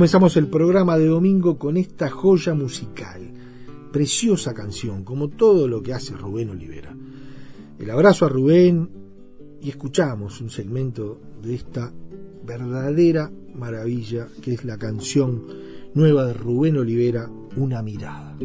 Comenzamos 0.00 0.38
el 0.38 0.46
programa 0.46 0.96
de 0.96 1.04
domingo 1.04 1.58
con 1.58 1.76
esta 1.76 2.08
joya 2.08 2.54
musical, 2.54 3.20
preciosa 3.92 4.54
canción, 4.54 5.04
como 5.04 5.28
todo 5.28 5.68
lo 5.68 5.82
que 5.82 5.92
hace 5.92 6.14
Rubén 6.14 6.48
Olivera. 6.48 6.96
El 7.78 7.90
abrazo 7.90 8.24
a 8.24 8.30
Rubén 8.30 8.88
y 9.60 9.68
escuchamos 9.68 10.40
un 10.40 10.48
segmento 10.48 11.20
de 11.42 11.54
esta 11.54 11.92
verdadera 12.46 13.30
maravilla 13.54 14.26
que 14.40 14.54
es 14.54 14.64
la 14.64 14.78
canción 14.78 15.44
nueva 15.92 16.24
de 16.24 16.32
Rubén 16.32 16.78
Olivera, 16.78 17.28
Una 17.56 17.82
mirada. 17.82 18.38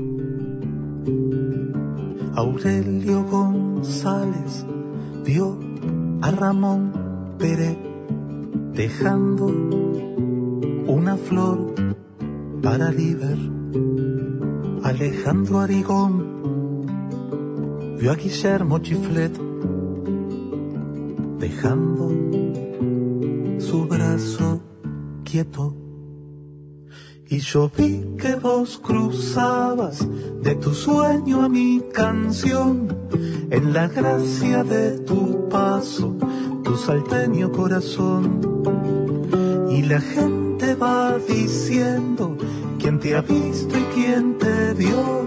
Aurelio 2.33 3.23
González 3.23 4.65
vio 5.23 5.57
a 6.21 6.31
Ramón 6.31 7.37
Pérez 7.39 7.77
dejando 8.73 10.14
una 10.87 11.17
flor 11.17 11.73
para 12.61 12.91
Liber. 12.91 13.37
Alejandro 14.83 15.59
Arigón 15.59 16.35
vio 17.99 18.11
a 18.11 18.15
Guillermo 18.15 18.79
Chiflet 18.79 19.35
dejando 21.39 22.11
su 23.59 23.85
brazo 23.87 24.61
quieto. 25.23 25.75
Y 27.27 27.39
yo 27.39 27.71
vi 27.75 28.05
que 28.19 28.35
vos 28.35 28.77
cruzabas 28.77 30.07
de 30.43 30.55
tu 30.55 30.75
sueño 30.75 31.41
a 31.41 31.49
mi 31.49 31.81
canción, 31.91 32.95
en 33.49 33.73
la 33.73 33.87
gracia 33.87 34.63
de 34.63 34.99
tu 34.99 35.49
paso, 35.49 36.15
tu 36.63 36.75
salteño 36.75 37.51
corazón. 37.51 38.39
Y 39.71 39.81
la 39.81 39.99
gente 39.99 40.44
va 40.81 41.17
diciendo 41.17 42.37
quién 42.79 42.99
te 42.99 43.15
ha 43.15 43.21
visto 43.21 43.77
y 43.77 43.83
quién 43.93 44.37
te 44.37 44.73
vio 44.73 45.25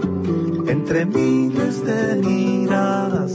entre 0.67 1.05
miles 1.05 1.83
de 1.85 2.15
miradas. 2.15 3.33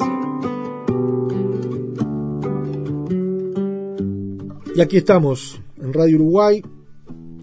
Y 4.76 4.80
aquí 4.80 4.96
estamos 4.96 5.60
en 5.80 5.92
Radio 5.92 6.16
Uruguay, 6.16 6.62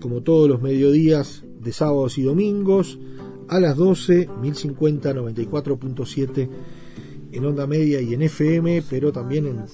como 0.02 0.22
todos 0.22 0.50
los 0.50 0.62
mediodías 0.62 1.44
de 1.62 1.72
sábados 1.72 2.18
y 2.18 2.24
domingos, 2.24 3.00
a 3.48 3.60
las 3.60 3.78
12, 3.78 4.30
1050, 4.42 5.14
94.7 5.14 6.50
en 7.32 7.46
onda 7.46 7.68
media 7.68 8.02
y 8.02 8.14
en 8.14 8.22
FM, 8.24 8.84
pero 8.90 9.12
también 9.12 9.48
en 9.48 9.66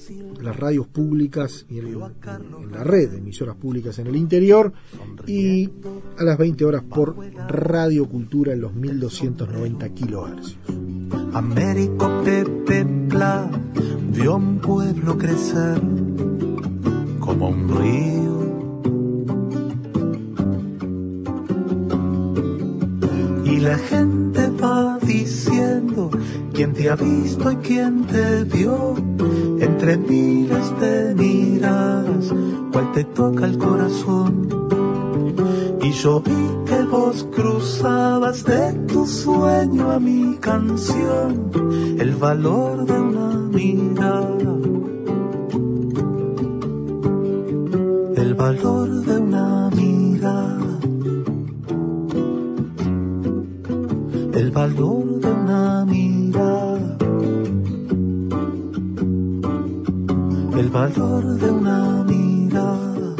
las 0.41 0.55
radios 0.55 0.87
públicas 0.87 1.65
y 1.69 1.79
en, 1.79 1.99
la 1.99 2.83
red 2.83 3.13
emisoras 3.13 3.55
públicas 3.55 3.97
en 3.99 4.07
el 4.07 4.15
interior 4.15 4.73
y 5.25 5.69
a 6.17 6.23
las 6.23 6.37
20 6.37 6.65
horas 6.65 6.83
por 6.83 7.15
Radio 7.47 8.07
Cultura 8.07 8.53
en 8.53 8.61
los 8.61 8.73
1290 8.73 9.89
kilohercios. 9.89 10.57
Américo 11.33 12.21
Pepe 12.23 12.85
Pla 13.09 13.49
vio 14.11 14.35
un 14.35 14.59
pueblo 14.59 15.17
crecer 15.17 15.81
como 17.19 17.49
un 17.49 17.77
río. 17.77 18.46
La 23.67 23.77
gente 23.77 24.49
va 24.63 24.97
diciendo 25.01 26.09
quién 26.53 26.71
te 26.71 26.89
ha 26.89 26.95
visto 26.95 27.51
y 27.51 27.55
quién 27.57 28.05
te 28.05 28.45
vio 28.45 28.95
entre 29.59 29.97
miles 29.97 30.79
de 30.79 31.13
miradas, 31.13 32.33
cuál 32.71 32.91
te 32.93 33.03
toca 33.03 33.45
el 33.45 33.57
corazón. 33.57 34.47
Y 35.81 35.91
yo 35.91 36.21
vi 36.21 36.43
que 36.65 36.81
vos 36.83 37.27
cruzabas 37.35 38.45
de 38.45 38.71
tu 38.87 39.05
sueño 39.05 39.91
a 39.91 39.99
mi 39.99 40.37
canción, 40.37 41.51
el 41.99 42.15
valor 42.15 42.85
de 42.85 42.93
una 42.93 43.29
mirada. 43.57 44.55
El 48.15 48.33
valor 48.33 48.89
de 49.05 49.06
valor 54.57 55.19
de 55.19 55.31
una 55.31 55.85
mirada. 55.85 56.97
el 60.57 60.69
valor 60.69 61.23
de 61.41 61.51
una 61.51 62.03
mirada. 62.03 63.15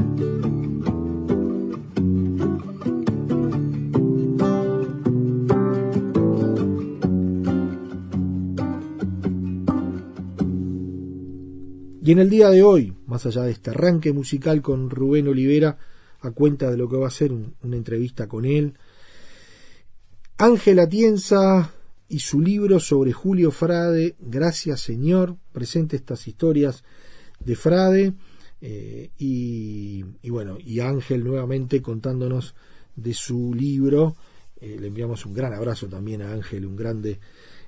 Y 12.01 12.11
en 12.11 12.17
el 12.17 12.31
día 12.31 12.49
de 12.49 12.63
hoy, 12.63 12.95
más 13.05 13.27
allá 13.27 13.43
de 13.43 13.51
este 13.51 13.69
arranque 13.69 14.11
musical 14.11 14.63
con 14.63 14.89
Rubén 14.89 15.27
Olivera, 15.27 15.77
a 16.21 16.31
cuenta 16.31 16.71
de 16.71 16.77
lo 16.77 16.89
que 16.89 16.97
va 16.97 17.05
a 17.05 17.11
ser 17.11 17.31
una 17.31 17.77
entrevista 17.77 18.27
con 18.27 18.43
él, 18.45 18.73
Ángela 20.39 20.87
Tienza 20.87 21.73
y 22.07 22.19
su 22.19 22.39
libro 22.39 22.79
sobre 22.79 23.11
Julio 23.11 23.49
Frade, 23.49 24.15
Gracias 24.19 24.81
Señor, 24.81 25.35
presenta 25.51 25.95
estas 25.95 26.27
historias 26.27 26.83
de 27.39 27.55
Frade 27.55 28.13
eh, 28.61 29.09
y, 29.17 30.03
bueno, 30.29 30.59
y 30.63 30.79
Ángel 30.79 31.23
nuevamente 31.23 31.81
contándonos 31.81 32.53
de 32.95 33.15
su 33.15 33.51
libro. 33.55 34.15
Eh, 34.61 34.77
le 34.79 34.87
enviamos 34.87 35.25
un 35.25 35.33
gran 35.33 35.53
abrazo 35.53 35.87
también 35.87 36.21
a 36.21 36.31
Ángel, 36.31 36.67
un 36.67 36.75
grande 36.75 37.19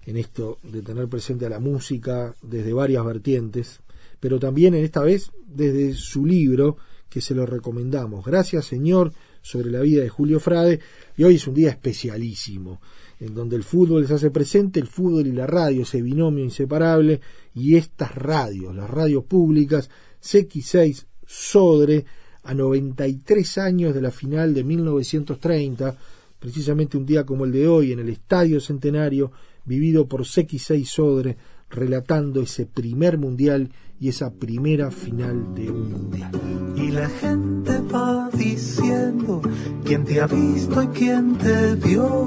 en 0.05 0.17
esto 0.17 0.59
de 0.61 0.83
tener 0.83 1.07
presente 1.07 1.47
a 1.47 1.49
la 1.49 1.59
música 1.59 2.35
desde 2.43 2.71
varias 2.71 3.03
vertientes, 3.03 3.79
pero 4.19 4.39
también 4.39 4.75
en 4.75 4.83
esta 4.83 5.01
vez 5.01 5.31
desde 5.47 5.95
su 5.95 6.23
libro 6.23 6.77
que 7.09 7.19
se 7.19 7.33
lo 7.33 7.47
recomendamos. 7.47 8.23
Gracias 8.23 8.65
Señor 8.65 9.11
sobre 9.41 9.71
la 9.71 9.81
vida 9.81 10.03
de 10.03 10.09
Julio 10.09 10.39
Frade 10.39 10.79
y 11.17 11.23
hoy 11.23 11.35
es 11.35 11.47
un 11.47 11.53
día 11.53 11.69
especialísimo 11.69 12.79
en 13.19 13.33
donde 13.35 13.57
el 13.57 13.63
fútbol 13.63 14.07
se 14.07 14.13
hace 14.13 14.31
presente, 14.31 14.79
el 14.79 14.87
fútbol 14.87 15.27
y 15.27 15.33
la 15.33 15.45
radio, 15.45 15.83
ese 15.83 16.01
binomio 16.01 16.43
inseparable, 16.43 17.19
y 17.53 17.75
estas 17.75 18.15
radios, 18.15 18.73
las 18.73 18.89
radios 18.89 19.25
públicas, 19.25 19.89
CX6 20.23 21.05
Sodre, 21.25 22.05
a 22.43 22.53
93 22.53 23.57
años 23.57 23.93
de 23.93 24.01
la 24.01 24.11
final 24.11 24.53
de 24.53 24.63
1930, 24.63 25.97
precisamente 26.39 26.97
un 26.97 27.05
día 27.05 27.25
como 27.25 27.43
el 27.43 27.51
de 27.51 27.67
hoy, 27.67 27.91
en 27.91 27.99
el 27.99 28.09
Estadio 28.09 28.61
Centenario, 28.61 29.31
vivido 29.65 30.07
por 30.07 30.21
CX6 30.21 30.85
Sodre, 30.85 31.37
relatando 31.69 32.41
ese 32.41 32.65
primer 32.65 33.17
mundial 33.17 33.69
y 33.99 34.09
esa 34.09 34.31
primera 34.31 34.91
final 34.91 35.53
de 35.55 35.69
un 35.69 35.91
mundial. 35.91 36.31
Y 36.75 36.91
la 36.91 37.09
gente 37.09 37.81
va 37.93 38.29
diciendo 38.33 39.41
quién 39.83 40.05
te 40.05 40.21
ha 40.21 40.27
visto 40.27 40.81
y 40.83 40.87
quién 40.87 41.35
te 41.37 41.75
vio 41.75 42.25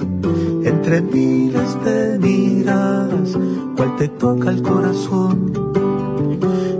entre 0.64 1.00
miles 1.00 1.84
de 1.84 2.18
miradas, 2.18 3.38
cuál 3.76 3.96
te 3.96 4.08
toca 4.08 4.50
el 4.50 4.62
corazón. 4.62 5.52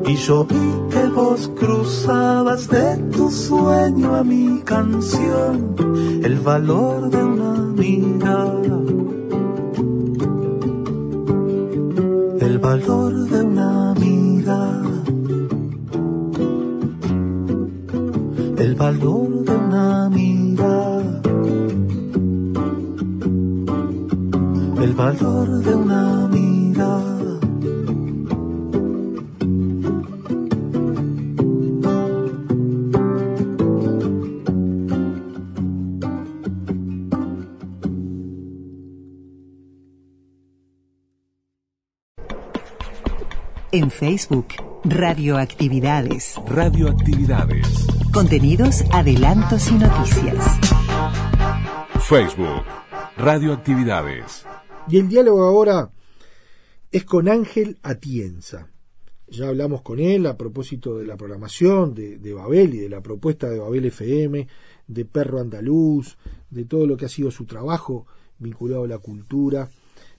Y 0.06 0.16
yo 0.16 0.44
vi 0.44 0.90
que 0.90 1.06
vos 1.08 1.50
cruzabas 1.58 2.68
de 2.68 2.96
tu 3.12 3.30
sueño 3.30 4.14
a 4.14 4.22
mi 4.22 4.60
canción 4.62 5.74
el 6.22 6.38
valor 6.40 7.08
de 7.08 7.24
una 7.24 7.54
mirada. 7.54 8.78
El 12.40 12.58
valor 12.58 13.28
de 13.30 13.41
El 18.72 18.78
valor 18.78 19.44
de 19.44 19.54
una 19.54 20.08
mirada. 20.08 21.20
El 24.82 24.94
valor 24.94 25.48
de 25.62 25.74
una 25.74 26.28
mirada. 26.28 27.40
En 43.70 43.90
Facebook, 43.90 44.46
Radioactividades. 44.84 46.40
Radioactividades. 46.48 48.01
Contenidos, 48.12 48.84
adelantos 48.92 49.70
y 49.70 49.74
noticias. 49.74 50.44
Facebook. 52.00 52.62
Radioactividades. 53.16 54.44
Y 54.88 54.98
el 54.98 55.08
diálogo 55.08 55.44
ahora 55.44 55.90
es 56.90 57.04
con 57.06 57.26
Ángel 57.28 57.78
Atienza. 57.82 58.68
Ya 59.28 59.48
hablamos 59.48 59.80
con 59.80 59.98
él 59.98 60.26
a 60.26 60.36
propósito 60.36 60.98
de 60.98 61.06
la 61.06 61.16
programación 61.16 61.94
de, 61.94 62.18
de, 62.18 62.34
Babel 62.34 62.74
y 62.74 62.78
de 62.80 62.90
la 62.90 63.00
propuesta 63.00 63.48
de 63.48 63.58
Babel 63.58 63.86
FM, 63.86 64.46
de 64.86 65.04
Perro 65.06 65.40
Andaluz, 65.40 66.18
de 66.50 66.66
todo 66.66 66.86
lo 66.86 66.98
que 66.98 67.06
ha 67.06 67.08
sido 67.08 67.30
su 67.30 67.46
trabajo 67.46 68.06
vinculado 68.38 68.84
a 68.84 68.88
la 68.88 68.98
cultura, 68.98 69.70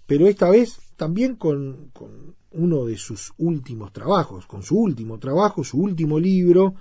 pero 0.07 0.28
esta 0.28 0.50
vez 0.50 0.80
también 0.96 1.36
con, 1.36 1.92
con 1.94 2.36
uno 2.54 2.86
de 2.86 2.98
sus 2.98 3.34
últimos 3.38 3.94
trabajos, 3.94 4.48
con 4.48 4.63
su 4.63 4.78
último 4.78 5.19
trabajo, 5.19 5.63
su 5.63 5.78
último 5.78 6.19
libro, 6.19 6.74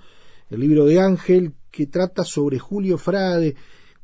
el 0.53 0.61
libro 0.61 0.85
de 0.85 0.99
Ángel, 0.99 1.53
que 1.71 1.87
trata 1.87 2.23
sobre 2.23 2.59
Julio 2.59 2.97
Frade, 2.97 3.55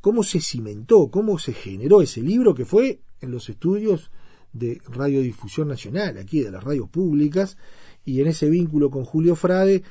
cómo 0.02 0.24
se 0.24 0.40
cimentó, 0.40 1.10
cómo 1.10 1.38
se 1.38 1.54
generó 1.54 2.02
ese 2.02 2.22
libro 2.22 2.54
que 2.54 2.66
fue 2.66 3.02
en 3.22 3.32
los 3.32 3.50
estudios 3.50 4.12
de 4.54 4.82
Radiodifusión 4.88 5.68
Nacional, 5.68 6.18
aquí 6.18 6.42
de 6.42 6.52
las 6.52 6.64
radios 6.64 6.90
públicas, 6.90 7.58
y 8.06 8.22
en 8.22 8.28
ese 8.28 8.50
vínculo 8.50 8.90
con 8.90 9.04
Julio 9.04 9.36
Frade, 9.36 9.84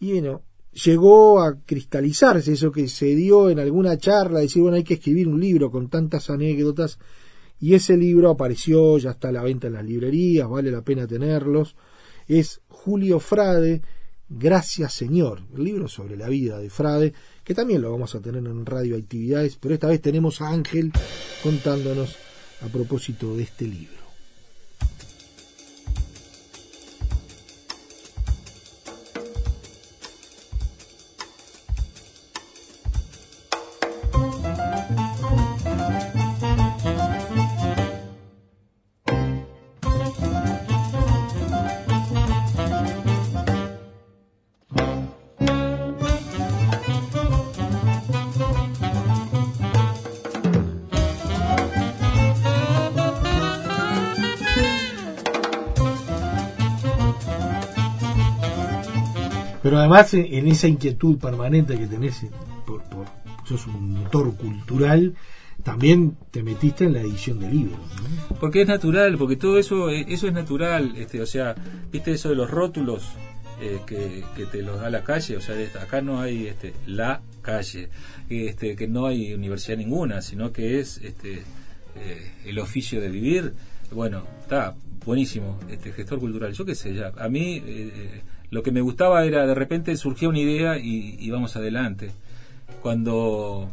y 0.00 0.12
bueno, 0.12 0.42
llegó 0.72 1.42
a 1.42 1.60
cristalizarse 1.60 2.52
eso 2.52 2.72
que 2.72 2.88
se 2.88 3.14
dio 3.14 3.50
en 3.50 3.58
alguna 3.58 3.98
charla, 3.98 4.40
decir, 4.40 4.62
bueno, 4.62 4.76
hay 4.76 4.84
que 4.84 4.94
escribir 4.94 5.28
un 5.28 5.40
libro 5.40 5.70
con 5.70 5.88
tantas 5.88 6.30
anécdotas, 6.30 6.98
y 7.60 7.74
ese 7.74 7.96
libro 7.96 8.30
apareció, 8.30 8.98
ya 8.98 9.10
está 9.10 9.28
a 9.28 9.32
la 9.32 9.42
venta 9.42 9.68
en 9.68 9.74
las 9.74 9.84
librerías, 9.84 10.48
vale 10.48 10.72
la 10.72 10.82
pena 10.82 11.06
tenerlos. 11.06 11.76
Es 12.26 12.60
Julio 12.66 13.20
Frade, 13.20 13.82
Gracias 14.34 14.94
Señor, 14.94 15.42
el 15.54 15.62
libro 15.62 15.88
sobre 15.88 16.16
la 16.16 16.28
vida 16.28 16.58
de 16.58 16.70
Frade, 16.70 17.12
que 17.44 17.54
también 17.54 17.82
lo 17.82 17.92
vamos 17.92 18.14
a 18.14 18.20
tener 18.20 18.44
en 18.46 18.64
radioactividades, 18.64 19.56
pero 19.56 19.74
esta 19.74 19.88
vez 19.88 20.00
tenemos 20.00 20.40
a 20.40 20.48
Ángel 20.48 20.90
contándonos 21.42 22.16
a 22.62 22.68
propósito 22.68 23.36
de 23.36 23.42
este 23.42 23.66
libro. 23.66 24.01
Pero 59.72 59.80
además 59.80 60.12
en 60.12 60.48
esa 60.48 60.68
inquietud 60.68 61.16
permanente 61.16 61.78
que 61.78 61.86
tenés, 61.86 62.26
por, 62.66 62.82
por, 62.90 63.06
sos 63.48 63.66
un 63.66 63.94
motor 63.94 64.36
cultural, 64.36 65.14
también 65.62 66.18
te 66.30 66.42
metiste 66.42 66.84
en 66.84 66.92
la 66.92 67.00
edición 67.00 67.40
de 67.40 67.50
libros. 67.50 67.80
Porque 68.38 68.60
es 68.60 68.68
natural, 68.68 69.16
porque 69.16 69.36
todo 69.36 69.58
eso, 69.58 69.88
eso 69.88 70.26
es 70.28 70.34
natural. 70.34 70.92
Este, 70.94 71.22
o 71.22 71.26
sea, 71.26 71.54
viste 71.90 72.12
eso 72.12 72.28
de 72.28 72.34
los 72.34 72.50
rótulos 72.50 73.12
eh, 73.62 73.78
que, 73.86 74.44
te 74.44 74.60
los 74.60 74.78
da 74.78 74.90
la 74.90 75.04
calle. 75.04 75.38
O 75.38 75.40
sea, 75.40 75.56
acá 75.80 76.02
no 76.02 76.20
hay 76.20 76.48
este, 76.48 76.74
la 76.86 77.22
calle, 77.40 77.88
este, 78.28 78.76
que 78.76 78.86
no 78.86 79.06
hay 79.06 79.32
universidad 79.32 79.78
ninguna, 79.78 80.20
sino 80.20 80.52
que 80.52 80.80
es 80.80 80.98
este, 80.98 81.44
eh, 81.96 82.32
el 82.44 82.58
oficio 82.58 83.00
de 83.00 83.08
vivir. 83.08 83.54
Bueno, 83.90 84.24
está 84.42 84.74
buenísimo, 85.06 85.58
este 85.70 85.92
gestor 85.92 86.20
cultural. 86.20 86.52
Yo 86.52 86.66
qué 86.66 86.74
sé, 86.74 86.94
ya. 86.94 87.10
A 87.16 87.30
mí. 87.30 87.62
Eh, 87.64 88.20
lo 88.52 88.62
que 88.62 88.70
me 88.70 88.82
gustaba 88.82 89.24
era 89.24 89.46
de 89.46 89.54
repente 89.54 89.96
surgía 89.96 90.28
una 90.28 90.38
idea 90.38 90.78
y, 90.78 91.16
y 91.18 91.30
vamos 91.30 91.56
adelante. 91.56 92.12
Cuando 92.82 93.68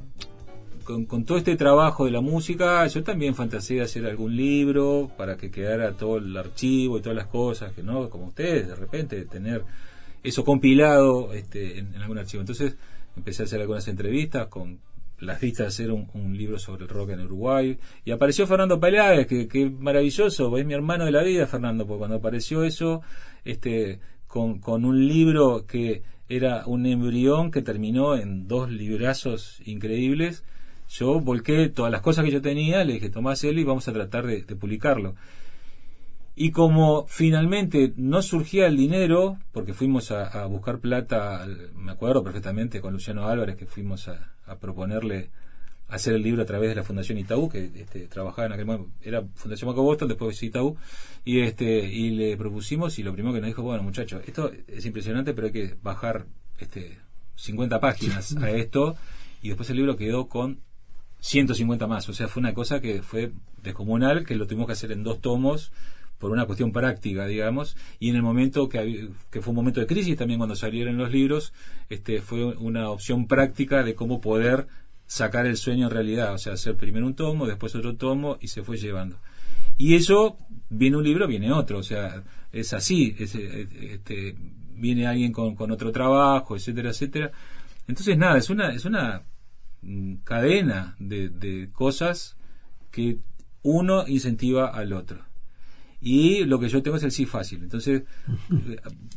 con, 1.08 1.26
todo 1.26 1.38
este 1.38 1.56
trabajo 1.56 2.06
de 2.06 2.12
la 2.12 2.22
música, 2.22 2.88
yo 2.88 3.04
también 3.04 3.36
fantaseé 3.36 3.82
hacer 3.82 4.06
algún 4.06 4.36
libro 4.36 5.12
para 5.18 5.38
que 5.38 5.52
quedara 5.52 5.92
todo 5.92 6.18
el 6.18 6.36
archivo 6.36 6.98
y 6.98 7.02
todas 7.02 7.18
las 7.18 7.28
cosas, 7.28 7.74
que 7.74 7.84
no, 7.84 8.10
como 8.10 8.28
ustedes, 8.28 8.70
de 8.70 8.76
repente 8.76 9.26
tener 9.26 9.64
eso 10.24 10.44
compilado 10.44 11.34
este, 11.34 11.80
en, 11.80 11.96
algún 11.98 12.18
archivo. 12.18 12.42
Entonces 12.42 12.76
empecé 13.16 13.44
a 13.44 13.46
hacer 13.46 13.62
algunas 13.62 13.88
entrevistas 13.88 14.48
con 14.48 14.80
las 15.20 15.42
vistas 15.42 15.66
de 15.66 15.68
hacer 15.68 15.92
un, 15.92 16.10
un, 16.14 16.38
libro 16.38 16.58
sobre 16.58 16.84
el 16.84 16.90
rock 16.90 17.10
en 17.10 17.20
Uruguay. 17.20 17.78
Y 18.06 18.12
apareció 18.12 18.48
Fernando 18.48 18.80
Peláez, 18.80 19.28
que, 19.28 19.48
que 19.50 19.70
maravilloso, 19.70 20.58
es 20.58 20.66
mi 20.66 20.74
hermano 20.74 21.06
de 21.06 21.12
la 21.12 21.22
vida, 21.22 21.46
Fernando, 21.46 21.86
porque 21.86 22.00
cuando 22.00 22.16
apareció 22.16 22.64
eso, 22.64 23.02
este, 23.44 24.00
con, 24.30 24.60
con 24.60 24.86
un 24.86 25.06
libro 25.08 25.66
que 25.68 26.04
era 26.30 26.64
un 26.68 26.86
embrión 26.86 27.52
que 27.52 27.64
terminó 27.64 28.16
en 28.16 28.48
dos 28.48 28.72
librazos 28.72 29.60
increíbles, 29.66 30.46
yo 30.88 31.20
volqué 31.20 31.68
todas 31.70 31.92
las 31.92 32.02
cosas 32.02 32.24
que 32.24 32.32
yo 32.32 32.42
tenía, 32.42 32.84
le 32.84 32.94
dije, 32.94 33.10
tomás 33.10 33.44
él 33.44 33.60
y 33.60 33.64
vamos 33.64 33.88
a 33.88 33.94
tratar 33.94 34.26
de, 34.28 34.44
publicarlo. 34.56 35.16
Y 36.36 36.52
como 36.52 37.06
finalmente 37.08 37.94
no 37.98 38.22
surgía 38.22 38.68
el 38.68 38.78
dinero, 38.78 39.38
porque 39.52 39.74
fuimos 39.74 40.12
a, 40.12 40.46
buscar 40.46 40.80
plata, 40.80 41.46
me 41.76 41.92
acuerdo 41.92 42.24
perfectamente 42.24 42.80
con 42.80 42.94
Luciano 42.94 43.28
Álvarez 43.28 43.58
que 43.58 43.66
fuimos 43.66 44.08
a 44.08 44.56
proponerle 44.60 45.30
hacer 45.90 46.14
el 46.14 46.22
libro 46.22 46.44
a 46.44 46.46
través 46.46 46.70
de 46.70 46.76
la 46.76 46.84
Fundación 46.84 47.18
Itaú, 47.18 47.50
que 47.50 47.72
este, 47.76 48.08
trabajaba 48.08 48.46
en 48.46 48.54
aquel 48.54 48.66
momento, 48.66 48.92
era 49.02 49.24
Fundación 49.36 49.70
Maco 49.70 49.84
Boston, 49.84 50.08
después 50.08 50.42
Itaú, 50.42 50.78
y 51.26 51.42
este, 51.42 51.86
y 51.86 52.12
le 52.12 52.38
propusimos, 52.38 52.98
y 53.00 53.04
lo 53.04 53.14
primero 53.14 53.34
que 53.34 53.42
nos 53.42 53.48
dijo, 53.48 53.64
bueno 53.64 53.84
muchachos, 53.84 54.22
esto 54.26 54.52
es 54.68 54.86
impresionante, 54.86 55.34
pero 55.34 55.48
hay 55.48 55.54
que 55.54 55.76
bajar 55.82 56.28
este 56.60 56.98
50 57.36 57.80
páginas 57.80 58.36
a 58.38 58.50
esto, 58.56 58.96
y 59.42 59.50
después 59.50 59.70
el 59.72 59.78
libro 59.78 59.98
quedó 59.98 60.28
con 60.28 60.60
150 61.22 61.88
más, 61.88 62.08
o 62.08 62.14
sea, 62.14 62.28
fue 62.28 62.42
una 62.42 62.54
cosa 62.54 62.80
que 62.80 63.02
fue 63.02 63.32
descomunal, 63.64 64.26
que 64.26 64.36
lo 64.36 64.46
tuvimos 64.46 64.68
que 64.68 64.74
hacer 64.74 64.92
en 64.92 65.04
dos 65.04 65.20
tomos, 65.20 65.72
por 66.20 66.32
una 66.32 66.46
cuestión 66.46 66.74
práctica, 66.74 67.26
digamos, 67.26 67.78
y 67.98 68.10
en 68.10 68.18
el 68.18 68.22
momento 68.22 68.68
que, 68.68 69.10
que 69.32 69.42
fue 69.42 69.52
un 69.52 69.56
momento 69.56 69.80
de 69.80 69.88
crisis 69.88 70.18
también 70.18 70.38
cuando 70.38 70.56
salieron 70.56 70.98
los 70.98 71.12
libros, 71.12 71.54
este, 71.90 72.22
fue 72.22 72.46
una 72.58 72.90
opción 72.90 73.26
práctica 73.26 73.84
de 73.84 73.96
cómo 73.96 74.20
poder 74.20 74.68
sacar 75.10 75.48
el 75.48 75.58
sueño 75.58 75.88
en 75.88 75.92
realidad, 75.92 76.36
o 76.36 76.38
sea, 76.38 76.54
hacer 76.54 76.78
primero 76.78 77.08
un 77.08 77.16
tomo, 77.16 77.48
después 77.48 77.74
otro 77.74 77.96
tomo 77.96 78.38
y 78.40 78.48
se 78.48 78.62
fue 78.62 78.78
llevando. 78.78 79.18
Y 79.76 79.96
eso, 79.96 80.38
viene 80.70 80.98
un 80.98 81.04
libro, 81.04 81.28
viene 81.28 81.52
otro, 81.52 81.80
o 81.80 81.84
sea, 81.84 82.24
es 82.52 82.74
así, 82.74 83.16
es, 83.18 83.34
este, 83.34 84.36
viene 84.76 85.08
alguien 85.08 85.32
con, 85.32 85.56
con, 85.56 85.72
otro 85.72 85.92
trabajo, 85.92 86.56
etcétera, 86.56 86.92
etcétera. 86.92 87.32
Entonces, 87.88 88.20
nada, 88.20 88.38
es 88.38 88.52
una, 88.52 88.72
es 88.72 88.86
una 88.86 89.24
cadena 90.24 90.96
de, 91.00 91.30
de 91.30 91.72
cosas 91.72 92.38
que 92.92 93.18
uno 93.64 94.08
incentiva 94.08 94.68
al 94.68 94.94
otro. 94.94 95.26
Y 96.02 96.46
lo 96.46 96.60
que 96.60 96.70
yo 96.70 96.82
tengo 96.82 96.98
es 96.98 97.04
el 97.04 97.12
sí 97.12 97.26
fácil. 97.26 97.62
Entonces, 97.62 98.04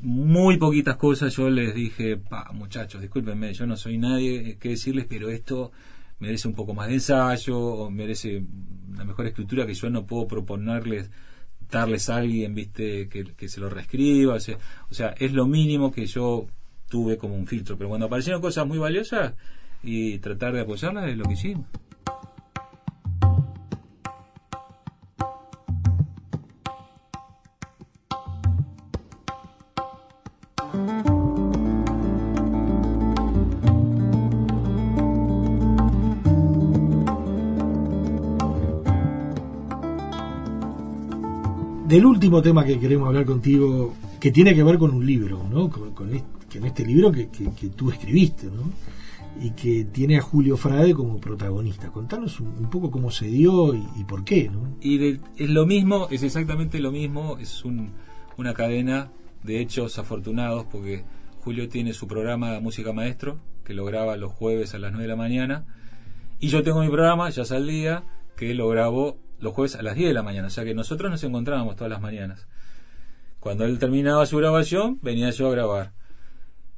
muy 0.02 0.56
poquitas 0.56 0.96
cosas 0.96 1.34
yo 1.36 1.48
les 1.48 1.74
dije, 1.74 2.16
pa, 2.16 2.50
muchachos, 2.52 3.00
discúlpenme, 3.00 3.54
yo 3.54 3.66
no 3.66 3.76
soy 3.76 3.98
nadie 3.98 4.56
que 4.58 4.70
decirles, 4.70 5.06
pero 5.08 5.30
esto 5.30 5.70
merece 6.18 6.48
un 6.48 6.54
poco 6.54 6.74
más 6.74 6.88
de 6.88 6.94
ensayo, 6.94 7.58
o 7.58 7.90
merece 7.90 8.42
una 8.88 9.04
mejor 9.04 9.26
escritura 9.26 9.66
que 9.66 9.74
yo 9.74 9.90
no 9.90 10.06
puedo 10.06 10.26
proponerles 10.26 11.10
darles 11.70 12.10
a 12.10 12.16
alguien, 12.16 12.54
viste, 12.54 13.08
que, 13.08 13.24
que 13.24 13.48
se 13.48 13.58
lo 13.58 13.70
reescriba, 13.70 14.34
o 14.34 14.40
sea, 14.40 14.58
o 14.90 14.94
sea, 14.94 15.14
es 15.18 15.32
lo 15.32 15.46
mínimo 15.46 15.90
que 15.90 16.06
yo 16.06 16.46
tuve 16.88 17.16
como 17.16 17.34
un 17.34 17.46
filtro, 17.46 17.78
pero 17.78 17.88
cuando 17.88 18.06
aparecieron 18.06 18.42
cosas 18.42 18.66
muy 18.66 18.78
valiosas 18.78 19.34
y 19.82 20.18
tratar 20.18 20.52
de 20.52 20.60
apoyarlas 20.60 21.08
es 21.08 21.16
lo 21.16 21.24
que 21.24 21.32
hicimos. 21.32 21.66
Del 41.92 42.06
último 42.06 42.40
tema 42.40 42.64
que 42.64 42.80
queremos 42.80 43.08
hablar 43.08 43.26
contigo, 43.26 43.92
que 44.18 44.30
tiene 44.30 44.54
que 44.54 44.62
ver 44.62 44.78
con 44.78 44.94
un 44.94 45.04
libro, 45.04 45.46
¿no? 45.50 45.68
Con, 45.68 46.10
este, 46.14 46.86
libro 46.86 47.12
que, 47.12 47.26
tú 47.76 47.90
escribiste, 47.90 48.46
¿no? 48.46 48.62
Y 49.44 49.50
que 49.50 49.84
tiene 49.84 50.16
a 50.16 50.22
Julio 50.22 50.56
Frade 50.56 50.94
como 50.94 51.18
protagonista. 51.18 51.90
Contanos 51.90 52.40
un, 52.40 52.70
poco 52.70 52.90
cómo 52.90 53.10
se 53.10 53.26
dio 53.26 53.74
y, 53.74 54.04
por 54.04 54.24
qué, 54.24 54.48
¿no? 54.48 54.74
Y 54.80 55.18
es 55.36 55.50
lo 55.50 55.66
mismo, 55.66 56.08
es 56.10 56.22
exactamente 56.22 56.80
lo 56.80 56.92
mismo, 56.92 57.36
es 57.36 57.62
una 58.38 58.54
cadena 58.54 59.10
de 59.42 59.60
hechos 59.60 59.98
afortunados 59.98 60.66
porque 60.70 61.04
Julio 61.40 61.68
tiene 61.68 61.92
su 61.92 62.06
programa 62.06 62.60
Música 62.60 62.92
Maestro, 62.92 63.40
que 63.64 63.74
lo 63.74 63.84
graba 63.84 64.16
los 64.16 64.32
jueves 64.32 64.74
a 64.74 64.78
las 64.78 64.92
9 64.92 65.02
de 65.02 65.08
la 65.08 65.16
mañana, 65.16 65.66
y 66.38 66.48
yo 66.48 66.62
tengo 66.62 66.80
mi 66.80 66.88
programa, 66.88 67.30
ya 67.30 67.44
día 67.60 68.04
que 68.36 68.54
lo 68.54 68.68
grabo 68.68 69.18
los 69.38 69.54
jueves 69.54 69.76
a 69.76 69.82
las 69.82 69.94
10 69.94 70.08
de 70.08 70.14
la 70.14 70.22
mañana, 70.22 70.48
o 70.48 70.50
sea 70.50 70.64
que 70.64 70.74
nosotros 70.74 71.10
nos 71.10 71.22
encontrábamos 71.22 71.76
todas 71.76 71.90
las 71.90 72.00
mañanas. 72.00 72.46
Cuando 73.40 73.64
él 73.64 73.78
terminaba 73.78 74.24
su 74.26 74.36
grabación, 74.36 74.98
venía 75.02 75.30
yo 75.30 75.48
a 75.48 75.52
grabar. 75.52 75.92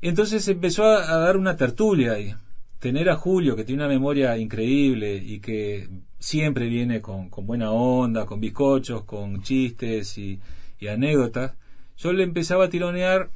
Entonces 0.01 0.47
empezó 0.49 0.85
a, 0.85 1.17
dar 1.19 1.37
una 1.37 1.57
tertulia 1.57 2.13
ahí. 2.13 2.35
Tener 2.79 3.09
a 3.09 3.17
Julio, 3.17 3.57
que 3.57 3.65
tiene 3.65 3.83
una 3.83 3.93
memoria 3.93 4.37
increíble 4.37 5.17
y 5.17 5.41
que 5.41 5.89
siempre 6.19 6.69
viene 6.69 7.01
con, 7.01 7.31
buena 7.31 7.71
onda, 7.71 8.27
con 8.27 8.41
bizcochos, 8.41 9.05
con 9.05 9.43
chistes 9.43 10.19
y, 10.19 10.41
anécdotas, 10.87 11.55
yo 11.97 12.13
le 12.13 12.25
empezaba 12.25 12.65
a 12.65 12.69
tironear 12.69 13.31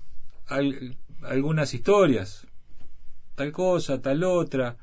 algunas 1.23 1.75
historias, 1.75 2.47
tal 3.35 3.53
cosa, 3.53 4.01
tal 4.01 4.25
otra, 4.25 4.77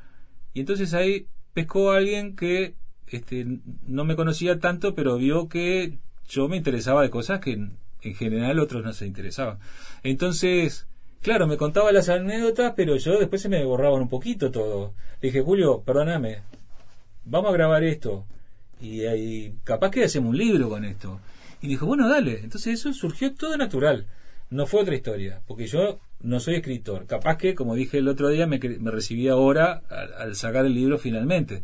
y 0.54 0.62
entonces 0.62 0.94
ahí 0.94 1.28
pescó 1.54 1.92
a 1.92 1.98
alguien 1.98 2.36
que 2.36 2.76
este, 3.08 3.46
no 3.88 4.06
me 4.06 4.16
conocía 4.16 4.60
tanto, 4.60 4.96
pero 4.96 5.18
vio 5.18 5.48
que 5.48 5.98
yo 6.28 6.48
me 6.48 6.58
interesaba 6.58 7.02
de 7.02 7.10
cosas 7.10 7.40
que 7.40 7.54
en, 7.54 7.78
general 8.16 8.60
otros 8.60 8.84
no 8.84 8.94
se 8.94 9.08
interesaban. 9.08 9.58
Entonces, 10.04 10.86
claro, 11.22 11.48
me 11.48 11.58
contaba 11.58 11.92
las 11.92 12.08
anécdotas, 12.08 12.74
pero 12.76 12.98
yo 12.98 13.18
después 13.18 13.42
se 13.42 13.50
me 13.50 13.64
borraban 13.66 14.02
un 14.02 14.10
poquito 14.10 14.52
todo. 14.52 14.94
Le 15.22 15.30
dije, 15.30 15.42
Julio, 15.42 15.82
perdóname, 15.82 16.42
vamos 17.24 17.50
a 17.50 17.54
grabar 17.54 17.84
esto. 17.84 18.26
Y, 18.80 19.06
y 19.06 19.56
capaz 19.64 19.90
que 19.90 20.04
hacemos 20.04 20.30
un 20.30 20.38
libro 20.38 20.70
con 20.70 20.86
esto. 20.86 21.20
Y 21.62 21.68
dijo, 21.68 21.86
bueno, 21.86 22.10
dale. 22.10 22.42
Entonces 22.44 22.80
eso 22.80 22.94
surgió 22.94 23.34
todo 23.34 23.58
natural. 23.58 24.08
No 24.50 24.68
fue 24.68 24.82
otra 24.82 24.96
historia, 24.96 25.42
porque 25.48 25.68
yo 25.68 26.00
no 26.22 26.40
soy 26.40 26.56
escritor. 26.56 27.06
Capaz 27.08 27.38
que, 27.38 27.56
como 27.56 27.76
dije 27.76 27.98
el 27.98 28.08
otro 28.08 28.30
día, 28.30 28.48
me, 28.48 28.60
me 28.60 28.92
recibí 28.92 29.28
ahora 29.28 29.82
al 30.18 30.36
sacar 30.36 30.66
el 30.66 30.76
libro 30.76 30.98
finalmente. 30.98 31.64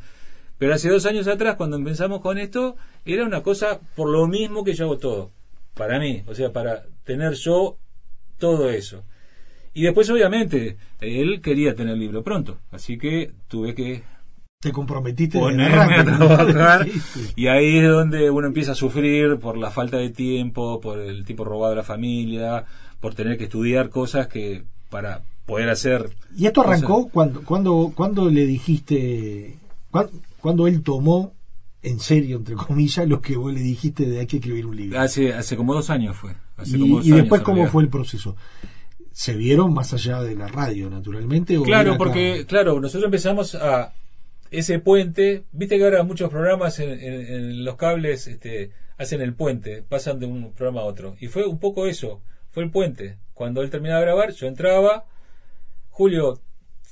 Pero 0.58 0.74
hace 0.74 0.90
dos 0.90 1.06
años 1.06 1.28
atrás, 1.28 1.56
cuando 1.56 1.78
empezamos 1.78 2.22
con 2.22 2.38
esto, 2.38 2.76
era 3.06 3.26
una 3.26 3.42
cosa 3.42 3.80
por 3.96 4.10
lo 4.10 4.28
mismo 4.28 4.64
que 4.64 4.74
yo 4.74 4.86
hago 4.86 4.98
todo. 4.98 5.32
Para 5.74 6.00
mí, 6.00 6.24
o 6.28 6.36
sea, 6.36 6.52
para 6.52 6.84
tener 7.04 7.34
yo 7.34 7.78
todo 8.38 8.70
eso. 8.70 9.04
Y 9.74 9.84
después, 9.84 10.10
obviamente, 10.10 10.78
él 11.00 11.42
quería 11.42 11.76
tener 11.76 11.94
el 11.94 12.00
libro 12.00 12.24
pronto. 12.24 12.60
Así 12.72 12.98
que 12.98 13.32
tuve 13.48 13.74
que 13.74 14.04
te 14.62 14.72
comprometiste 14.72 15.40
ponerme 15.40 15.96
a 15.96 16.06
trabajar 16.18 16.88
y 17.36 17.48
ahí 17.48 17.80
es 17.80 17.90
donde 17.90 18.30
uno 18.30 18.48
empieza 18.48 18.72
a 18.72 18.76
sufrir 18.76 19.38
por 19.40 19.58
la 19.58 19.72
falta 19.72 19.98
de 19.98 20.12
tiempo 20.12 20.80
por 20.80 21.00
el 21.00 21.26
tiempo 21.26 21.44
robado 21.44 21.72
de 21.72 21.78
la 21.78 21.84
familia 21.84 22.66
por 23.00 23.16
tener 23.16 23.38
que 23.38 23.46
estudiar 23.46 23.90
cosas 23.90 24.28
que 24.28 24.64
para 24.90 25.24
poder 25.48 25.70
hacer 25.70 26.12
y 26.38 26.46
esto 26.46 26.62
arrancó 26.62 27.10
cuando 27.10 27.42
cuando 27.44 27.92
cuando 27.96 28.30
le 28.30 28.46
dijiste 28.46 29.58
cuando 30.40 30.68
él 30.68 30.84
tomó 30.84 31.34
en 31.84 32.00
serio, 32.00 32.38
entre 32.38 32.54
comillas, 32.56 33.08
lo 33.08 33.22
que 33.22 33.36
vos 33.36 33.52
le 33.52 33.60
dijiste 33.60 34.06
de 34.06 34.20
hay 34.20 34.28
que 34.28 34.38
escribir 34.38 34.68
un 34.68 34.76
libro. 34.76 35.00
Hace, 35.00 35.34
hace 35.34 35.58
como 35.58 35.74
dos 35.74 35.90
años 35.90 36.16
fue. 36.16 36.36
y, 36.64 37.12
después, 37.12 37.42
¿cómo 37.42 37.66
fue 37.68 37.82
el 37.82 37.90
proceso? 37.90 38.36
¿Se 39.12 39.36
vieron 39.36 39.74
más 39.74 39.92
allá 39.92 40.22
de 40.22 40.36
la 40.36 40.48
radio, 40.48 40.92
naturalmente? 40.92 41.60
claro, 41.64 41.98
porque, 41.98 42.46
claro, 42.48 42.80
nosotros 42.80 43.06
empezamos 43.06 43.56
a 43.56 43.94
ese 44.52 44.80
puente, 44.80 45.46
viste 45.54 45.78
que 45.78 45.84
ahora 45.86 46.04
muchos 46.04 46.30
programas 46.30 46.78
en, 46.80 47.64
los 47.64 47.78
cables 47.78 48.28
este, 48.28 48.72
hacen 48.98 49.22
el 49.22 49.34
puente, 49.34 49.82
pasan 49.82 50.20
de 50.20 50.26
un 50.26 50.52
programa 50.52 50.82
a 50.82 50.86
otro. 50.86 51.16
Y 51.20 51.28
fue 51.28 51.46
un 51.46 51.58
poco 51.58 51.88
eso, 51.88 52.22
fue 52.52 52.64
el 52.64 52.70
puente. 52.70 53.18
Cuando 53.34 53.62
él 53.62 53.70
terminaba 53.70 54.02
de 54.02 54.06
grabar, 54.08 54.34
yo 54.34 54.48
entraba, 54.48 55.06
Julio, 55.90 56.40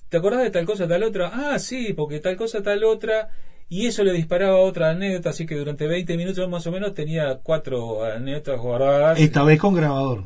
¿te 0.08 0.18
acordás 0.18 0.42
de 0.44 0.52
tal 0.52 0.66
cosa, 0.66 0.88
tal 0.88 1.04
otra? 1.04 1.32
Ah, 1.34 1.60
sí, 1.60 1.94
porque 1.94 2.22
tal 2.22 2.38
cosa, 2.38 2.64
tal 2.64 2.84
otra. 2.86 3.30
Y 3.68 3.86
eso 3.86 4.04
le 4.04 4.14
disparaba 4.14 4.58
otra 4.58 4.90
anécdota, 4.92 5.30
así 5.30 5.46
que 5.46 5.56
durante 5.56 5.86
20 5.86 6.18
minutos 6.18 6.50
más 6.50 6.66
o 6.66 6.72
menos 6.72 6.94
tenía 6.94 7.40
cuatro 7.44 8.04
anécdotas 8.06 8.60
guardadas. 8.60 9.20
Esta 9.20 9.44
vez 9.44 9.60
con 9.60 9.76
grabador. 9.76 10.24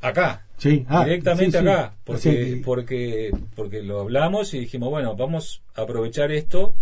Acá. 0.00 0.45
Sí, 0.56 0.84
ah, 0.88 1.04
directamente 1.04 1.58
acá. 1.58 1.94
Porque, 2.04 2.62
porque, 2.64 3.30
porque 3.54 3.82
lo 3.82 4.00
hablamos 4.00 4.54
y 4.54 4.60
dijimos, 4.60 4.90
bueno, 4.90 5.14
vamos 5.16 5.62
a 5.74 5.82
aprovechar 5.82 6.32
esto. 6.32 6.74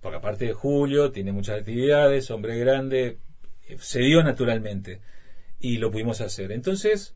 Porque 0.00 0.18
aparte 0.18 0.46
de 0.46 0.52
Julio, 0.52 1.12
tiene 1.12 1.32
muchas 1.32 1.60
actividades, 1.60 2.30
hombre 2.30 2.58
grande, 2.58 3.18
se 3.78 4.00
dio 4.00 4.22
naturalmente. 4.22 5.00
Y 5.60 5.78
lo 5.78 5.90
pudimos 5.90 6.20
hacer. 6.20 6.52
Entonces, 6.52 7.14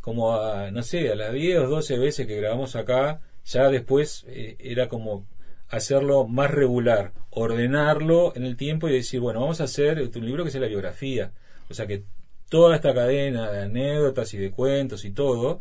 como 0.00 0.34
a, 0.34 0.70
no 0.70 0.82
sé, 0.82 1.10
a 1.10 1.14
las 1.14 1.32
10 1.32 1.58
o 1.60 1.68
12 1.68 1.98
veces 1.98 2.26
que 2.26 2.36
grabamos 2.36 2.74
acá, 2.74 3.20
ya 3.44 3.68
después 3.68 4.24
eh, 4.28 4.56
era 4.58 4.88
como 4.88 5.26
hacerlo 5.68 6.26
más 6.26 6.50
regular, 6.50 7.12
ordenarlo 7.30 8.34
en 8.36 8.44
el 8.44 8.56
tiempo 8.56 8.88
y 8.88 8.92
decir, 8.92 9.20
bueno, 9.20 9.40
vamos 9.40 9.60
a 9.60 9.64
hacer 9.64 10.10
un 10.14 10.26
libro 10.26 10.44
que 10.44 10.50
sea 10.50 10.60
la 10.60 10.66
biografía. 10.68 11.32
O 11.70 11.74
sea 11.74 11.86
que 11.86 12.04
toda 12.52 12.76
esta 12.76 12.92
cadena 12.92 13.50
de 13.50 13.62
anécdotas 13.62 14.34
y 14.34 14.36
de 14.36 14.50
cuentos 14.50 15.06
y 15.06 15.10
todo, 15.10 15.60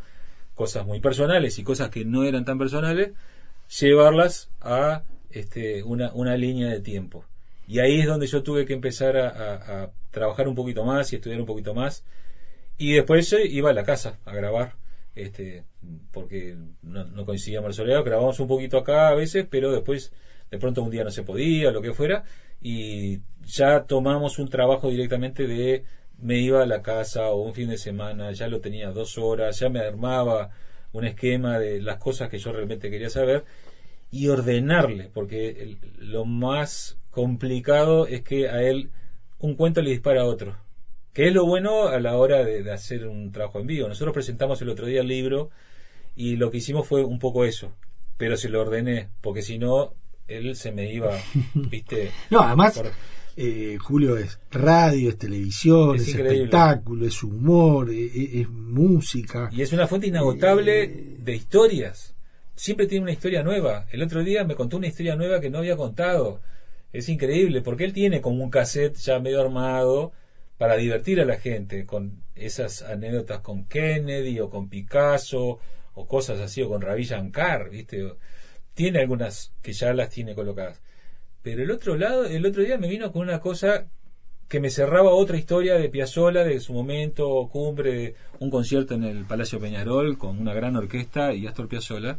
cosas 0.56 0.86
muy 0.86 1.00
personales 1.00 1.58
y 1.58 1.64
cosas 1.64 1.90
que 1.90 2.04
no 2.04 2.26
eran 2.26 2.44
tan 2.44 2.60
personales, 2.60 3.14
llevarlas 3.80 4.52
a 4.60 5.04
este, 5.30 5.84
una, 5.84 6.12
una 6.14 6.36
línea 6.36 6.68
de 6.68 6.82
tiempo. 6.82 7.24
Y 7.66 7.80
ahí 7.80 8.02
es 8.02 8.08
donde 8.08 8.28
yo 8.28 8.44
tuve 8.44 8.66
que 8.66 8.74
empezar 8.74 9.16
a, 9.16 9.92
trabajar 10.12 10.50
un 10.50 10.56
poquito 10.56 10.84
más 10.84 11.14
y 11.14 11.16
estudiar 11.16 11.40
un 11.40 11.46
poquito 11.46 11.74
más. 11.74 12.04
Y 12.78 12.92
después 12.92 13.34
iba 13.50 13.70
a 13.70 13.74
la 13.74 13.86
casa 13.86 14.20
a 14.26 14.36
grabar 14.36 14.74
este, 15.16 15.64
porque 16.12 16.58
no, 16.82 17.06
no 17.06 17.26
coincidíamos 17.26 17.70
el 17.70 17.74
soleado, 17.74 18.04
grabamos 18.04 18.38
un 18.42 18.50
poquito 18.50 18.78
acá 18.78 19.08
a 19.08 19.16
veces, 19.16 19.48
pero 19.50 19.72
después 19.72 20.12
de 20.50 20.58
pronto 20.58 20.84
un 20.84 20.92
día 20.92 21.06
no 21.06 21.12
se 21.12 21.24
podía, 21.24 21.72
lo 21.72 21.82
que 21.82 21.94
fuera, 21.94 22.26
y 22.62 23.22
ya 23.46 23.86
tomamos 23.86 24.40
un 24.40 24.50
trabajo 24.50 24.90
directamente 24.90 25.48
de 25.48 25.86
me 26.22 26.40
iba 26.40 26.64
a 26.64 26.66
la 26.66 26.82
casa 26.82 27.30
o 27.30 27.42
un 27.42 27.54
fin 27.54 27.70
de 27.70 27.78
semana, 27.78 28.32
ya 28.32 28.48
lo 28.48 28.62
tenía 28.62 28.92
dos 28.92 29.18
horas, 29.18 29.60
ya 29.60 29.70
me 29.70 29.80
armaba 29.80 30.50
un 30.94 31.06
esquema 31.06 31.60
de 31.60 31.82
las 31.82 31.98
cosas 31.98 32.30
que 32.30 32.38
yo 32.38 32.52
realmente 32.52 32.90
quería 32.90 33.10
saber 33.10 33.46
y 34.12 34.28
ordenarle, 34.28 35.10
porque 35.14 35.78
lo 35.98 36.26
más 36.26 36.98
complicado 37.12 38.08
es 38.08 38.22
que 38.22 38.50
a 38.50 38.62
él 38.62 38.92
un 39.40 39.56
cuento 39.56 39.82
le 39.82 39.92
dispara 39.92 40.22
a 40.22 40.26
otro 40.26 40.56
que 41.14 41.28
es 41.28 41.34
lo 41.34 41.46
bueno 41.46 41.88
a 41.88 42.00
la 42.00 42.16
hora 42.16 42.44
de, 42.44 42.70
hacer 42.72 43.08
un 43.08 43.32
trabajo 43.32 43.60
en 43.60 43.68
vivo. 43.68 43.88
Nosotros 43.88 44.14
presentamos 44.14 44.62
el 44.62 44.70
otro 44.70 44.86
día 44.86 45.02
el 45.02 45.08
libro 45.08 45.50
y 46.16 46.36
lo 46.36 46.52
que 46.52 46.58
hicimos 46.58 46.88
fue 46.88 47.04
un 47.04 47.20
poco 47.20 47.46
eso, 47.46 47.74
pero 48.18 48.38
se 48.38 48.50
lo 48.50 48.62
ordené, 48.62 49.10
porque 49.22 49.42
si 49.42 49.58
no, 49.58 49.94
él 50.28 50.56
se 50.56 50.72
me 50.72 50.92
iba, 50.92 51.18
viste. 51.54 52.12
no, 52.30 52.42
además, 52.42 52.82
eh, 53.36 53.78
Julio 53.80 54.18
es 54.18 54.40
radio, 54.52 55.10
es 55.10 55.18
televisión, 55.18 55.96
es, 55.96 56.10
espectáculo, 56.10 57.06
es 57.06 57.24
humor, 57.24 57.90
es, 57.92 58.50
música. 58.50 59.50
Y 59.52 59.62
es 59.62 59.72
una 59.74 59.88
fuente 59.88 60.08
inagotable 60.08 60.84
eh, 60.84 61.18
de 61.20 61.36
historias. 61.36 62.16
Siempre 62.56 62.88
tiene 62.88 63.04
una 63.04 63.14
historia 63.14 63.44
nueva. 63.44 63.88
El 63.92 64.04
otro 64.04 64.24
día 64.24 64.44
me 64.44 64.56
contó 64.56 64.78
una 64.78 64.88
historia 64.88 65.16
nueva 65.16 65.40
que 65.40 65.50
no 65.50 65.60
había 65.60 65.78
contado. 65.78 66.42
Es 66.92 67.08
increíble, 67.10 67.62
porque 67.62 67.86
él 67.86 67.94
tiene 67.94 68.22
como 68.22 68.44
un 68.44 68.50
cassette 68.50 68.98
ya 68.98 69.20
medio 69.20 69.42
armado 69.42 70.12
para 70.58 70.76
divertir 70.76 71.20
a 71.22 71.26
la 71.26 71.38
gente 71.38 71.86
con 71.86 72.24
esas 72.36 72.82
anécdotas 72.84 73.40
con 73.40 73.66
Kennedy 73.66 74.40
o 74.40 74.50
con 74.50 74.70
Picasso 74.70 75.60
o 75.94 76.08
cosas 76.08 76.40
así 76.40 76.62
o 76.62 76.70
con 76.70 76.82
Ravi 76.82 77.04
Shankar, 77.04 77.70
¿viste? 77.70 78.14
Tiene 78.74 79.00
algunas 79.00 79.54
que 79.62 79.74
ya 79.74 79.94
las 79.94 80.10
tiene 80.10 80.36
colocadas. 80.36 80.82
Pero 81.44 81.64
el 81.64 81.72
otro 81.72 81.98
lado, 81.98 82.26
el 82.26 82.46
otro 82.46 82.64
día 82.64 82.78
me 82.78 82.88
vino 82.88 83.12
con 83.12 83.24
una 83.24 83.40
cosa 83.40 83.88
que 84.48 84.60
me 84.60 84.70
cerraba 84.70 85.12
otra 85.12 85.38
historia 85.38 85.76
de 85.76 85.90
Piazzolla, 85.90 86.44
de 86.44 86.60
su 86.60 86.74
momento 86.74 87.48
cumbre, 87.52 88.16
un 88.40 88.52
concierto 88.52 88.96
en 88.96 89.06
el 89.06 89.24
Palacio 89.26 89.60
Peñarol 89.60 90.18
con 90.18 90.40
una 90.40 90.54
gran 90.54 90.76
orquesta 90.76 91.34
y 91.34 91.48
Astor 91.48 91.70
Piazzolla, 91.70 92.18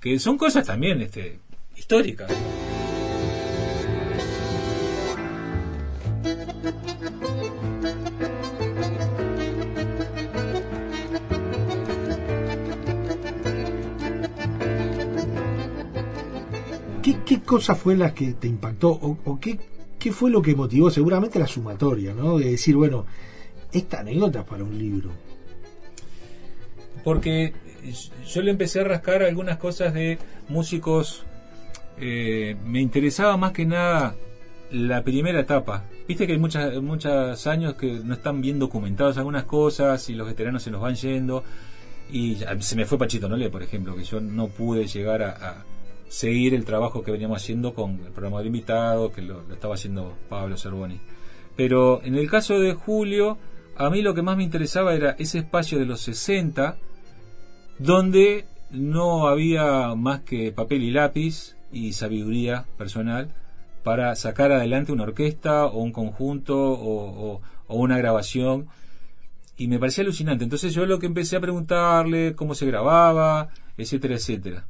que 0.00 0.18
son 0.18 0.38
cosas 0.38 0.66
también 0.66 1.02
este, 1.02 1.38
históricas. 1.76 2.32
Cosa 17.44 17.74
fue 17.74 17.96
la 17.96 18.14
que 18.14 18.34
te 18.34 18.48
impactó 18.48 18.90
o, 18.90 19.38
qué, 19.40 19.58
qué 19.98 20.12
fue 20.12 20.30
lo 20.30 20.42
que 20.42 20.54
motivó? 20.54 20.90
Seguramente 20.90 21.38
la 21.38 21.46
sumatoria, 21.46 22.14
¿no? 22.14 22.38
De 22.38 22.50
decir, 22.50 22.76
bueno, 22.76 23.06
esta 23.72 24.00
anécdota 24.00 24.44
para 24.44 24.64
un 24.64 24.78
libro. 24.78 25.10
porque 27.02 27.52
yo 28.26 28.42
le 28.42 28.50
empecé 28.50 28.80
a 28.80 28.84
rascar 28.84 29.22
algunas 29.22 29.58
cosas 29.58 29.92
de 29.94 30.18
músicos. 30.48 31.24
eh, 32.00 32.56
me 32.64 32.80
interesaba 32.80 33.36
más 33.36 33.52
que 33.52 33.66
nada 33.66 34.16
la 34.70 35.04
primera 35.04 35.40
etapa. 35.40 35.84
Viste 36.08 36.26
que 36.26 36.32
hay 36.32 36.38
muchas, 36.38 36.80
muchos 36.82 37.46
años 37.46 37.74
que 37.74 38.00
no 38.04 38.14
están 38.14 38.40
bien 38.40 38.58
documentados 38.58 39.16
algunas 39.18 39.44
cosas 39.44 40.08
y 40.08 40.14
los 40.14 40.26
veteranos 40.26 40.62
se 40.62 40.70
nos 40.70 40.80
van 40.80 40.96
yendo. 40.96 41.44
Y 42.10 42.36
se 42.60 42.76
me 42.76 42.84
fue 42.84 42.98
Pachito 42.98 43.28
Nole, 43.28 43.50
por 43.50 43.62
ejemplo, 43.62 43.96
que 43.96 44.04
yo 44.04 44.20
no 44.20 44.48
pude 44.48 44.86
llegar 44.86 45.22
a 45.22 45.64
seguir 46.08 46.54
el 46.54 46.64
trabajo 46.64 47.02
que 47.02 47.10
veníamos 47.12 47.42
haciendo 47.42 47.74
con 47.74 48.00
el 48.04 48.12
programa 48.12 48.40
de 48.40 48.46
invitado, 48.46 49.10
que 49.12 49.22
lo, 49.22 49.42
estaba 49.52 49.74
haciendo 49.74 50.14
Pablo 50.28 50.56
Cervoni. 50.56 51.00
Pero 51.56 52.02
en 52.04 52.14
el 52.16 52.28
caso 52.30 52.58
de 52.60 52.74
Julio, 52.74 53.38
a 53.76 53.90
mí 53.90 54.02
lo 54.02 54.14
que 54.14 54.22
más 54.22 54.36
me 54.36 54.44
interesaba 54.44 54.94
era 54.94 55.16
ese 55.18 55.38
espacio 55.38 55.78
de 55.78 55.86
los 55.86 56.00
60, 56.00 56.76
donde 57.78 58.46
no 58.70 59.26
había 59.28 59.94
más 59.94 60.20
que 60.20 60.52
papel 60.52 60.82
y 60.82 60.90
lápiz 60.90 61.56
y 61.72 61.92
sabiduría 61.92 62.66
personal 62.78 63.30
para 63.82 64.14
sacar 64.16 64.52
adelante 64.52 64.92
una 64.92 65.02
orquesta 65.04 65.66
o 65.66 65.82
un 65.82 65.92
conjunto 65.92 66.56
o, 66.58 67.32
o- 67.34 67.40
o 67.66 67.76
una 67.76 67.98
grabación. 67.98 68.66
Y 69.56 69.68
me 69.68 69.78
parecía 69.78 70.02
alucinante. 70.02 70.44
Entonces 70.44 70.74
yo 70.74 70.84
lo 70.86 70.98
que 70.98 71.06
empecé 71.06 71.36
a 71.36 71.40
preguntarle, 71.40 72.34
cómo 72.34 72.54
se 72.54 72.66
grababa, 72.66 73.48
etcétera, 73.76 74.14
etcétera. 74.16 74.66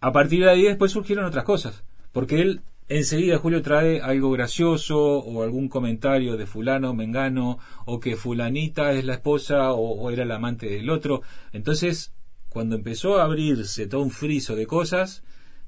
A 0.00 0.12
partir 0.12 0.44
de 0.44 0.50
ahí 0.50 0.62
después 0.62 0.92
surgieron 0.92 1.24
otras 1.24 1.44
cosas. 1.44 1.84
Porque 2.12 2.40
él 2.40 2.62
enseguida, 2.88 3.38
Julio, 3.38 3.62
trae 3.62 4.00
algo 4.00 4.30
gracioso 4.30 4.98
o 4.98 5.42
algún 5.42 5.68
comentario 5.68 6.36
de 6.36 6.46
fulano, 6.46 6.94
mengano, 6.94 7.58
o 7.84 8.00
que 8.00 8.16
fulanita 8.16 8.92
es 8.92 9.04
la 9.04 9.14
esposa 9.14 9.72
o, 9.72 10.10
era 10.10 10.24
la 10.24 10.36
amante 10.36 10.66
del 10.66 10.90
otro. 10.90 11.22
Entonces, 11.52 12.12
cuando 12.48 12.76
empezó 12.76 13.18
a 13.18 13.24
abrirse 13.24 13.86
todo 13.86 14.02
un 14.02 14.10
friso 14.10 14.54
de 14.56 14.66
cosas, 14.66 15.22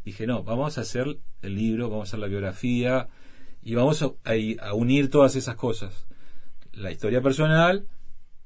dije, 0.05 0.27
no, 0.27 0.43
vamos 0.43 0.79
a 0.79 0.83
hacer 0.83 1.19
el 1.43 1.55
libro, 1.55 1.91
vamos 1.91 2.09
a 2.09 2.11
hacer 2.11 2.21
la 2.21 2.29
biografía 2.29 3.09
y 3.63 3.75
vamos 3.75 4.03
a 4.03 4.75
unir 4.75 5.11
todas 5.11 5.37
esas 5.37 5.57
cosas. 5.57 6.07
La 6.73 6.93
historia 6.93 7.21
personal 7.21 7.87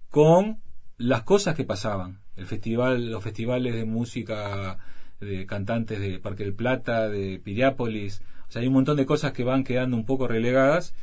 con 0.08 0.60
las 0.96 1.22
cosas 1.22 1.54
que 1.54 1.64
pasaban. 1.64 2.22
El 2.36 2.46
festival, 2.46 3.10
los 3.10 3.22
festivales 3.22 3.74
de 3.74 3.84
música 3.84 4.78
de 5.25 5.47
cantantes 5.47 6.00
de 6.00 6.19
Parque 6.19 6.45
del 6.45 6.55
Plata, 6.55 7.09
de 7.09 7.41
Piriápolis. 7.43 8.23
O 8.49 8.52
sea, 8.52 8.62
hay 8.62 8.69
un 8.69 8.75
montón 8.75 8.97
de 8.97 9.07
cosas 9.07 9.33
que 9.33 9.45
van 9.45 9.64
quedando 9.64 9.97
un 9.97 10.05
poco 10.05 10.29
relegadas 10.29 10.95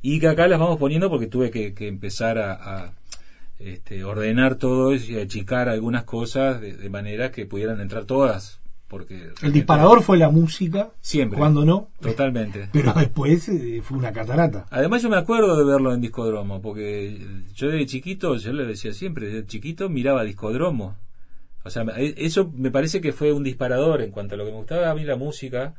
y 0.00 0.20
que 0.20 0.28
acá 0.28 0.48
las 0.48 0.58
vamos 0.58 0.78
poniendo 0.78 1.10
porque 1.10 1.26
tuve 1.26 1.50
que, 1.50 1.74
que 1.74 1.88
empezar 1.88 2.38
a, 2.38 2.52
a, 2.52 2.92
este, 3.58 4.04
ordenar 4.04 4.54
todo 4.56 4.94
y 4.94 5.18
achicar 5.18 5.68
algunas 5.68 6.04
cosas 6.04 6.60
de, 6.60 6.76
de 6.76 6.90
manera 6.90 7.30
que 7.30 7.46
pudieran 7.46 7.80
entrar 7.80 8.04
todas. 8.04 8.60
Porque 8.88 9.32
El 9.42 9.52
disparador 9.52 10.02
fue 10.02 10.16
la 10.16 10.30
música, 10.30 10.92
Siempre. 11.02 11.38
cuando 11.38 11.62
no, 11.64 11.90
Totalmente. 12.00 12.70
pero 12.72 12.94
después 12.94 13.46
eh, 13.50 13.82
fue 13.82 13.98
una 13.98 14.12
catarata. 14.12 14.66
Además 14.70 15.02
yo 15.02 15.10
me 15.10 15.18
acuerdo 15.18 15.56
de 15.58 15.64
verlo 15.64 15.92
en 15.92 16.00
Discodromo, 16.00 16.62
porque 16.62 17.20
yo 17.54 17.68
de 17.68 17.84
chiquito, 17.84 18.36
yo 18.36 18.52
le 18.54 18.64
decía 18.64 18.94
siempre, 18.94 19.28
de 19.28 19.46
chiquito 19.46 19.90
miraba 19.90 20.24
Discodromo. 20.24 20.96
O 21.64 21.70
sea, 21.70 21.84
eso 21.98 22.50
me 22.54 22.70
parece 22.70 23.00
que 23.00 23.12
fue 23.12 23.32
un 23.32 23.42
disparador 23.42 24.02
en 24.02 24.10
cuanto 24.10 24.34
a 24.34 24.38
lo 24.38 24.44
que 24.44 24.52
me 24.52 24.58
gustaba 24.58 24.90
a 24.90 24.94
mí 24.94 25.04
la 25.04 25.16
música. 25.16 25.74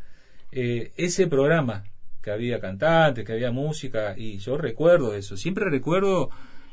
Eh, 0.52 0.92
ese 0.98 1.28
programa, 1.28 1.84
que 2.22 2.32
había 2.32 2.60
cantantes, 2.60 3.26
que 3.26 3.34
había 3.34 3.52
música, 3.52 4.13
y 4.18 4.38
yo 4.39 4.58
recuerdo 4.58 5.13
eso. 5.13 5.38
Siempre 5.38 5.70
recuerdo 5.70 6.30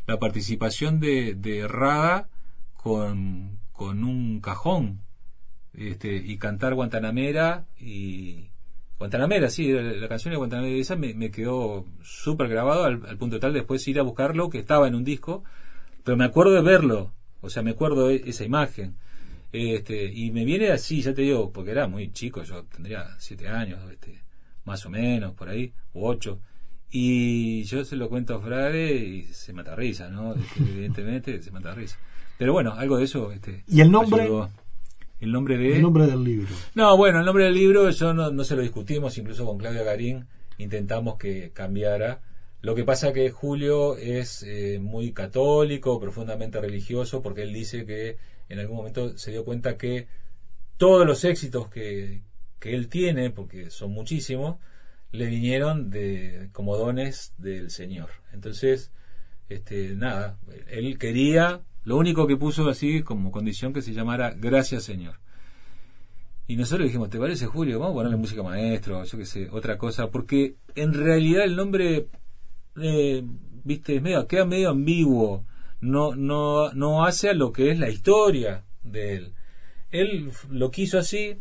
la 0.07 0.19
participación 0.19 1.01
de, 1.01 1.35
de 1.35 1.66
Rada 1.69 2.29
con, 2.75 3.59
con 3.73 4.05
un 4.05 4.40
cajón 4.40 5.01
este, 5.75 6.16
y 6.16 6.38
cantar 6.38 6.75
Guantanamera 6.75 7.66
y 7.79 8.51
Guantanamera, 8.99 9.51
sí, 9.51 9.71
la, 9.71 10.09
canción 10.09 10.33
de 10.33 10.38
Guantanamera 10.38 10.77
esa 10.77 10.97
me, 10.97 11.31
quedó 11.31 11.85
súper 12.03 12.49
grabado 12.49 12.85
al, 12.85 13.05
al 13.07 13.19
punto 13.19 13.38
tal 13.38 13.53
después 13.53 13.87
ir 13.88 13.99
a 13.99 14.03
buscarlo 14.03 14.49
que 14.49 14.59
estaba 14.59 14.88
en 14.88 14.95
un 14.95 15.05
disco, 15.05 15.45
pero 16.03 16.16
me 16.16 16.25
acuerdo 16.25 16.53
de 16.53 16.62
verlo, 16.62 17.12
o 17.46 17.50
sea, 17.50 17.62
me 17.62 17.70
acuerdo 17.70 18.09
de 18.09 18.22
esa 18.26 18.44
imagen. 18.44 18.96
Este, 19.52 20.04
y 20.12 20.32
me 20.32 20.44
viene 20.44 20.70
así, 20.70 21.00
ya 21.00 21.14
te 21.14 21.22
digo, 21.22 21.50
porque 21.52 21.70
era 21.70 21.87
muy 21.87 22.12
chico, 22.12 22.42
yo 22.42 22.64
tendría 22.64 23.16
siete 23.18 23.48
años, 23.48 23.80
este, 23.90 24.22
más 24.64 24.85
o 24.85 24.90
menos, 24.90 25.35
por 25.35 25.48
ahí, 25.48 25.72
o 25.94 26.09
ocho. 26.09 26.40
Y 26.90 27.64
yo 27.64 27.85
se 27.85 27.96
lo 27.96 28.09
cuento 28.09 28.35
a 28.35 28.40
Frade 28.40 28.94
y 28.94 29.22
se 29.32 29.52
mata 29.52 29.74
risa, 29.74 30.09
¿no? 30.09 30.35
Este, 30.35 30.61
evidentemente 30.61 31.42
se 31.42 31.50
mata 31.50 31.74
risa. 31.74 31.96
Pero 32.38 32.52
bueno, 32.52 32.72
algo 32.72 32.98
de 32.98 33.04
eso. 33.04 33.32
Este, 33.32 33.64
¿Y 33.66 33.80
el 33.80 33.90
nombre? 33.90 34.22
ayudó. 34.22 34.50
El 35.20 35.32
nombre 35.32 35.56
de. 35.56 35.76
El 35.76 35.82
nombre 35.82 36.06
del 36.06 36.22
libro. 36.22 36.48
No, 36.74 36.96
bueno, 36.96 37.20
el 37.20 37.24
nombre 37.24 37.44
del 37.44 37.54
libro 37.54 37.88
yo 37.90 38.12
no, 38.12 38.30
no 38.30 38.44
se 38.44 38.54
lo 38.54 38.62
discutimos, 38.62 39.16
incluso 39.16 39.46
con 39.46 39.56
Claudia 39.56 39.82
Garín 39.82 40.26
intentamos 40.59 41.16
que 41.16 41.50
cambiara. 41.52 42.20
Lo 42.62 42.75
que 42.75 42.85
pasa 42.85 43.12
que 43.12 43.31
Julio 43.31 43.97
es 43.97 44.42
eh, 44.42 44.79
muy 44.81 45.12
católico, 45.12 46.01
profundamente 46.01 46.61
religioso, 46.61 47.23
porque 47.23 47.42
él 47.42 47.53
dice 47.53 47.85
que 47.87 48.16
en 48.49 48.59
algún 48.59 48.77
momento 48.77 49.16
se 49.19 49.31
dio 49.31 49.45
cuenta 49.45 49.77
que 49.77 50.09
todos 50.77 51.07
los 51.07 51.25
éxitos 51.25 51.69
que, 51.69 52.23
que 52.59 52.75
él 52.75 52.88
tiene, 52.88 53.31
porque 53.31 53.71
son 53.71 53.92
muchísimos, 53.92 54.57
le 55.12 55.27
vinieron 55.27 55.90
de 55.90 56.49
como 56.53 56.77
dones 56.77 57.35
del 57.38 57.71
Señor. 57.71 58.11
Entonces, 58.33 58.90
este, 59.49 59.95
nada, 59.95 60.38
él 60.69 60.99
quería, 60.99 61.62
lo 61.85 61.97
único 61.97 62.27
que 62.27 62.37
puso 62.37 62.69
así 62.69 63.03
como 63.03 63.31
condición 63.31 63.73
que 63.73 63.83
se 63.83 63.92
llamara 63.92 64.35
Gracias 64.37 64.85
Señor. 64.85 65.21
Y 66.49 66.57
nosotros 66.57 66.87
dijimos, 66.87 67.11
¿te 67.11 67.19
parece 67.19 67.47
Julio? 67.47 67.81
Vamos 67.81 67.95
a 67.95 67.97
ponerle 67.97 68.16
música 68.19 68.42
maestro, 68.42 69.03
yo 69.03 69.19
qué 69.19 69.27
sé, 69.27 69.49
otra 69.51 69.79
cosa, 69.79 70.11
porque 70.11 70.57
en 70.77 70.95
realidad 70.95 71.45
el 71.45 71.57
nombre, 71.57 72.07
eh, 72.81 73.23
viste, 73.65 74.01
medio, 74.01 74.27
queda 74.27 74.45
medio 74.45 74.71
ambiguo, 74.71 75.45
no, 75.81 76.15
no, 76.15 76.73
no 76.73 77.05
hace 77.05 77.31
a 77.31 77.35
lo 77.35 77.53
que 77.53 77.71
es 77.71 77.79
la 77.79 77.89
historia 77.89 78.65
de 78.83 79.17
él. 79.17 79.33
Él 79.91 80.31
lo 80.51 80.71
quiso 80.71 80.99
así, 80.99 81.39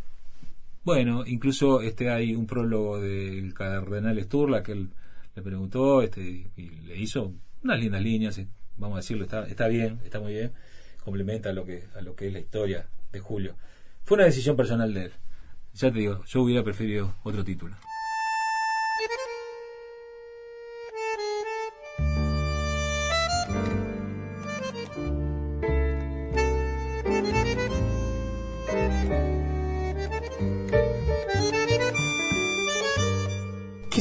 bueno, 0.84 1.26
incluso 1.26 1.82
este 1.82 2.10
hay 2.10 2.36
un 2.36 2.46
prólogo 2.46 3.00
del 3.00 3.54
cardenal 3.54 4.22
Sturla 4.24 4.64
que 4.64 4.74
él 4.74 4.90
le 5.36 5.42
preguntó 5.42 6.02
este, 6.02 6.22
y 6.56 6.70
le 6.86 6.98
hizo 6.98 7.34
unas 7.64 7.80
lindas 7.80 8.02
líneas, 8.02 8.38
eh, 8.38 8.48
vamos 8.78 8.98
a 8.98 9.00
decirlo, 9.00 9.24
está, 9.24 9.48
está 9.48 9.68
bien, 9.68 10.00
está 10.06 10.20
muy 10.20 10.34
bien, 10.34 10.52
complementa 11.04 11.50
a 11.50 11.54
lo 11.54 11.66
que, 11.66 11.86
a 11.96 12.02
lo 12.02 12.16
que 12.16 12.28
es 12.28 12.34
la 12.34 12.40
historia 12.40 12.88
de 13.12 13.20
Julio. 13.20 13.56
Fue 14.04 14.16
una 14.16 14.26
decisión 14.26 14.56
personal 14.56 14.94
de 14.94 15.06
él. 15.06 15.12
Ya 15.74 15.92
te 15.92 16.00
digo, 16.00 16.24
yo 16.26 16.42
hubiera 16.42 16.64
preferido 16.64 17.16
otro 17.24 17.44
título. 17.44 17.76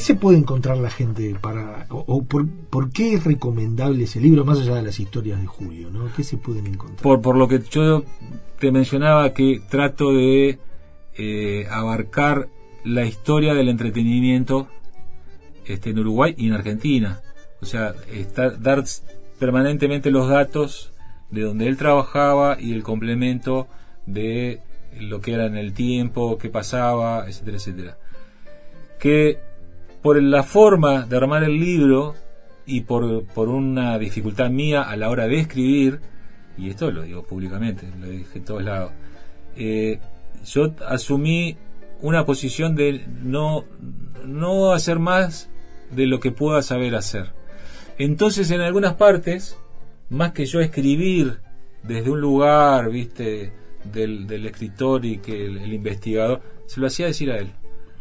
Se 0.05 0.15
puede 0.15 0.37
encontrar 0.37 0.77
la 0.77 0.91
gente 0.91 1.35
para 1.41 1.87
o, 1.89 2.25
por, 2.25 2.47
por 2.47 2.91
qué 2.91 3.15
es 3.15 3.25
recomendable 3.25 4.05
ese 4.05 4.21
libro 4.21 4.45
más 4.45 4.61
allá 4.61 4.75
de 4.75 4.83
las 4.83 5.01
historias 5.01 5.41
de 5.41 5.47
Julio, 5.47 5.89
¿no? 5.91 6.13
¿Qué 6.15 6.23
se 6.23 6.37
pueden 6.37 6.67
encontrar? 6.67 7.01
Por, 7.01 7.23
por 7.23 7.37
lo 7.37 7.49
que 7.49 7.63
yo 7.71 8.05
te 8.59 8.71
mencionaba 8.71 9.33
que 9.33 9.63
trato 9.67 10.13
de 10.13 10.59
eh, 11.17 11.67
abarcar 11.71 12.51
la 12.85 13.07
historia 13.07 13.55
del 13.55 13.71
entretenimiento 13.71 14.69
este, 15.65 15.89
en 15.89 16.01
Uruguay 16.01 16.35
y 16.37 16.49
en 16.49 16.53
Argentina. 16.53 17.23
O 17.63 17.65
sea, 17.65 17.95
está, 18.13 18.51
dar 18.51 18.85
permanentemente 19.39 20.11
los 20.11 20.29
datos 20.29 20.93
de 21.31 21.41
donde 21.41 21.67
él 21.67 21.79
trabajaba 21.79 22.61
y 22.61 22.75
el 22.75 22.83
complemento 22.83 23.69
de 24.05 24.61
lo 25.01 25.23
que 25.23 25.33
era 25.33 25.47
en 25.47 25.57
el 25.57 25.73
tiempo, 25.73 26.37
qué 26.37 26.51
pasaba, 26.51 27.27
etcétera, 27.27 27.57
etcétera. 27.57 27.99
Que 29.01 29.54
por 30.05 30.23
la 30.23 30.43
forma 30.43 31.07
de 31.07 31.17
armar 31.17 31.45
el 31.45 31.59
libro 31.59 32.15
y 32.67 32.83
por, 32.83 33.25
por 33.25 33.49
una 33.49 33.99
dificultad 33.99 34.51
mía 34.51 34.83
a 34.83 34.97
la 34.97 35.09
hora 35.09 35.27
de 35.27 35.41
escribir, 35.41 36.01
y 36.59 36.69
esto 36.69 36.91
lo 36.91 37.05
digo 37.05 37.23
públicamente, 37.23 37.89
lo 37.99 38.09
dije 38.09 38.37
en 38.39 38.45
todos 38.45 38.63
lados, 38.63 38.93
eh, 39.57 40.01
yo 40.45 40.75
asumí 40.87 41.57
una 42.03 42.27
posición 42.27 42.77
de 42.77 43.07
no, 43.23 43.65
no 44.27 44.75
hacer 44.75 44.99
más 44.99 45.49
de 45.91 46.07
lo 46.07 46.21
que 46.21 46.33
pueda 46.33 46.61
saber 46.61 46.95
hacer. 46.97 47.33
Entonces 47.97 48.51
en 48.51 48.61
algunas 48.61 48.97
partes, 48.97 49.57
más 50.11 50.33
que 50.33 50.45
yo 50.45 50.61
escribir 50.61 51.41
desde 51.83 52.11
un 52.11 52.21
lugar, 52.21 52.91
viste, 52.91 53.55
del, 53.91 54.27
del 54.27 54.45
escritor 54.45 55.07
y 55.07 55.17
que 55.17 55.47
el, 55.47 55.73
investigador, 55.73 56.43
se 56.67 56.79
lo 56.79 56.89
hacía 56.89 57.07
decir 57.07 57.33
a 57.33 57.39
él. 57.39 57.53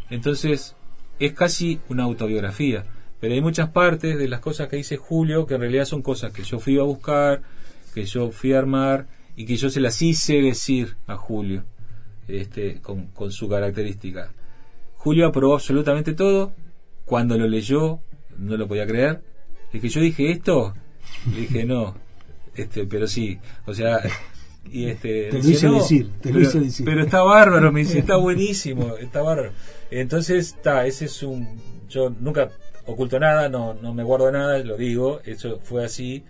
Entonces 0.09 0.75
es 1.19 1.33
casi 1.33 1.79
una 1.89 2.03
autobiografía. 2.03 2.85
Pero 3.19 3.33
hay 3.33 3.41
muchas 3.41 3.69
partes 3.69 4.17
de 4.17 4.27
las 4.27 4.41
cosas 4.41 4.67
que 4.67 4.75
dice 4.75 4.97
Julio 4.97 5.45
que 5.45 5.53
en 5.55 5.61
realidad 5.61 5.85
son 5.85 6.01
cosas 6.01 6.33
que 6.33 6.43
yo 6.43 6.59
fui 6.59 6.77
a 6.77 6.83
buscar, 6.83 7.41
que 7.93 8.05
yo 8.05 8.31
fui 8.31 8.53
a 8.53 8.59
armar 8.59 9.07
y 9.35 9.45
que 9.45 9.55
yo 9.55 9.69
se 9.69 9.79
las 9.79 10.01
hice 10.01 10.41
decir 10.41 10.97
a 11.07 11.15
Julio 11.15 11.63
este, 12.27 12.81
con, 12.81 13.07
con 13.07 13.31
su 13.31 13.47
característica. 13.47 14.31
Julio 14.97 15.27
aprobó 15.27 15.55
absolutamente 15.55 16.13
todo. 16.13 16.53
Cuando 17.05 17.37
lo 17.37 17.47
leyó, 17.47 17.99
no 18.37 18.57
lo 18.57 18.67
podía 18.67 18.87
creer. 18.87 19.21
Es 19.71 19.81
que 19.81 19.89
yo 19.89 20.01
dije 20.01 20.31
esto, 20.31 20.73
le 21.31 21.41
dije 21.41 21.65
no, 21.65 21.95
este, 22.55 22.85
pero 22.85 23.07
sí, 23.07 23.39
o 23.65 23.73
sea, 23.73 23.99
y 24.71 24.85
este, 24.85 25.29
te 25.29 25.43
lo 25.43 25.49
hice 25.49 25.69
decir, 25.69 26.09
te 26.21 26.29
pero, 26.29 26.39
lo 26.39 26.41
hice 26.41 26.59
decir. 26.59 26.85
pero 26.85 27.01
está 27.03 27.21
bárbaro, 27.21 27.71
me 27.71 27.81
dice, 27.81 27.99
está 27.99 28.17
buenísimo, 28.17 28.97
está 28.97 29.21
bárbaro. 29.21 29.51
Entonces, 29.91 30.55
está, 30.55 30.85
ese 30.85 31.05
es 31.05 31.23
un, 31.23 31.47
yo 31.89 32.09
nunca 32.09 32.49
oculto 32.85 33.19
nada, 33.19 33.49
no, 33.49 33.73
no 33.75 33.93
me 33.93 34.03
guardo 34.03 34.31
nada, 34.31 34.57
lo 34.59 34.77
digo, 34.77 35.21
eso 35.25 35.59
fue 35.61 35.85
así, 35.85 36.23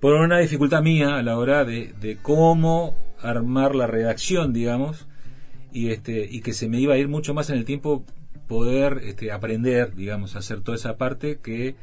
por 0.00 0.14
una 0.14 0.38
dificultad 0.38 0.82
mía 0.82 1.16
a 1.16 1.22
la 1.22 1.38
hora 1.38 1.64
de, 1.64 1.94
de 2.00 2.18
cómo 2.20 2.96
armar 3.20 3.74
la 3.74 3.86
redacción, 3.86 4.52
digamos, 4.52 5.06
y 5.72 5.90
este 5.90 6.28
y 6.30 6.40
que 6.40 6.52
se 6.52 6.68
me 6.68 6.78
iba 6.78 6.94
a 6.94 6.98
ir 6.98 7.08
mucho 7.08 7.34
más 7.34 7.48
en 7.50 7.56
el 7.56 7.64
tiempo 7.64 8.04
poder 8.46 9.00
este, 9.04 9.32
aprender, 9.32 9.94
digamos, 9.94 10.36
hacer 10.36 10.60
toda 10.60 10.76
esa 10.76 10.98
parte 10.98 11.38
que 11.42 11.74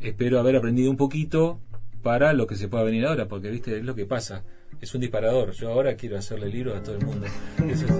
espero 0.00 0.38
haber 0.38 0.56
aprendido 0.56 0.90
un 0.90 0.96
poquito 0.96 1.60
para 2.04 2.34
lo 2.34 2.46
que 2.46 2.54
se 2.54 2.68
pueda 2.68 2.84
venir 2.84 3.06
ahora, 3.06 3.26
porque 3.26 3.50
viste, 3.50 3.78
es 3.78 3.82
lo 3.82 3.94
que 3.94 4.04
pasa, 4.04 4.44
es 4.78 4.94
un 4.94 5.00
disparador. 5.00 5.52
Yo 5.52 5.72
ahora 5.72 5.96
quiero 5.96 6.18
hacerle 6.18 6.48
libros 6.50 6.76
a 6.76 6.82
todo 6.82 6.96
el 6.96 7.04
mundo. 7.04 7.26
Eso 7.68 7.86
sí. 7.88 7.94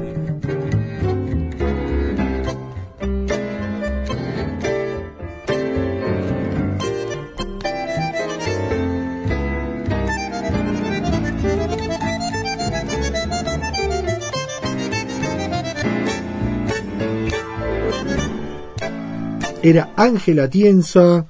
Era 19.63 19.95
Ángela 19.97 20.51
Tienza 20.51 21.27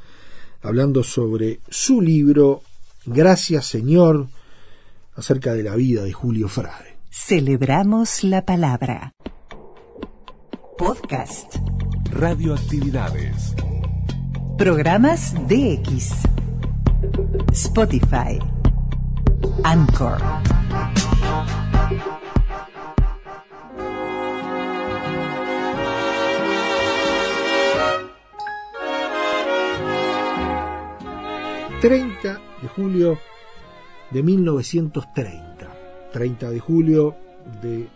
hablando 0.64 1.04
sobre 1.04 1.60
su 1.68 2.00
libro 2.00 2.62
Gracias 3.06 3.66
Señor 3.66 4.28
acerca 5.14 5.52
de 5.52 5.62
la 5.62 5.76
vida 5.76 6.02
de 6.02 6.12
Julio 6.12 6.48
Frade. 6.48 6.96
Celebramos 7.10 8.24
la 8.24 8.44
palabra. 8.44 9.12
Podcast. 10.76 11.56
Radioactividades. 12.10 13.54
Programas 14.58 15.34
DX. 15.46 16.12
Spotify. 17.52 18.38
Anchor. 19.62 20.20
...30 31.84 32.40
de 32.62 32.68
julio 32.68 33.18
de 34.10 34.22
1930... 34.22 35.68
...30 36.14 36.48
de 36.48 36.58
julio 36.58 37.14
de 37.60 37.88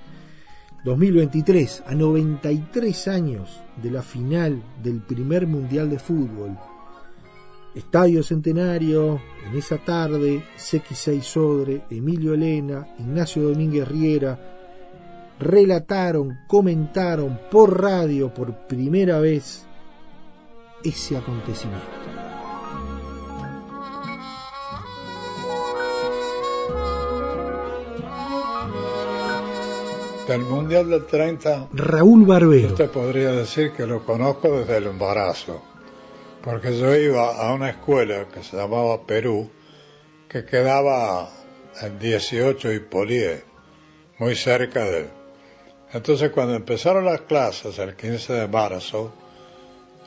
2023... 0.84 1.84
...a 1.86 1.94
93 1.94 3.08
años 3.08 3.62
de 3.82 3.90
la 3.90 4.02
final 4.02 4.62
del 4.82 5.00
primer 5.00 5.46
Mundial 5.46 5.88
de 5.88 5.98
Fútbol... 5.98 6.58
Estadio 7.74 8.22
Centenario, 8.22 9.22
en 9.46 9.56
esa 9.56 9.78
tarde, 9.78 10.42
CX6 10.58 11.22
Sodre, 11.22 11.82
Emilio 11.88 12.34
Elena, 12.34 12.88
Ignacio 12.98 13.42
Domínguez 13.48 13.88
Riera, 13.88 14.38
relataron, 15.38 16.40
comentaron 16.46 17.38
por 17.50 17.80
radio 17.80 18.34
por 18.34 18.66
primera 18.66 19.18
vez 19.20 19.66
ese 20.84 21.16
acontecimiento. 21.16 22.17
Del 30.28 30.42
Mundial 30.42 30.90
del 30.90 31.06
30, 31.06 31.68
Raúl 31.72 32.26
Barbero. 32.26 32.68
yo 32.68 32.74
te 32.74 32.88
podría 32.88 33.32
decir 33.32 33.72
que 33.72 33.86
lo 33.86 34.04
conozco 34.04 34.58
desde 34.58 34.76
el 34.76 34.88
embarazo, 34.88 35.62
porque 36.42 36.78
yo 36.78 36.94
iba 36.94 37.34
a 37.34 37.54
una 37.54 37.70
escuela 37.70 38.28
que 38.28 38.42
se 38.42 38.58
llamaba 38.58 39.06
Perú, 39.06 39.50
que 40.28 40.44
quedaba 40.44 41.30
en 41.80 41.98
18 41.98 42.72
y 42.74 42.80
Polié, 42.80 43.42
muy 44.18 44.34
cerca 44.34 44.84
de 44.84 44.98
él. 44.98 45.08
Entonces 45.94 46.30
cuando 46.30 46.56
empezaron 46.56 47.06
las 47.06 47.22
clases 47.22 47.78
el 47.78 47.96
15 47.96 48.34
de 48.34 48.48
marzo, 48.48 49.14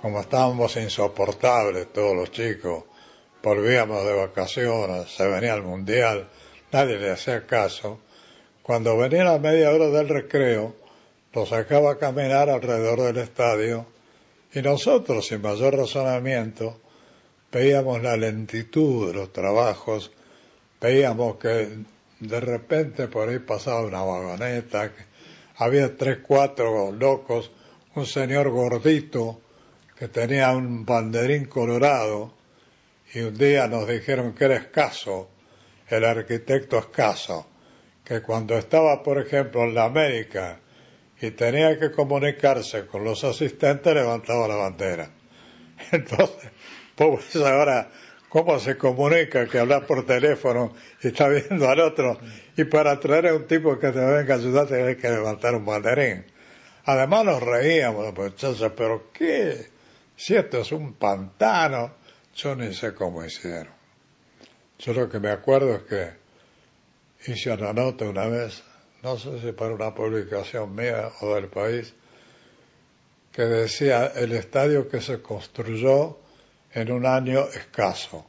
como 0.04 0.20
estábamos 0.20 0.78
insoportables 0.78 1.92
todos 1.92 2.16
los 2.16 2.30
chicos, 2.30 2.84
volvíamos 3.42 4.06
de 4.06 4.14
vacaciones, 4.14 5.10
se 5.10 5.28
venía 5.28 5.56
el 5.56 5.64
mundial, 5.64 6.30
nadie 6.72 7.00
le 7.00 7.10
hacía 7.10 7.48
caso, 7.48 8.02
cuando 8.72 8.96
venía 8.96 9.26
la 9.26 9.38
media 9.38 9.70
hora 9.72 9.90
del 9.90 10.08
recreo, 10.08 10.74
lo 11.34 11.46
sacaba 11.46 11.92
a 11.92 11.98
caminar 11.98 12.50
alrededor 12.50 13.02
del 13.02 13.18
estadio 13.18 13.86
y 14.54 14.62
nosotros, 14.62 15.28
sin 15.28 15.42
mayor 15.42 15.76
razonamiento, 15.76 16.80
veíamos 17.52 18.02
la 18.02 18.16
lentitud 18.16 19.10
de 19.10 19.14
los 19.14 19.34
trabajos, 19.34 20.14
veíamos 20.80 21.36
que 21.36 21.80
de 22.22 22.40
repente 22.40 23.10
por 23.10 23.28
ahí 23.28 23.40
pasaba 23.40 23.82
una 23.82 24.04
vagoneta, 24.04 24.94
había 25.58 25.98
tres, 25.98 26.20
cuatro 26.26 26.94
locos, 26.94 27.52
un 27.96 28.06
señor 28.06 28.52
gordito 28.52 29.42
que 29.98 30.08
tenía 30.08 30.50
un 30.54 30.86
banderín 30.86 31.44
colorado 31.44 32.32
y 33.14 33.20
un 33.20 33.38
día 33.38 33.68
nos 33.68 33.86
dijeron 33.86 34.34
que 34.34 34.46
era 34.46 34.56
escaso, 34.56 35.28
el 35.90 36.06
arquitecto 36.06 36.80
escaso, 36.80 37.51
que 38.12 38.22
cuando 38.22 38.58
estaba, 38.58 39.02
por 39.04 39.20
ejemplo, 39.20 39.64
en 39.64 39.74
la 39.74 39.86
América 39.86 40.60
y 41.22 41.32
tenía 41.32 41.80
que 41.80 41.92
comunicarse 41.92 42.86
con 42.86 43.06
los 43.06 43.24
asistentes, 43.24 43.94
levantaba 43.94 44.50
la 44.50 44.56
bandera. 44.56 45.10
Entonces, 45.94 46.52
pues 46.94 47.38
ahora, 47.38 47.90
¿cómo 48.28 48.60
se 48.60 48.78
comunica 48.78 49.48
que 49.48 49.60
habla 49.60 49.88
por 49.88 50.06
teléfono 50.06 50.74
y 51.02 51.08
está 51.08 51.30
viendo 51.30 51.70
al 51.70 51.80
otro? 51.80 52.20
Y 52.58 52.66
para 52.66 53.00
traer 53.00 53.28
a 53.28 53.36
un 53.36 53.48
tipo 53.48 53.80
que 53.80 53.94
te 53.94 54.00
venga 54.02 54.34
a 54.34 54.38
ayudar, 54.38 54.68
tenés 54.68 54.98
que 54.98 55.10
levantar 55.10 55.56
un 55.56 55.64
banderín. 55.64 56.26
Además 56.84 57.24
nos 57.24 57.42
reíamos 57.42 58.14
muchachos, 58.14 58.74
pero 58.76 59.10
¿qué? 59.14 59.70
Si 60.18 60.36
esto 60.36 60.60
es 60.60 60.72
un 60.74 60.96
pantano, 60.96 61.94
yo 62.36 62.58
ni 62.58 62.74
sé 62.74 62.94
cómo 62.94 63.24
hicieron. 63.24 63.72
Yo 64.80 64.92
lo 64.92 65.08
que 65.08 65.22
me 65.22 65.30
acuerdo 65.30 65.76
es 65.76 65.84
que 65.84 66.21
hice 67.26 67.52
una 67.52 67.74
nota 67.74 68.06
una 68.06 68.28
vez, 68.28 68.64
no 69.04 69.18
sé 69.18 69.40
si 69.42 69.52
para 69.52 69.74
una 69.74 69.94
publicación 69.94 70.76
mía 70.76 71.12
o 71.22 71.36
del 71.36 71.48
país, 71.48 71.94
que 73.32 73.44
decía 73.44 74.08
el 74.16 74.34
estadio 74.34 74.90
que 74.90 75.02
se 75.02 75.22
construyó 75.22 76.18
en 76.74 76.92
un 76.92 77.06
año 77.06 77.48
escaso. 77.48 78.26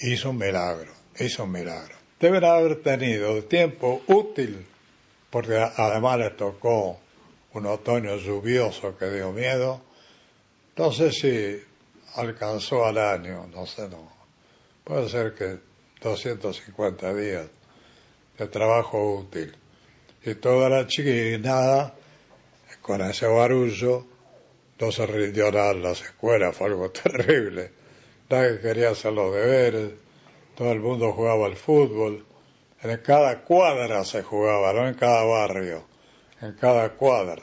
Hizo 0.00 0.30
un 0.30 0.38
milagro, 0.38 0.92
hizo 1.20 1.44
un 1.44 1.52
milagro. 1.52 1.94
Deben 2.18 2.44
haber 2.44 2.82
tenido 2.82 3.44
tiempo 3.44 4.02
útil, 4.08 4.66
porque 5.30 5.56
además 5.56 6.18
les 6.18 6.36
tocó 6.36 6.98
un 7.52 7.66
otoño 7.66 8.16
lluvioso 8.16 8.96
que 8.98 9.08
dio 9.10 9.32
miedo. 9.32 9.80
No 10.76 10.90
sé 10.90 11.12
si 11.12 11.62
alcanzó 12.16 12.84
al 12.84 12.98
año, 12.98 13.46
no 13.54 13.66
sé, 13.66 13.88
no. 13.88 14.10
Puede 14.82 15.08
ser 15.08 15.34
que 15.34 15.58
250 16.02 17.14
días 17.14 17.46
de 18.38 18.46
trabajo 18.46 19.16
útil. 19.16 19.54
Y 20.24 20.34
toda 20.34 20.68
la 20.68 20.86
chiquinada, 20.86 21.94
con 22.80 23.00
ese 23.00 23.26
barullo 23.26 24.06
no 24.78 24.90
se 24.90 25.06
rindió 25.06 25.50
nada 25.52 25.72
en 25.72 25.82
las 25.82 26.02
escuelas, 26.02 26.56
fue 26.56 26.68
algo 26.68 26.90
terrible. 26.90 27.70
Nadie 28.28 28.60
quería 28.60 28.90
hacer 28.90 29.12
los 29.12 29.34
deberes, 29.34 29.92
todo 30.56 30.72
el 30.72 30.80
mundo 30.80 31.12
jugaba 31.12 31.46
al 31.46 31.56
fútbol. 31.56 32.24
En 32.82 32.96
cada 32.98 33.42
cuadra 33.42 34.04
se 34.04 34.22
jugaba, 34.22 34.72
no 34.72 34.88
en 34.88 34.94
cada 34.94 35.24
barrio, 35.24 35.84
en 36.40 36.54
cada 36.54 36.90
cuadra. 36.90 37.42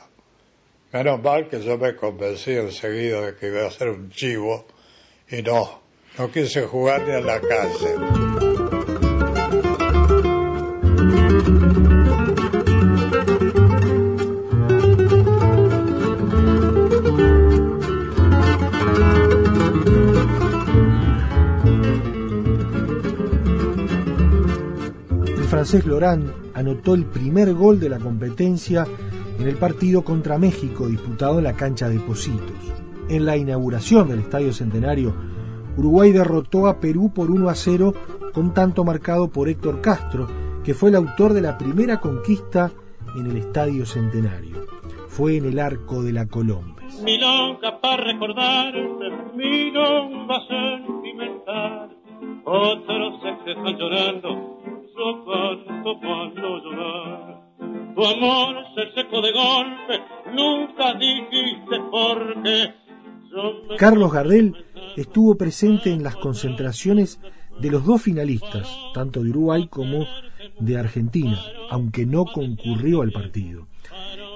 Menos 0.92 1.22
mal 1.22 1.48
que 1.48 1.62
yo 1.62 1.78
me 1.78 1.96
convencí 1.96 2.52
enseguida 2.52 3.22
de 3.22 3.36
que 3.36 3.48
iba 3.48 3.66
a 3.66 3.72
ser 3.72 3.90
un 3.90 4.10
chivo 4.10 4.66
y 5.30 5.42
no, 5.42 5.82
no 6.18 6.32
quise 6.32 6.64
jugar 6.64 7.04
ni 7.04 7.14
en 7.14 7.26
la 7.26 7.40
calle. 7.40 8.49
Francés 25.60 25.86
Laurent 25.86 26.32
anotó 26.54 26.94
el 26.94 27.04
primer 27.04 27.54
gol 27.54 27.82
de 27.82 27.90
la 27.90 28.00
competencia 28.00 28.88
en 29.38 29.46
el 29.46 29.58
partido 29.58 30.06
contra 30.06 30.38
México 30.38 30.88
disputado 30.88 31.40
en 31.40 31.44
la 31.44 31.58
cancha 31.58 31.90
de 31.90 32.00
Positos. 32.00 32.56
En 33.10 33.26
la 33.26 33.36
inauguración 33.36 34.08
del 34.08 34.20
Estadio 34.20 34.54
Centenario, 34.54 35.14
Uruguay 35.76 36.14
derrotó 36.14 36.68
a 36.68 36.80
Perú 36.80 37.12
por 37.14 37.30
1 37.30 37.50
a 37.50 37.56
0 37.56 37.94
con 38.34 38.54
tanto 38.54 38.86
marcado 38.86 39.28
por 39.28 39.50
Héctor 39.50 39.82
Castro, 39.82 40.30
que 40.64 40.74
fue 40.74 40.92
el 40.92 40.96
autor 40.96 41.34
de 41.34 41.42
la 41.42 41.58
primera 41.58 42.00
conquista 42.00 42.72
en 43.18 43.26
el 43.26 43.36
Estadio 43.36 43.86
Centenario. 43.86 44.66
Fue 45.10 45.36
en 45.36 45.44
el 45.44 45.60
Arco 45.60 46.02
de 46.04 46.14
la 46.14 46.26
Colombes. 46.26 47.04
milonga 47.04 47.82
para. 47.82 48.00
Otros 52.46 53.14
llorando, 53.78 54.60
yo 55.00 55.26
canto 55.26 56.00
para 56.02 56.30
no 56.30 56.64
llorar. 56.64 57.40
Tu 57.96 58.06
amor 58.06 58.56
se 58.76 59.02
secó 59.02 59.22
de 59.22 59.32
golpe, 59.32 60.00
nunca 60.34 60.94
dijiste 60.94 61.80
por 61.92 62.44
qué. 62.44 62.74
Yo 63.32 63.62
me- 63.70 63.76
Carlos 63.78 64.12
Gardel 64.12 64.56
estuvo 64.98 65.36
presente 65.36 65.92
en 65.92 66.04
las 66.04 66.16
concentraciones 66.18 67.20
de 67.60 67.72
los 67.72 67.86
dos 67.86 68.02
finalistas, 68.02 68.70
tanto 68.94 69.22
de 69.24 69.30
Uruguay 69.32 69.68
como 69.70 70.06
de 70.60 70.78
Argentina, 70.78 71.38
aunque 71.70 72.06
no 72.06 72.26
concurrió 72.26 73.02
al 73.02 73.12
partido. 73.12 73.68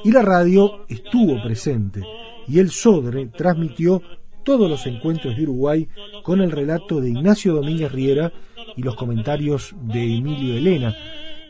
Y 0.03 0.11
la 0.11 0.21
radio 0.21 0.85
estuvo 0.89 1.41
presente 1.41 2.01
y 2.47 2.59
el 2.59 2.69
Sodre 2.71 3.27
transmitió 3.27 4.01
todos 4.43 4.69
los 4.69 4.85
encuentros 4.87 5.37
de 5.37 5.43
Uruguay 5.43 5.87
con 6.23 6.41
el 6.41 6.51
relato 6.51 6.99
de 6.99 7.09
Ignacio 7.11 7.53
Domínguez 7.53 7.91
Riera 7.93 8.33
y 8.75 8.83
los 8.83 8.95
comentarios 8.95 9.75
de 9.81 10.01
Emilio 10.01 10.55
Elena, 10.57 10.95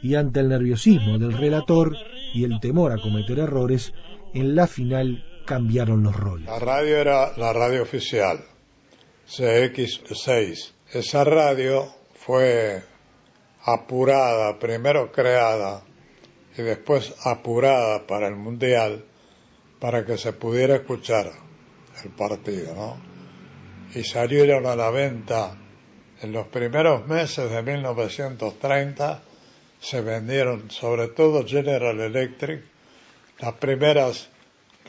y 0.02 0.16
ante 0.16 0.42
el 0.42 0.50
nerviosismo 0.50 1.18
del 1.18 1.34
relator 1.34 1.96
y 2.34 2.44
el 2.44 2.60
temor 2.60 2.92
a 2.92 3.02
cometer 3.02 3.40
errores, 3.40 3.94
en 4.34 4.56
la 4.56 4.68
final 4.68 5.24
cambiaron 5.46 6.04
los 6.04 6.16
roles. 6.16 6.48
La 6.48 6.60
radio 6.60 6.98
era 6.98 7.38
la 7.38 7.54
radio 7.54 7.84
oficial, 7.84 8.40
CX6. 9.28 10.74
Esa 10.92 11.24
radio 11.24 11.86
fue 12.14 12.84
apurada, 13.66 14.60
primero 14.60 15.12
creada 15.12 15.84
y 16.58 16.62
después 16.62 17.16
apurada 17.24 18.06
para 18.06 18.28
el 18.28 18.36
Mundial 18.36 19.06
para 19.80 20.06
que 20.06 20.18
se 20.18 20.34
pudiera 20.34 20.76
escuchar 20.76 21.32
el 22.04 22.12
partido, 22.12 22.74
¿no? 22.76 22.98
Y 23.96 24.04
salieron 24.04 24.66
a 24.66 24.76
la 24.76 24.90
venta 24.90 25.58
en 26.24 26.32
los 26.32 26.48
primeros 26.48 27.06
meses 27.06 27.52
de 27.52 27.62
1930, 27.62 29.22
se 29.82 30.00
vendieron 30.00 30.72
sobre 30.72 31.10
todo 31.10 31.46
General 31.46 32.00
Electric, 32.00 32.64
las 33.40 33.54
primeras 33.56 34.30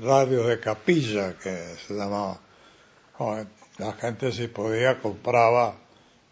radios 0.00 0.46
de 0.46 0.60
capilla 0.60 1.36
que 1.36 1.74
se 1.74 1.94
llamaba. 1.94 2.38
La 3.78 3.92
gente 3.94 4.30
si 4.30 4.46
podía 4.46 5.00
compraba 5.00 5.76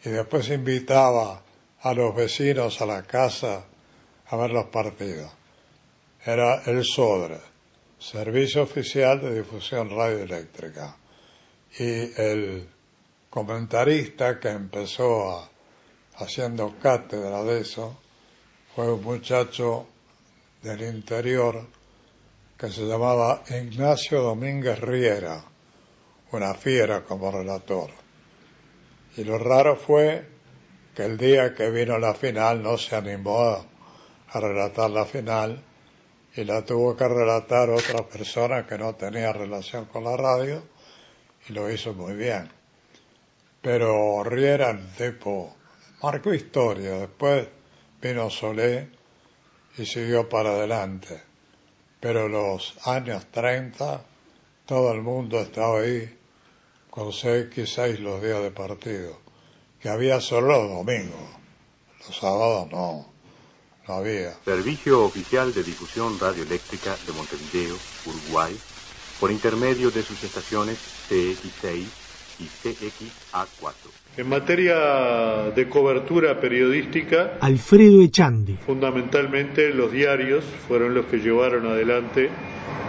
y 0.05 0.11
después 0.11 0.49
invitaba 0.51 1.43
a 1.81 1.95
los 1.95 2.15
vecinos 2.15 2.81
a 2.81 2.87
la 2.87 3.03
casa 3.03 3.65
a 4.29 4.37
ver 4.37 4.51
los 4.51 4.67
partidos. 4.67 5.33
Era 6.25 6.63
el 6.67 6.85
SODRE, 6.85 7.41
Servicio 7.99 8.63
Oficial 8.63 9.21
de 9.21 9.35
Difusión 9.35 9.91
Radioeléctrica. 9.91 10.97
Y 11.77 12.21
el 12.21 12.69
comentarista 13.33 14.39
que 14.39 14.51
empezó 14.51 15.49
haciendo 16.17 16.77
cátedra 16.79 17.43
de 17.43 17.61
eso 17.61 17.97
fue 18.75 18.93
un 18.93 19.03
muchacho 19.03 19.87
del 20.63 20.83
interior 20.83 21.67
que 22.59 22.69
se 22.69 22.83
llamaba 22.83 23.43
Ignacio 23.49 24.21
Domínguez 24.21 24.79
Riera, 24.81 25.43
una 26.33 26.53
fiera 26.53 27.05
como 27.05 27.31
relator. 27.31 27.89
Y 29.17 29.25
lo 29.25 29.39
raro 29.39 29.77
fue 29.77 30.29
que 30.95 31.07
el 31.07 31.17
día 31.17 31.55
que 31.55 31.71
vino 31.71 31.97
la 31.97 32.13
final 32.13 32.63
no 32.63 32.77
se 32.77 32.97
animó 32.97 33.65
a 34.29 34.41
relatar 34.41 34.91
la 34.91 35.07
final 35.07 35.59
y 36.37 36.45
la 36.45 36.67
tuvo 36.67 36.95
que 36.95 37.09
relatar 37.09 37.71
otra 37.71 38.07
persona 38.07 38.67
que 38.67 38.77
no 38.77 38.95
tenía 38.95 39.33
relación 39.33 39.87
con 39.87 40.05
la 40.05 40.19
radio 40.19 40.63
y 41.49 41.55
lo 41.55 41.71
hizo 41.71 41.95
muy 41.95 42.13
bien. 42.13 42.62
Pero 43.63 44.25
Riera, 44.25 44.71
el 44.71 45.17
marcó 46.03 46.35
historia. 46.35 46.99
Después 46.99 47.47
vino 48.01 48.29
Solé 48.29 48.89
y 49.79 49.87
siguió 49.87 50.29
para 50.29 50.51
adelante. 50.51 51.23
Pero 52.01 52.29
los 52.29 52.75
años 52.85 53.25
30, 53.31 54.03
todo 54.67 54.93
el 54.93 55.03
mundo 55.03 55.39
estaba 55.39 55.79
ahí 55.81 56.19
con 56.91 57.13
CX6 57.13 57.99
los 57.99 58.21
días 58.21 58.43
de 58.43 58.51
partido, 58.51 59.21
que 59.81 59.89
había 59.89 60.21
solo 60.21 60.65
los 60.65 60.69
domingos, 60.85 61.31
los 62.07 62.17
sábados 62.17 62.69
no, 62.73 63.07
no 63.87 63.95
había. 63.95 64.35
Servicio 64.45 65.05
oficial 65.05 65.55
de 65.55 65.63
difusión 65.63 66.19
radioeléctrica 66.19 66.97
de 67.07 67.13
Montevideo, 67.13 67.77
Uruguay, 68.05 68.59
por 69.21 69.31
intermedio 69.31 69.93
de 69.93 70.03
sus 70.03 70.23
estaciones 70.25 70.79
CX6 71.09 72.02
y 72.43 72.69
CXA4. 72.69 73.73
En 74.17 74.29
materia 74.29 75.51
de 75.55 75.69
cobertura 75.69 76.39
periodística, 76.41 77.39
Alfredo 77.41 78.03
Echandi. 78.03 78.59
fundamentalmente 78.67 79.73
los 79.73 79.91
diarios 79.91 80.45
fueron 80.69 80.95
los 80.95 81.07
que 81.07 81.19
llevaron 81.19 81.67
adelante 81.67 82.29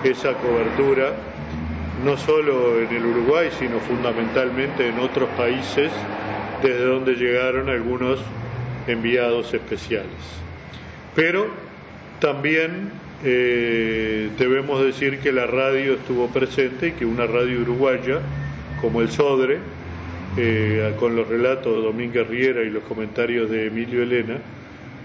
esa 0.04 0.34
cobertura, 0.34 1.14
no 2.04 2.18
solo 2.18 2.82
en 2.82 2.94
el 2.94 3.06
Uruguay, 3.06 3.50
sino 3.58 3.80
fundamentalmente 3.80 4.90
en 4.90 5.00
otros 5.00 5.30
países, 5.38 5.92
desde 6.62 6.86
donde 6.86 7.14
llegaron 7.14 7.70
algunos 7.70 8.20
enviados 8.88 9.54
especiales. 9.54 10.10
Pero 11.16 11.48
también 12.20 12.92
eh, 13.24 14.30
debemos 14.38 14.84
decir 14.84 15.20
que 15.20 15.32
la 15.32 15.46
radio 15.46 15.94
estuvo 15.94 16.28
presente 16.28 16.90
y 16.90 16.92
que 16.92 17.06
una 17.06 17.26
radio 17.26 17.62
uruguaya, 17.62 18.20
como 18.84 19.00
el 19.00 19.10
Sodre, 19.10 19.60
eh, 20.36 20.94
con 21.00 21.16
los 21.16 21.26
relatos 21.30 21.74
de 21.74 21.84
Domínguez 21.84 22.28
Riera 22.28 22.64
y 22.64 22.70
los 22.70 22.84
comentarios 22.84 23.50
de 23.50 23.68
Emilio 23.68 24.04
Elena, 24.04 24.40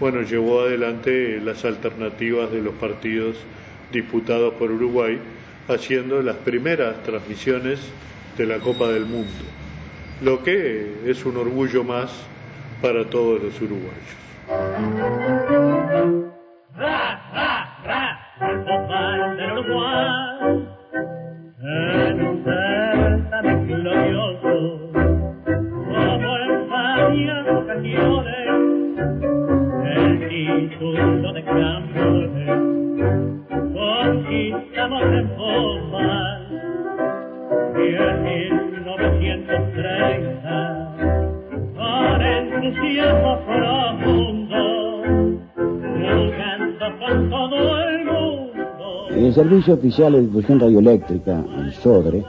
bueno, 0.01 0.23
llevó 0.23 0.63
adelante 0.63 1.41
las 1.41 1.65
alternativas 1.65 2.51
de 2.51 2.61
los 2.61 2.75
partidos 2.75 3.37
disputados 3.93 4.55
por 4.55 4.73
Uruguay, 4.73 5.21
haciendo 5.69 6.21
las 6.23 6.35
primeras 6.39 7.05
transmisiones 7.05 7.79
de 8.37 8.47
la 8.47 8.59
Copa 8.59 8.89
del 8.89 9.07
Mundo, 9.07 9.31
lo 10.23 10.43
que 10.43 10.95
es 11.07 11.25
un 11.25 11.37
orgullo 11.37 11.85
más 11.85 12.11
para 12.83 13.09
todos 13.09 13.41
los 13.41 13.61
uruguayos. 13.61 13.95
¡Ra, 16.77 17.31
ra, 17.33 17.79
ra! 17.85 18.19
Glorioso 23.83 24.81
como 25.89 26.39
en 26.39 26.71
varias 26.71 27.49
ocasiones 27.49 28.49
el 29.85 30.29
título 30.29 31.33
de 31.33 31.43
en 34.97 35.29
forma 35.37 36.41
y 37.77 37.95
en 37.95 38.23
1930 38.23 40.97
con 41.77 42.23
entusiasmo 42.23 43.39
profundo 43.47 44.63
jugando 45.95 46.87
con 46.99 47.31
todo 47.31 47.81
el 47.83 48.05
mundo. 48.05 49.09
El 49.11 49.33
Servicio 49.35 49.75
Oficial 49.75 50.13
de 50.13 50.23
Difusión 50.23 50.59
Radioeléctrica, 50.61 51.45
el 51.59 51.73
SODRE, 51.73 52.25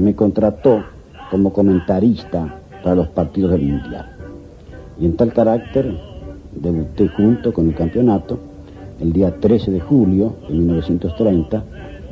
me 0.00 0.14
contrató 0.14 0.84
como 1.30 1.52
comentarista 1.52 2.60
para 2.82 2.94
los 2.94 3.08
partidos 3.08 3.52
del 3.52 3.62
Mundial. 3.62 4.06
Y 4.98 5.06
en 5.06 5.16
tal 5.16 5.32
carácter 5.32 5.92
debuté 6.52 7.08
junto 7.08 7.52
con 7.52 7.68
el 7.68 7.74
campeonato 7.74 8.38
el 9.00 9.12
día 9.12 9.38
13 9.38 9.70
de 9.70 9.80
julio 9.80 10.36
de 10.48 10.54
1930 10.54 11.64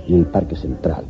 en 0.09 0.15
el 0.15 0.27
Parque 0.27 0.57
Central. 0.57 1.05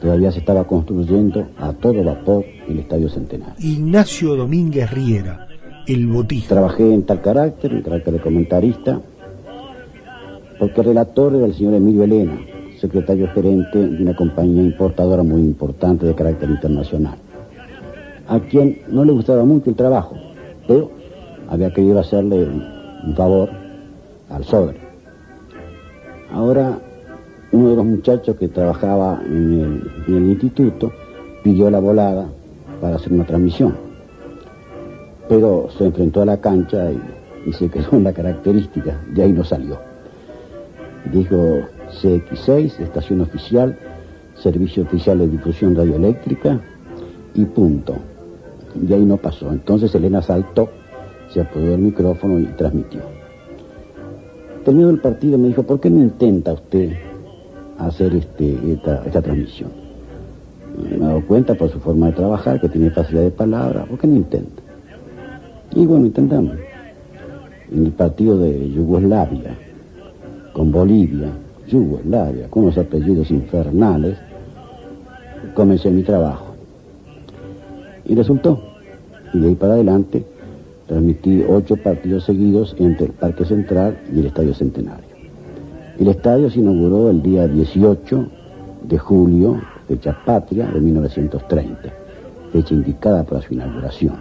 Todavía 0.00 0.30
se 0.30 0.40
estaba 0.40 0.64
construyendo 0.64 1.46
a 1.58 1.72
todo 1.72 2.04
vapor 2.04 2.44
el 2.68 2.78
Estadio 2.80 3.08
Centenario. 3.08 3.54
Ignacio 3.58 4.36
Domínguez 4.36 4.90
Riera, 4.90 5.48
el 5.86 6.06
botista. 6.06 6.56
Trabajé 6.56 6.92
en 6.92 7.04
tal 7.04 7.22
carácter, 7.22 7.72
en 7.72 7.82
carácter 7.82 8.14
de 8.14 8.20
comentarista, 8.20 9.00
porque 10.58 10.80
el 10.80 10.86
relator 10.88 11.34
era 11.34 11.46
el 11.46 11.54
señor 11.54 11.74
Emilio 11.74 12.04
Elena, 12.04 12.38
secretario 12.80 13.28
gerente 13.28 13.78
de 13.78 14.02
una 14.02 14.14
compañía 14.14 14.62
importadora 14.62 15.22
muy 15.22 15.40
importante 15.40 16.06
de 16.06 16.14
carácter 16.14 16.50
internacional, 16.50 17.16
a 18.28 18.40
quien 18.40 18.80
no 18.88 19.04
le 19.04 19.12
gustaba 19.12 19.44
mucho 19.44 19.70
el 19.70 19.76
trabajo, 19.76 20.16
pero 20.66 20.90
había 21.48 21.72
querido 21.72 21.98
hacerle 22.00 22.44
un 22.44 23.14
favor 23.14 23.50
al 24.28 24.44
sobre. 24.44 24.78
Ahora, 26.32 26.78
uno 27.52 27.70
de 27.70 27.76
los 27.76 27.84
muchachos 27.84 28.36
que 28.36 28.48
trabajaba 28.48 29.22
en 29.24 29.82
el, 30.08 30.26
instituto 30.26 30.92
pidió 31.42 31.70
la 31.70 31.78
volada 31.78 32.26
para 32.80 32.96
hacer 32.96 33.12
una 33.12 33.24
transmisión, 33.24 33.74
pero 35.28 35.68
se 35.76 35.86
enfrentó 35.86 36.22
a 36.22 36.26
la 36.26 36.40
cancha 36.40 36.90
y, 36.90 37.00
y 37.48 37.52
se 37.52 37.68
quedó 37.68 37.92
en 37.92 38.04
la 38.04 38.12
característica, 38.12 39.00
de 39.14 39.22
ahí 39.22 39.32
no 39.32 39.44
salió. 39.44 39.78
Dijo 41.12 41.60
CX6, 42.02 42.80
estación 42.80 43.20
oficial, 43.20 43.78
servicio 44.34 44.82
oficial 44.82 45.18
de 45.18 45.28
difusión 45.28 45.74
radioeléctrica 45.74 46.60
y 47.34 47.44
punto. 47.44 47.94
De 48.74 48.94
ahí 48.94 49.04
no 49.04 49.16
pasó. 49.16 49.50
Entonces 49.50 49.94
Elena 49.94 50.22
saltó, 50.22 50.68
se 51.32 51.40
apoderó 51.40 51.72
del 51.72 51.80
micrófono 51.80 52.38
y 52.38 52.44
transmitió. 52.56 53.00
Terminado 54.64 54.90
el 54.90 55.00
partido 55.00 55.38
me 55.38 55.48
dijo, 55.48 55.62
¿por 55.62 55.80
qué 55.80 55.88
no 55.88 56.00
intenta 56.00 56.52
usted 56.52 56.92
hacer 57.78 58.14
este, 58.14 58.58
esta, 58.72 59.22
transmisión? 59.22 59.70
Me 60.82 60.96
he 60.96 60.98
dado 60.98 61.24
cuenta 61.24 61.54
por 61.54 61.70
su 61.70 61.78
forma 61.78 62.06
de 62.06 62.12
trabajar, 62.12 62.60
que 62.60 62.68
tiene 62.68 62.90
facilidad 62.90 63.24
de 63.24 63.30
palabra, 63.30 63.84
¿por 63.84 63.98
qué 63.98 64.06
no 64.06 64.16
intenta? 64.16 64.62
Y 65.74 65.86
bueno, 65.86 66.06
intentamos. 66.06 66.56
En 67.70 67.86
el 67.86 67.92
partido 67.92 68.38
de 68.38 68.70
Yugoslavia, 68.70 69.56
con 70.52 70.70
Bolivia, 70.70 71.30
Yugoslavia, 71.68 72.48
con 72.48 72.64
unos 72.64 72.78
apellidos 72.78 73.30
infernales, 73.30 74.16
comencé 75.54 75.90
mi 75.90 76.02
trabajo. 76.02 76.54
Y 78.04 78.14
resultó. 78.14 78.62
Y 79.32 79.40
de 79.40 79.48
ahí 79.48 79.54
para 79.54 79.74
adelante 79.74 80.24
transmití 80.86 81.44
ocho 81.48 81.76
partidos 81.76 82.24
seguidos 82.24 82.76
entre 82.78 83.06
el 83.06 83.12
Parque 83.12 83.44
Central 83.44 83.98
y 84.14 84.20
el 84.20 84.26
Estadio 84.26 84.54
Centenario. 84.54 85.16
El 85.98 86.08
estadio 86.08 86.50
se 86.50 86.60
inauguró 86.60 87.10
el 87.10 87.22
día 87.22 87.48
18 87.48 88.26
de 88.84 88.98
julio, 88.98 89.60
fecha 89.88 90.16
patria 90.24 90.66
de 90.66 90.80
1930, 90.80 91.92
fecha 92.52 92.74
indicada 92.74 93.24
para 93.24 93.42
su 93.42 93.54
inauguración. 93.54 94.14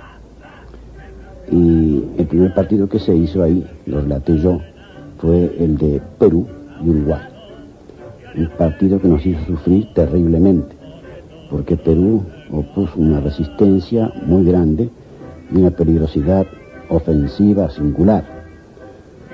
Y 1.52 2.04
el 2.18 2.26
primer 2.26 2.54
partido 2.56 2.90
que 2.90 2.98
se 2.98 3.16
hizo 3.16 3.44
ahí, 3.44 3.64
lo 3.86 4.02
relaté 4.02 4.40
yo, 4.40 4.60
fue 5.20 5.56
el 5.60 5.78
de 5.78 6.02
Perú 6.18 6.48
y 6.84 6.90
Uruguay 6.90 7.35
un 8.38 8.50
partido 8.58 9.00
que 9.00 9.08
nos 9.08 9.26
hizo 9.26 9.44
sufrir 9.46 9.94
terriblemente, 9.94 10.76
porque 11.50 11.78
Perú 11.78 12.24
opuso 12.52 12.94
una 12.98 13.20
resistencia 13.20 14.12
muy 14.26 14.46
grande 14.46 14.90
y 15.52 15.58
una 15.58 15.72
peligrosidad 15.72 16.46
ofensiva 16.90 17.70
singular. 17.70 18.26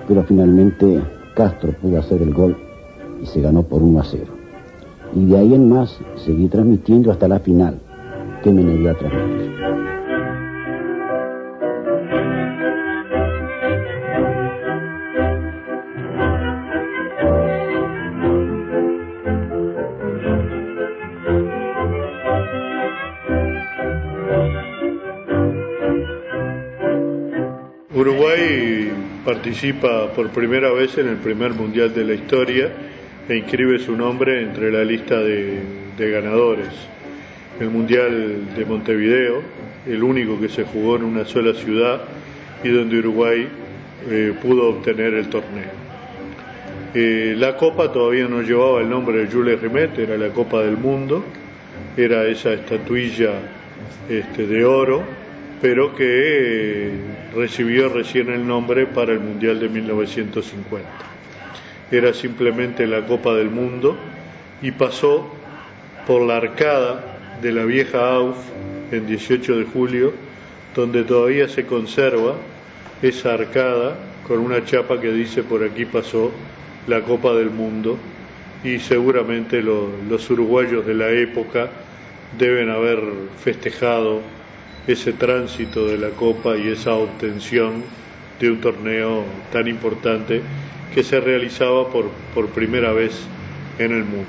Pero 0.08 0.24
finalmente 0.24 1.02
Castro 1.36 1.74
pudo 1.74 2.00
hacer 2.00 2.22
el 2.22 2.34
gol 2.34 2.58
y 3.22 3.26
se 3.26 3.42
ganó 3.42 3.64
por 3.64 3.82
1 3.82 4.00
a 4.00 4.04
0. 4.04 4.26
Y 5.16 5.26
de 5.26 5.38
ahí 5.38 5.54
en 5.54 5.70
más 5.70 6.00
seguí 6.18 6.48
transmitiendo 6.48 7.12
hasta 7.12 7.28
la 7.28 7.40
final, 7.40 7.80
que 8.44 8.52
me 8.52 8.64
negué 8.64 8.90
a 8.90 8.98
transmitir. 8.98 9.52
Participa 29.52 30.08
por 30.14 30.30
primera 30.30 30.72
vez 30.72 30.98
en 30.98 31.10
el 31.10 31.18
primer 31.18 31.52
mundial 31.52 31.94
de 31.94 32.06
la 32.06 32.14
historia 32.14 32.72
e 33.28 33.36
inscribe 33.36 33.80
su 33.80 33.98
nombre 33.98 34.44
entre 34.44 34.72
la 34.72 34.82
lista 34.82 35.20
de, 35.20 35.60
ganadores. 35.98 36.70
El 37.60 37.70
mundial 37.70 38.56
de 38.56 38.66
Montevideo, 38.66 39.42
el 39.86 40.04
único 40.04 40.40
que 40.40 40.48
se 40.48 40.64
jugó 40.64 40.96
en 40.96 41.04
una 41.04 41.26
sola 41.26 41.54
ciudad 41.54 42.00
y 42.64 42.70
donde 42.70 43.00
Uruguay 43.00 43.46
eh, 44.10 44.34
pudo 44.42 44.70
obtener 44.70 45.16
el 45.16 45.28
torneo. 45.28 45.72
Eh, 46.96 47.36
la 47.38 47.58
copa 47.58 47.92
todavía 47.92 48.30
no 48.30 48.42
llevaba 48.42 48.80
el 48.80 48.90
nombre 48.90 49.18
de 49.18 49.28
Jules 49.30 49.62
Rimet, 49.62 50.00
era 50.00 50.18
la 50.18 50.30
Copa 50.30 50.62
del 50.62 50.78
Mundo, 50.78 51.26
era 51.98 52.26
esa 52.26 52.54
estatuilla 52.54 53.34
este, 54.08 54.48
de 54.48 54.64
oro 54.64 55.04
pero 55.62 55.96
que 55.96 56.90
recibió 57.36 57.90
recién 57.90 58.30
el 58.30 58.46
nombre 58.46 58.86
para 58.88 59.14
el 59.14 59.20
Mundial 59.20 59.60
de 59.60 59.70
1950. 59.70 60.88
Era 61.92 62.14
simplemente 62.14 62.88
la 62.88 63.06
Copa 63.06 63.34
del 63.34 63.50
Mundo 63.50 63.98
y 64.62 64.72
pasó 64.72 65.30
por 66.06 66.22
la 66.22 66.38
arcada 66.38 67.04
de 67.42 67.52
la 67.52 67.66
vieja 67.66 68.14
AUF 68.16 68.38
en 68.92 69.08
18 69.08 69.58
de 69.58 69.66
julio, 69.66 70.14
donde 70.76 71.04
todavía 71.04 71.48
se 71.48 71.66
conserva 71.66 72.36
esa 73.02 73.34
arcada 73.34 73.96
con 74.28 74.40
una 74.40 74.64
chapa 74.64 75.00
que 75.00 75.12
dice 75.12 75.44
por 75.44 75.64
aquí 75.64 75.86
pasó 75.86 76.32
la 76.88 77.02
Copa 77.02 77.34
del 77.34 77.50
Mundo 77.50 77.98
y 78.64 78.80
seguramente 78.80 79.62
los 79.62 80.30
uruguayos 80.30 80.86
de 80.86 80.94
la 80.94 81.10
época 81.10 81.70
deben 82.38 82.70
haber 82.70 83.00
festejado 83.44 84.22
ese 84.88 85.14
tránsito 85.14 85.88
de 85.88 85.98
la 85.98 86.10
Copa 86.10 86.58
y 86.58 86.70
esa 86.70 86.94
obtención 86.96 87.84
de 88.40 88.52
un 88.52 88.62
torneo 88.62 89.24
tan 89.52 89.68
importante 89.68 90.42
que 90.94 91.04
se 91.04 91.20
realizaba 91.20 91.88
por, 91.90 92.10
por 92.34 92.50
primera 92.50 92.92
vez 92.92 93.14
en 93.78 93.92
el 93.92 94.04
mundo. 94.04 94.28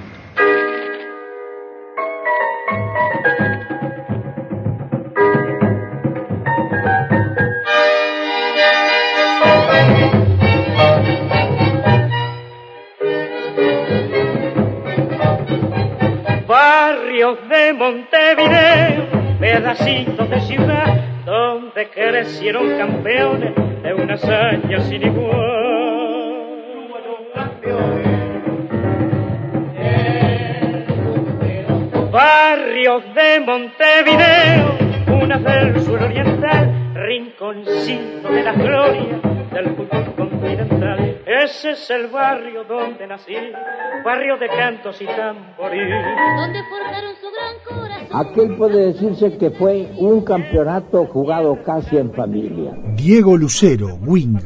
Barrios 16.47 17.39
de 17.49 17.73
Montevideo 17.73 19.02
pedacitos 19.43 20.31
de 20.31 20.41
ciudad 20.43 21.01
donde 21.27 21.91
crecieron 21.91 22.79
campeones 22.79 23.53
de 23.83 23.93
una 23.93 24.15
hazaña 24.15 24.79
sin 24.83 25.03
igual. 25.03 25.73
Barrios 32.13 33.03
de 33.17 33.41
Montevideo, 33.41 34.79
una 35.21 35.39
del 35.39 35.83
sur 35.83 36.01
oriental, 36.01 36.93
rinconcito 36.95 38.29
de 38.31 38.43
la 38.45 38.53
gloria 38.53 39.21
del 39.55 39.75
fútbol 39.75 40.32
continental. 40.43 41.23
Ese 41.45 41.71
es 41.71 41.91
el 41.91 42.09
barrio 42.09 42.65
donde 42.65 43.07
nací, 43.07 43.35
barrio 44.05 44.37
de 44.39 44.49
cantos 44.49 45.01
y 45.01 45.07
tamboril. 45.07 45.89
Donde 46.37 46.59
forjaron 46.65 47.15
su 47.21 47.29
gran 47.31 47.79
corazón. 47.79 48.27
Aquel 48.27 48.57
puede 48.57 48.93
decirse 48.93 49.39
que 49.39 49.51
fue 49.51 49.91
un 49.99 50.23
campeonato 50.23 51.07
jugado 51.07 51.63
casi 51.63 51.97
en 51.97 52.13
familia. 52.13 52.77
Diego 52.97 53.37
Lucero, 53.37 53.99
Wing. 54.05 54.39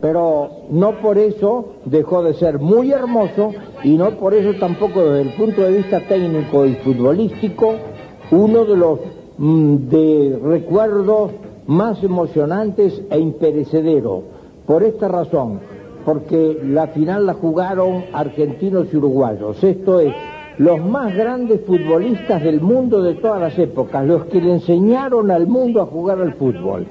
Pero 0.00 0.66
no 0.70 0.98
por 1.00 1.18
eso 1.18 1.74
dejó 1.84 2.22
de 2.22 2.32
ser 2.34 2.58
muy 2.58 2.90
hermoso 2.90 3.52
y 3.82 3.96
no 3.96 4.12
por 4.12 4.32
eso 4.32 4.54
tampoco 4.58 5.04
desde 5.04 5.30
el 5.30 5.36
punto 5.36 5.62
de 5.62 5.72
vista 5.72 6.00
técnico 6.00 6.64
y 6.64 6.76
futbolístico 6.76 7.74
uno 8.30 8.64
de 8.64 8.76
los 8.76 9.00
mm, 9.36 9.76
de 9.88 10.38
recuerdos 10.42 11.32
más 11.66 12.02
emocionantes 12.02 13.02
e 13.10 13.18
imperecederos 13.18 14.22
por 14.70 14.84
esta 14.84 15.08
razón, 15.08 15.58
porque 16.04 16.60
la 16.62 16.86
final 16.86 17.26
la 17.26 17.34
jugaron 17.34 18.04
argentinos 18.12 18.86
y 18.92 18.98
uruguayos. 18.98 19.64
Esto 19.64 19.98
es, 19.98 20.14
los 20.58 20.78
más 20.86 21.12
grandes 21.12 21.62
futbolistas 21.62 22.40
del 22.40 22.60
mundo 22.60 23.02
de 23.02 23.14
todas 23.14 23.40
las 23.40 23.58
épocas, 23.58 24.06
los 24.06 24.26
que 24.26 24.40
le 24.40 24.52
enseñaron 24.52 25.32
al 25.32 25.48
mundo 25.48 25.82
a 25.82 25.86
jugar 25.86 26.20
al 26.20 26.34
fútbol. 26.34 26.86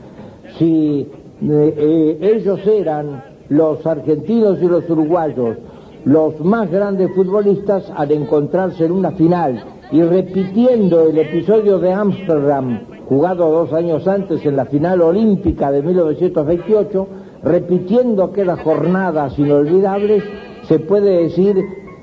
Si 0.57 1.07
eh, 1.41 1.73
eh, 1.77 2.17
ellos 2.36 2.59
eran 2.67 3.23
los 3.47 3.86
argentinos 3.86 4.61
y 4.61 4.67
los 4.67 4.89
uruguayos 4.89 5.55
los 6.03 6.38
más 6.41 6.69
grandes 6.69 7.09
futbolistas 7.15 7.89
al 7.95 8.11
encontrarse 8.11 8.84
en 8.84 8.91
una 8.91 9.11
final 9.11 9.63
y 9.89 10.01
repitiendo 10.01 11.07
el 11.07 11.17
episodio 11.17 11.80
de 11.80 11.93
Ámsterdam 11.93 12.82
jugado 13.09 13.49
dos 13.49 13.73
años 13.73 14.07
antes 14.07 14.45
en 14.45 14.55
la 14.55 14.65
final 14.65 15.01
olímpica 15.01 15.71
de 15.71 15.82
1928, 15.82 17.07
repitiendo 17.43 18.23
aquellas 18.23 18.59
jornadas 18.61 19.37
inolvidables, 19.37 20.23
se 20.67 20.79
puede 20.79 21.23
decir 21.23 21.57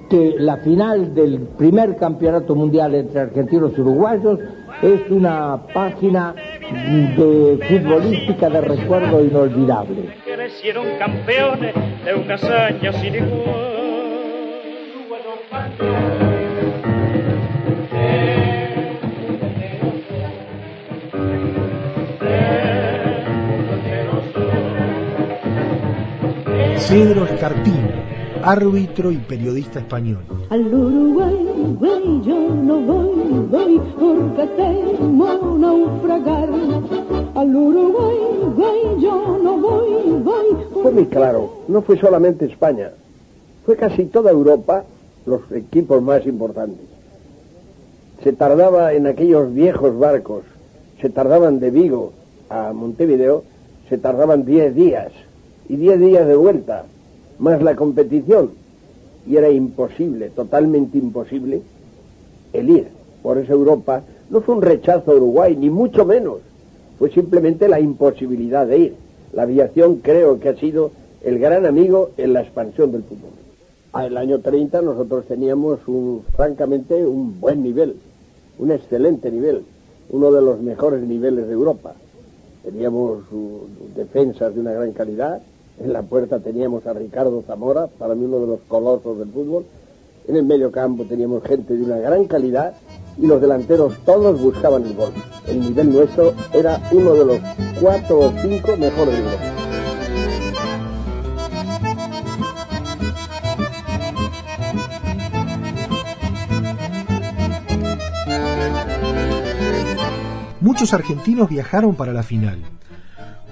que 0.08 0.34
la 0.38 0.58
final 0.58 1.14
del 1.14 1.40
primer 1.58 1.96
campeonato 1.96 2.54
mundial 2.54 2.94
entre 2.94 3.20
argentinos 3.20 3.72
y 3.76 3.80
uruguayos 3.80 4.38
es 4.82 5.10
una 5.10 5.58
página 5.72 6.34
de 7.16 7.58
futbolística 7.68 8.48
de 8.50 8.60
recuerdo 8.60 9.24
inolvidable. 9.24 10.14
Pedro 26.96 27.26
Escarpín, 27.26 27.90
árbitro 28.42 29.12
y 29.12 29.18
periodista 29.18 29.80
español. 29.80 30.24
Al 30.48 30.74
Uruguay, 30.74 31.76
güey, 31.78 32.22
yo 32.22 32.48
no 32.54 32.80
voy, 32.80 33.46
voy 33.50 33.82
porque 34.00 34.46
temo 34.56 35.58
naufragar. 35.58 36.48
Al 37.34 37.54
Uruguay, 37.54 38.16
güey, 38.56 39.02
yo 39.02 39.38
no 39.42 39.58
voy, 39.58 40.22
voy. 40.22 40.46
Fue 40.82 40.90
muy 40.90 41.04
claro, 41.04 41.50
no 41.68 41.82
fue 41.82 41.98
solamente 41.98 42.46
España, 42.46 42.92
fue 43.66 43.76
casi 43.76 44.06
toda 44.06 44.30
Europa 44.30 44.84
los 45.26 45.52
equipos 45.52 46.00
más 46.00 46.24
importantes. 46.24 46.86
Se 48.24 48.32
tardaba 48.32 48.94
en 48.94 49.06
aquellos 49.06 49.52
viejos 49.52 49.98
barcos, 49.98 50.44
se 51.02 51.10
tardaban 51.10 51.60
de 51.60 51.70
Vigo 51.70 52.14
a 52.48 52.72
Montevideo, 52.72 53.44
se 53.90 53.98
tardaban 53.98 54.46
10 54.46 54.74
días 54.74 55.12
y 55.68 55.76
10 55.76 56.00
días 56.00 56.26
de 56.26 56.36
vuelta, 56.36 56.84
más 57.38 57.62
la 57.62 57.76
competición. 57.76 58.50
Y 59.26 59.36
era 59.36 59.50
imposible, 59.50 60.30
totalmente 60.30 60.98
imposible, 60.98 61.62
el 62.52 62.70
ir. 62.70 62.88
Por 63.22 63.38
eso 63.38 63.52
Europa 63.52 64.02
no 64.30 64.40
fue 64.40 64.54
un 64.54 64.62
rechazo 64.62 65.12
a 65.12 65.16
Uruguay, 65.16 65.56
ni 65.56 65.70
mucho 65.70 66.04
menos. 66.04 66.38
Fue 66.98 67.10
simplemente 67.10 67.68
la 67.68 67.80
imposibilidad 67.80 68.66
de 68.66 68.78
ir. 68.78 68.94
La 69.32 69.42
aviación 69.42 69.96
creo 69.96 70.38
que 70.38 70.48
ha 70.48 70.56
sido 70.56 70.92
el 71.22 71.38
gran 71.38 71.66
amigo 71.66 72.10
en 72.16 72.32
la 72.32 72.42
expansión 72.42 72.92
del 72.92 73.02
fútbol. 73.02 73.30
El 74.04 74.16
año 74.16 74.40
30 74.40 74.82
nosotros 74.82 75.26
teníamos 75.26 75.80
un, 75.86 76.22
francamente 76.34 77.06
un 77.06 77.40
buen 77.40 77.62
nivel, 77.62 77.96
un 78.58 78.70
excelente 78.70 79.30
nivel, 79.30 79.62
uno 80.10 80.30
de 80.30 80.42
los 80.42 80.60
mejores 80.60 81.02
niveles 81.02 81.46
de 81.46 81.52
Europa. 81.52 81.94
Teníamos 82.62 83.20
uh, 83.32 83.66
defensas 83.96 84.54
de 84.54 84.60
una 84.60 84.72
gran 84.72 84.92
calidad, 84.92 85.40
en 85.78 85.92
la 85.92 86.02
puerta 86.02 86.40
teníamos 86.40 86.86
a 86.86 86.92
Ricardo 86.92 87.42
Zamora, 87.46 87.86
para 87.86 88.14
mí 88.14 88.24
uno 88.24 88.40
de 88.40 88.46
los 88.46 88.60
colosos 88.68 89.18
del 89.18 89.28
fútbol. 89.28 89.66
En 90.26 90.36
el 90.36 90.44
medio 90.44 90.72
campo 90.72 91.04
teníamos 91.04 91.44
gente 91.44 91.74
de 91.74 91.84
una 91.84 91.98
gran 91.98 92.24
calidad 92.26 92.74
y 93.16 93.26
los 93.26 93.40
delanteros 93.40 93.96
todos 94.04 94.40
buscaban 94.40 94.84
el 94.84 94.94
gol. 94.94 95.12
El 95.46 95.60
nivel 95.60 95.92
nuestro 95.92 96.34
era 96.52 96.80
uno 96.92 97.14
de 97.14 97.24
los 97.24 97.38
cuatro 97.80 98.18
o 98.20 98.32
cinco 98.42 98.76
mejores 98.76 99.14
del 99.14 99.24
Europa. 99.24 99.52
Muchos 110.60 110.92
argentinos 110.92 111.48
viajaron 111.48 111.94
para 111.94 112.12
la 112.12 112.24
final. 112.24 112.58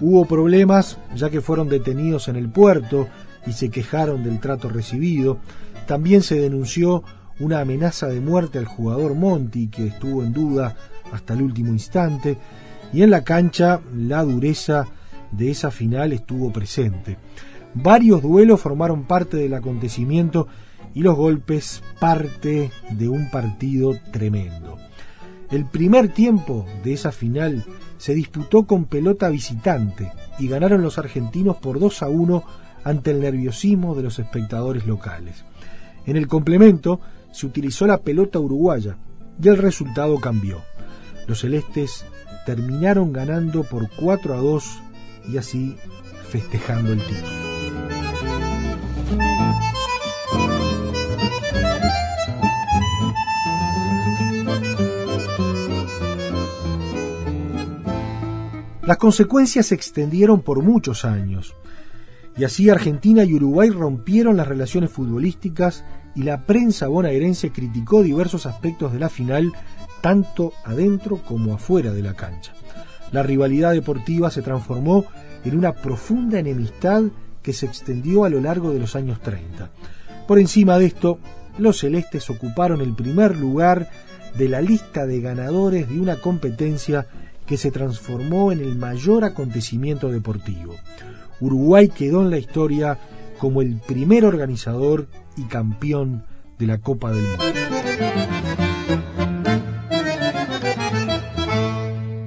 Hubo 0.00 0.24
problemas 0.24 0.98
ya 1.14 1.30
que 1.30 1.40
fueron 1.40 1.68
detenidos 1.68 2.28
en 2.28 2.36
el 2.36 2.48
puerto 2.48 3.08
y 3.46 3.52
se 3.52 3.70
quejaron 3.70 4.24
del 4.24 4.40
trato 4.40 4.68
recibido. 4.68 5.38
También 5.86 6.22
se 6.22 6.36
denunció 6.36 7.04
una 7.38 7.60
amenaza 7.60 8.08
de 8.08 8.20
muerte 8.20 8.58
al 8.58 8.66
jugador 8.66 9.14
Monti, 9.14 9.68
que 9.68 9.88
estuvo 9.88 10.22
en 10.22 10.32
duda 10.32 10.76
hasta 11.12 11.34
el 11.34 11.42
último 11.42 11.72
instante, 11.72 12.38
y 12.92 13.02
en 13.02 13.10
la 13.10 13.22
cancha 13.24 13.80
la 13.94 14.22
dureza 14.22 14.86
de 15.30 15.50
esa 15.50 15.70
final 15.70 16.12
estuvo 16.12 16.52
presente. 16.52 17.18
Varios 17.74 18.22
duelos 18.22 18.60
formaron 18.60 19.04
parte 19.04 19.36
del 19.36 19.54
acontecimiento 19.54 20.46
y 20.94 21.02
los 21.02 21.16
golpes 21.16 21.82
parte 21.98 22.70
de 22.90 23.08
un 23.08 23.30
partido 23.30 23.94
tremendo. 24.12 24.78
El 25.50 25.66
primer 25.66 26.08
tiempo 26.08 26.66
de 26.84 26.92
esa 26.92 27.10
final 27.10 27.64
se 27.98 28.14
disputó 28.14 28.64
con 28.64 28.84
pelota 28.84 29.28
visitante 29.28 30.12
y 30.38 30.48
ganaron 30.48 30.82
los 30.82 30.98
argentinos 30.98 31.56
por 31.56 31.78
2 31.78 32.02
a 32.02 32.08
1 32.08 32.44
ante 32.84 33.10
el 33.12 33.20
nerviosismo 33.20 33.94
de 33.94 34.02
los 34.02 34.18
espectadores 34.18 34.86
locales. 34.86 35.44
En 36.06 36.16
el 36.16 36.28
complemento 36.28 37.00
se 37.32 37.46
utilizó 37.46 37.86
la 37.86 37.98
pelota 37.98 38.38
uruguaya 38.38 38.96
y 39.42 39.48
el 39.48 39.58
resultado 39.58 40.20
cambió. 40.20 40.62
Los 41.26 41.40
celestes 41.40 42.04
terminaron 42.44 43.12
ganando 43.12 43.64
por 43.64 43.88
4 43.90 44.34
a 44.34 44.36
2 44.36 44.82
y 45.32 45.38
así 45.38 45.76
festejando 46.28 46.92
el 46.92 47.00
título. 47.00 47.53
Las 58.86 58.98
consecuencias 58.98 59.66
se 59.66 59.74
extendieron 59.74 60.42
por 60.42 60.62
muchos 60.62 61.06
años, 61.06 61.54
y 62.36 62.44
así 62.44 62.68
Argentina 62.68 63.24
y 63.24 63.32
Uruguay 63.32 63.70
rompieron 63.70 64.36
las 64.36 64.46
relaciones 64.46 64.90
futbolísticas 64.90 65.84
y 66.14 66.24
la 66.24 66.44
prensa 66.44 66.88
bonaerense 66.88 67.50
criticó 67.50 68.02
diversos 68.02 68.44
aspectos 68.44 68.92
de 68.92 68.98
la 68.98 69.08
final, 69.08 69.52
tanto 70.02 70.52
adentro 70.64 71.16
como 71.22 71.54
afuera 71.54 71.92
de 71.92 72.02
la 72.02 72.12
cancha. 72.12 72.52
La 73.10 73.22
rivalidad 73.22 73.72
deportiva 73.72 74.30
se 74.30 74.42
transformó 74.42 75.06
en 75.46 75.56
una 75.56 75.72
profunda 75.72 76.38
enemistad 76.38 77.04
que 77.42 77.54
se 77.54 77.64
extendió 77.64 78.24
a 78.24 78.28
lo 78.28 78.42
largo 78.42 78.70
de 78.70 78.80
los 78.80 78.96
años 78.96 79.20
30. 79.22 79.70
Por 80.28 80.38
encima 80.38 80.78
de 80.78 80.86
esto, 80.86 81.18
los 81.56 81.78
celestes 81.78 82.28
ocuparon 82.28 82.82
el 82.82 82.94
primer 82.94 83.34
lugar 83.38 83.88
de 84.36 84.48
la 84.48 84.60
lista 84.60 85.06
de 85.06 85.22
ganadores 85.22 85.88
de 85.88 86.00
una 86.00 86.16
competencia 86.16 87.06
que 87.46 87.56
se 87.56 87.70
transformó 87.70 88.52
en 88.52 88.60
el 88.60 88.76
mayor 88.76 89.24
acontecimiento 89.24 90.10
deportivo. 90.10 90.74
Uruguay 91.40 91.88
quedó 91.88 92.22
en 92.22 92.30
la 92.30 92.38
historia 92.38 92.98
como 93.38 93.60
el 93.60 93.80
primer 93.80 94.24
organizador 94.24 95.06
y 95.36 95.44
campeón 95.44 96.24
de 96.58 96.66
la 96.66 96.78
Copa 96.78 97.10
del 97.10 97.22
Mundo. 97.22 97.44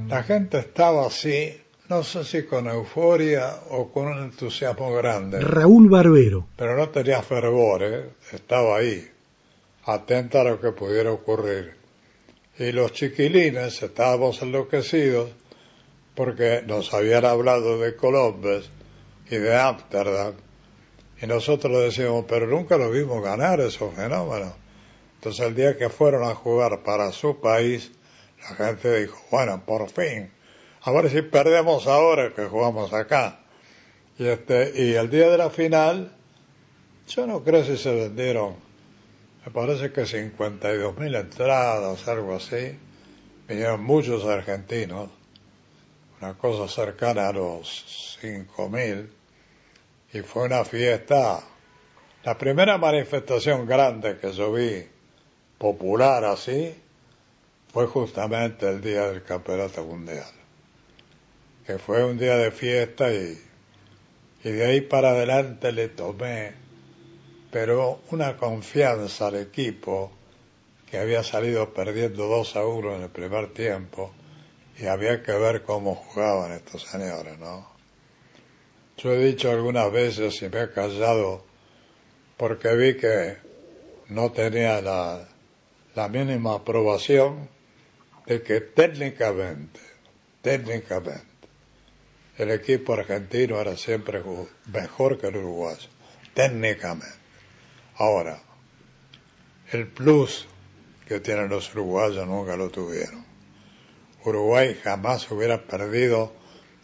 La 0.09 0.23
gente 0.23 0.59
estaba 0.59 1.07
así, 1.07 1.55
no 1.89 2.03
sé 2.03 2.23
si 2.23 2.43
con 2.43 2.67
euforia 2.67 3.55
o 3.69 3.91
con 3.91 4.07
un 4.07 4.23
entusiasmo 4.23 4.93
grande. 4.93 5.39
Raúl 5.39 5.89
Barbero. 5.89 6.47
Pero 6.55 6.75
no 6.75 6.89
tenía 6.89 7.21
fervor, 7.21 7.83
¿eh? 7.83 8.09
estaba 8.31 8.77
ahí, 8.77 9.07
atenta 9.85 10.41
a 10.41 10.43
lo 10.43 10.59
que 10.59 10.71
pudiera 10.71 11.11
ocurrir 11.11 11.77
y 12.59 12.71
los 12.71 12.91
chiquilines 12.93 13.81
estábamos 13.83 14.41
enloquecidos 14.41 15.31
porque 16.15 16.63
nos 16.65 16.93
habían 16.93 17.25
hablado 17.25 17.79
de 17.79 17.95
Colombes 17.95 18.69
y 19.29 19.35
de 19.37 19.55
Ámsterdam 19.55 20.33
y 21.21 21.25
nosotros 21.25 21.83
decíamos, 21.83 22.25
pero 22.27 22.47
nunca 22.47 22.77
lo 22.77 22.91
vimos 22.91 23.23
ganar 23.23 23.59
esos 23.59 23.93
fenómenos. 23.95 24.53
Entonces 25.15 25.45
el 25.45 25.55
día 25.55 25.77
que 25.77 25.89
fueron 25.89 26.23
a 26.23 26.35
jugar 26.35 26.83
para 26.83 27.11
su 27.11 27.39
país, 27.39 27.91
la 28.41 28.55
gente 28.55 29.01
dijo, 29.01 29.17
bueno, 29.31 29.63
por 29.65 29.89
fin, 29.89 30.31
a 30.81 30.91
ver 30.91 31.09
si 31.09 31.23
perdemos 31.23 31.87
ahora 31.87 32.33
que 32.35 32.45
jugamos 32.45 32.93
acá. 32.93 33.39
Y, 34.19 34.27
este, 34.27 34.73
y 34.75 34.93
el 34.93 35.09
día 35.09 35.29
de 35.29 35.37
la 35.37 35.49
final, 35.49 36.15
yo 37.07 37.25
no 37.25 37.43
creo 37.43 37.63
si 37.63 37.77
se 37.77 37.93
vendieron 37.93 38.66
me 39.47 39.53
parece 39.53 39.93
que 39.93 40.05
52 40.05 40.97
mil 40.97 41.15
entradas, 41.15 42.05
algo 42.09 42.35
así. 42.35 42.77
Vinieron 43.47 43.81
muchos 43.81 44.25
argentinos, 44.25 45.09
una 46.19 46.33
cosa 46.33 46.67
cercana 46.67 47.29
a 47.29 47.31
los 47.31 48.17
5 48.19 48.69
mil. 48.69 49.09
y 50.11 50.19
fue 50.19 50.43
una 50.47 50.65
fiesta. 50.65 51.41
La 52.25 52.37
primera 52.37 52.77
manifestación 52.77 53.65
grande 53.65 54.17
que 54.17 54.33
yo 54.33 54.51
vi 54.51 54.85
popular 55.57 56.25
así 56.25 56.75
fue 57.71 57.87
justamente 57.87 58.67
el 58.67 58.81
día 58.81 59.07
del 59.07 59.23
Campeonato 59.23 59.85
Mundial, 59.85 60.29
que 61.65 61.79
fue 61.79 62.03
un 62.03 62.17
día 62.17 62.35
de 62.35 62.51
fiesta 62.51 63.13
y, 63.13 63.41
y 64.43 64.49
de 64.49 64.65
ahí 64.65 64.81
para 64.81 65.11
adelante 65.11 65.71
le 65.71 65.87
tomé, 65.87 66.66
pero 67.51 68.01
una 68.11 68.37
confianza 68.37 69.27
al 69.27 69.35
equipo 69.35 70.11
que 70.89 70.97
había 70.97 71.23
salido 71.23 71.73
perdiendo 71.73 72.27
2 72.27 72.55
a 72.55 72.65
1 72.65 72.95
en 72.95 73.01
el 73.03 73.09
primer 73.09 73.53
tiempo 73.53 74.11
y 74.79 74.85
había 74.85 75.23
que 75.23 75.33
ver 75.33 75.63
cómo 75.63 75.95
jugaban 75.95 76.51
estos 76.51 76.83
señores, 76.83 77.37
¿no? 77.39 77.69
Yo 78.97 79.11
he 79.11 79.25
dicho 79.25 79.51
algunas 79.51 79.91
veces 79.91 80.41
y 80.41 80.49
me 80.49 80.63
he 80.63 80.71
callado 80.71 81.43
porque 82.37 82.75
vi 82.75 82.97
que 82.97 83.37
no 84.09 84.31
tenía 84.31 84.81
la, 84.81 85.27
la 85.95 86.07
mínima 86.07 86.55
aprobación 86.55 87.49
de 88.25 88.41
que 88.41 88.61
técnicamente, 88.61 89.79
técnicamente, 90.41 91.25
el 92.37 92.51
equipo 92.51 92.93
argentino 92.93 93.59
era 93.59 93.75
siempre 93.75 94.21
mejor 94.71 95.17
que 95.19 95.27
el 95.27 95.37
uruguayo, 95.37 95.89
técnicamente. 96.33 97.26
Ahora, 97.97 98.41
el 99.71 99.87
plus 99.87 100.47
que 101.07 101.19
tienen 101.19 101.49
los 101.49 101.73
uruguayos 101.73 102.27
nunca 102.27 102.55
lo 102.55 102.69
tuvieron. 102.69 103.25
Uruguay 104.23 104.77
jamás 104.83 105.29
hubiera 105.31 105.63
perdido 105.63 106.33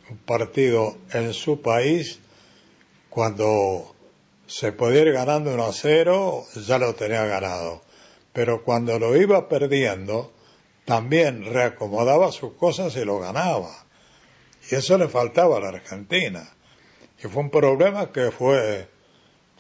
un 0.09 0.18
partido 0.18 0.97
en 1.11 1.34
su 1.34 1.61
país 1.61 2.20
cuando 3.09 3.93
se 4.47 4.72
podía 4.72 5.01
ir 5.01 5.14
ganando 5.14 5.53
1 5.53 5.66
a 5.66 5.74
0, 5.74 6.45
ya 6.66 6.78
lo 6.78 6.95
tenía 6.95 7.26
ganado. 7.26 7.82
Pero 8.34 8.64
cuando 8.64 8.97
lo 8.97 9.16
iba 9.16 9.47
perdiendo, 9.47 10.34
también 10.86 11.45
reacomodaba 11.45 12.32
sus 12.32 12.53
cosas 12.53 12.95
y 12.95 13.05
lo 13.05 13.20
ganaba. 13.20 13.86
Y 14.70 14.76
eso 14.76 14.97
le 14.97 15.07
faltaba 15.07 15.57
a 15.57 15.59
la 15.59 15.70
Argentina. 15.70 16.49
Y 17.24 17.28
fue 17.28 17.43
un 17.43 17.49
problema 17.49 18.11
que 18.11 18.32
fue, 18.32 18.88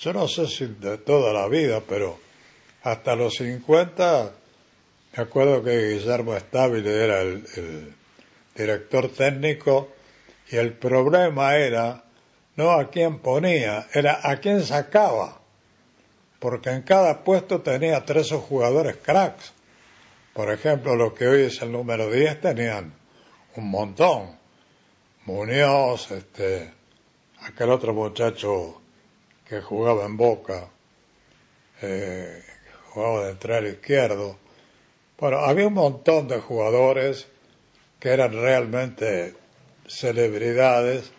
yo 0.03 0.11
no 0.11 0.27
sé 0.27 0.47
si 0.47 0.65
de 0.65 0.97
toda 0.97 1.31
la 1.31 1.47
vida, 1.47 1.81
pero 1.87 2.19
hasta 2.83 3.15
los 3.15 3.35
50 3.35 4.33
me 5.15 5.23
acuerdo 5.23 5.63
que 5.63 5.93
Guillermo 5.93 6.35
Estabile 6.35 7.03
era 7.05 7.21
el, 7.21 7.95
director 8.53 9.09
técnico 9.09 9.93
y 10.51 10.57
el 10.57 10.73
problema 10.73 11.55
era 11.55 12.03
no 12.57 12.71
a 12.71 12.89
quién 12.89 13.19
ponía, 13.19 13.87
era 13.93 14.19
a 14.29 14.37
quién 14.37 14.61
sacaba. 14.61 15.39
Porque 16.39 16.69
en 16.69 16.81
cada 16.81 17.23
puesto 17.23 17.61
tenía 17.61 18.03
tres 18.03 18.31
o 18.33 18.41
jugadores 18.41 18.97
cracks. 18.97 19.53
Por 20.33 20.51
ejemplo, 20.51 20.95
los 20.95 21.13
que 21.13 21.27
hoy 21.27 21.41
es 21.43 21.61
el 21.61 21.71
número 21.71 22.11
10 22.11 22.41
tenían 22.41 22.93
un 23.55 23.71
montón. 23.71 24.37
Muñoz, 25.25 26.11
este, 26.11 26.73
aquel 27.39 27.69
otro 27.71 27.93
muchacho 27.93 28.82
que 29.53 29.61
jugaba 29.61 30.05
en 30.05 30.17
Boca, 30.17 30.67
eh, 31.83 32.43
jugaba 32.89 33.25
de 33.25 33.31
entrar 33.33 33.63
izquierdo. 33.65 34.35
Bueno, 35.19 35.37
había 35.37 35.67
un 35.67 35.75
montón 35.75 36.27
de 36.27 36.39
jugadores 36.39 37.27
que 37.99 38.09
eran 38.09 38.33
realmente 38.33 39.35
celebridades 39.85 41.11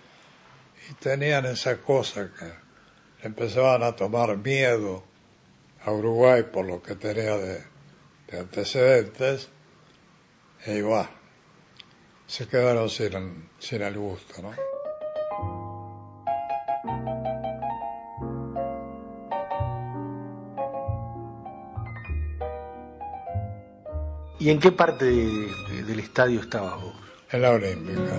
y 0.90 0.94
tenían 0.94 1.46
esa 1.46 1.76
cosa 1.80 2.32
que 2.36 3.26
empezaban 3.26 3.84
a 3.84 3.94
tomar 3.94 4.36
miedo 4.36 5.04
a 5.84 5.92
Uruguay 5.92 6.42
por 6.42 6.66
lo 6.66 6.82
que 6.82 6.96
tenía 6.96 7.36
de, 7.36 7.62
antecedentes 8.36 9.48
e 10.66 10.78
igual 10.78 11.08
se 12.26 12.48
quedaron 12.48 12.90
sin, 12.90 13.48
sin 13.60 13.82
el 13.82 13.96
gusto, 13.96 14.42
¿no? 14.42 14.73
¿Y 24.44 24.50
en 24.50 24.58
qué 24.58 24.70
parte 24.70 25.06
del 25.06 25.98
estadio 25.98 26.40
estabas 26.40 26.74
vos? 26.74 26.92
En 27.32 27.40
la 27.40 27.52
Olímpica. 27.52 28.14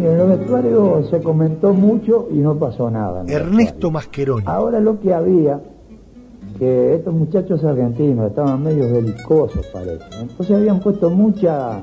En 0.00 0.16
los 0.16 0.28
vestuarios 0.28 1.10
se 1.10 1.20
comentó 1.20 1.74
mucho 1.74 2.28
y 2.30 2.36
no 2.36 2.56
pasó 2.56 2.88
nada. 2.88 3.24
Ernesto 3.26 3.90
Mascheroni. 3.90 4.44
Ahora 4.46 4.78
lo 4.78 5.00
que 5.00 5.12
había, 5.12 5.60
que 6.56 6.94
estos 6.94 7.12
muchachos 7.12 7.64
argentinos 7.64 8.30
estaban 8.30 8.62
medio 8.62 8.84
belicosos, 8.92 9.66
parece. 9.72 10.04
Entonces 10.20 10.56
habían 10.56 10.78
puesto 10.78 11.10
mucha, 11.10 11.82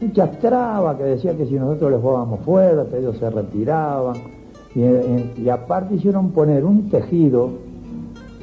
muchas 0.00 0.38
trabas 0.38 0.96
que 0.96 1.02
decían 1.02 1.36
que 1.36 1.46
si 1.46 1.54
nosotros 1.54 1.90
les 1.90 2.00
jugábamos 2.00 2.38
fuerte, 2.44 3.00
ellos 3.00 3.18
se 3.18 3.28
retiraban 3.28 4.39
y, 4.74 5.48
aparte 5.48 5.96
hicieron 5.96 6.30
poner 6.30 6.64
un 6.64 6.88
tejido 6.90 7.50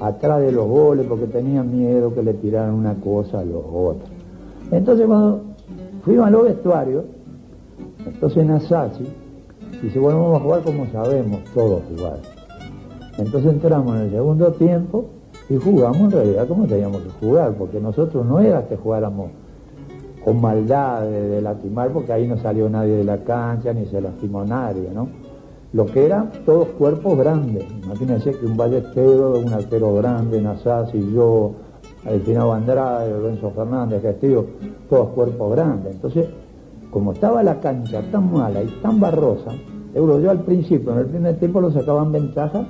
atrás 0.02 0.42
de 0.42 0.52
los 0.52 0.68
goles 0.68 1.06
porque 1.08 1.26
tenían 1.26 1.72
miedo 1.72 2.14
que 2.14 2.22
le 2.22 2.34
tiraran 2.34 2.74
una 2.74 2.96
cosa 2.96 3.40
a 3.40 3.46
los 3.46 3.64
otros. 3.66 4.10
Entonces 4.72 5.08
cuando 5.08 5.42
fuimos 6.04 6.28
a 6.28 6.30
los 6.30 6.44
vestuarios, 6.44 7.06
entonces 8.06 8.46
Nasasi 8.46 9.06
dice, 9.82 10.00
bueno, 10.00 10.22
vamos 10.22 10.42
a 10.42 10.44
jugar 10.44 10.64
como 10.64 10.86
sabemos 10.88 11.44
todos 11.54 11.82
jugar. 11.96 12.20
Entonces 13.18 13.54
entramos 13.54 13.96
en 13.96 14.02
el 14.04 14.12
segundo 14.12 14.52
tiempo 14.52 15.06
y 15.50 15.56
jugamos 15.56 16.02
en 16.02 16.12
realidad 16.12 16.48
como 16.48 16.68
teníamos 16.68 17.02
que 17.02 17.26
jugar, 17.26 17.54
porque 17.54 17.80
nosotros 17.80 18.26
no 18.26 18.40
era 18.40 18.68
que 18.68 18.76
jugáramos 18.76 19.30
con 20.24 20.42
maldad 20.42 21.04
de, 21.04 21.22
de 21.30 21.42
lastimar, 21.42 21.90
porque 21.92 22.12
ahí 22.12 22.28
no 22.28 22.38
salió 22.38 22.70
nadie 22.70 22.98
de 22.98 23.06
la 23.06 23.20
cancha, 23.20 23.72
ni 23.72 23.86
se 23.86 24.02
lastimó 24.02 24.44
nadie, 24.44 24.90
¿no? 24.94 25.08
Lo 25.74 25.86
que 25.86 26.06
eran 26.06 26.32
todos 26.46 26.70
cuerpos 26.70 27.18
grandes. 27.18 27.66
Imagínense 27.84 28.32
que 28.32 28.46
un 28.46 28.56
Ballestero, 28.56 29.40
un 29.40 29.54
arquero 29.54 29.96
grande, 29.96 30.38
y 30.94 31.14
yo, 31.14 31.52
Delfino 32.04 32.54
Andrade, 32.54 33.12
Lorenzo 33.12 33.52
Fernández, 33.52 34.02
Castillo, 34.02 34.46
todos 34.90 35.10
cuerpos 35.10 35.52
grandes. 35.52 35.96
Entonces, 35.96 36.28
como 36.90 37.12
estaba 37.12 37.44
la 37.44 37.60
cancha 37.60 38.02
tan 38.12 38.32
mala 38.32 38.64
y 38.64 38.68
tan 38.82 39.00
barrosa, 39.00 39.52
yo 39.94 40.30
al 40.30 40.42
principio, 40.42 40.94
en 40.94 41.00
el 41.00 41.06
primer 41.08 41.38
tiempo, 41.38 41.60
lo 41.60 41.72
sacaban 41.72 42.12
ventaja 42.12 42.66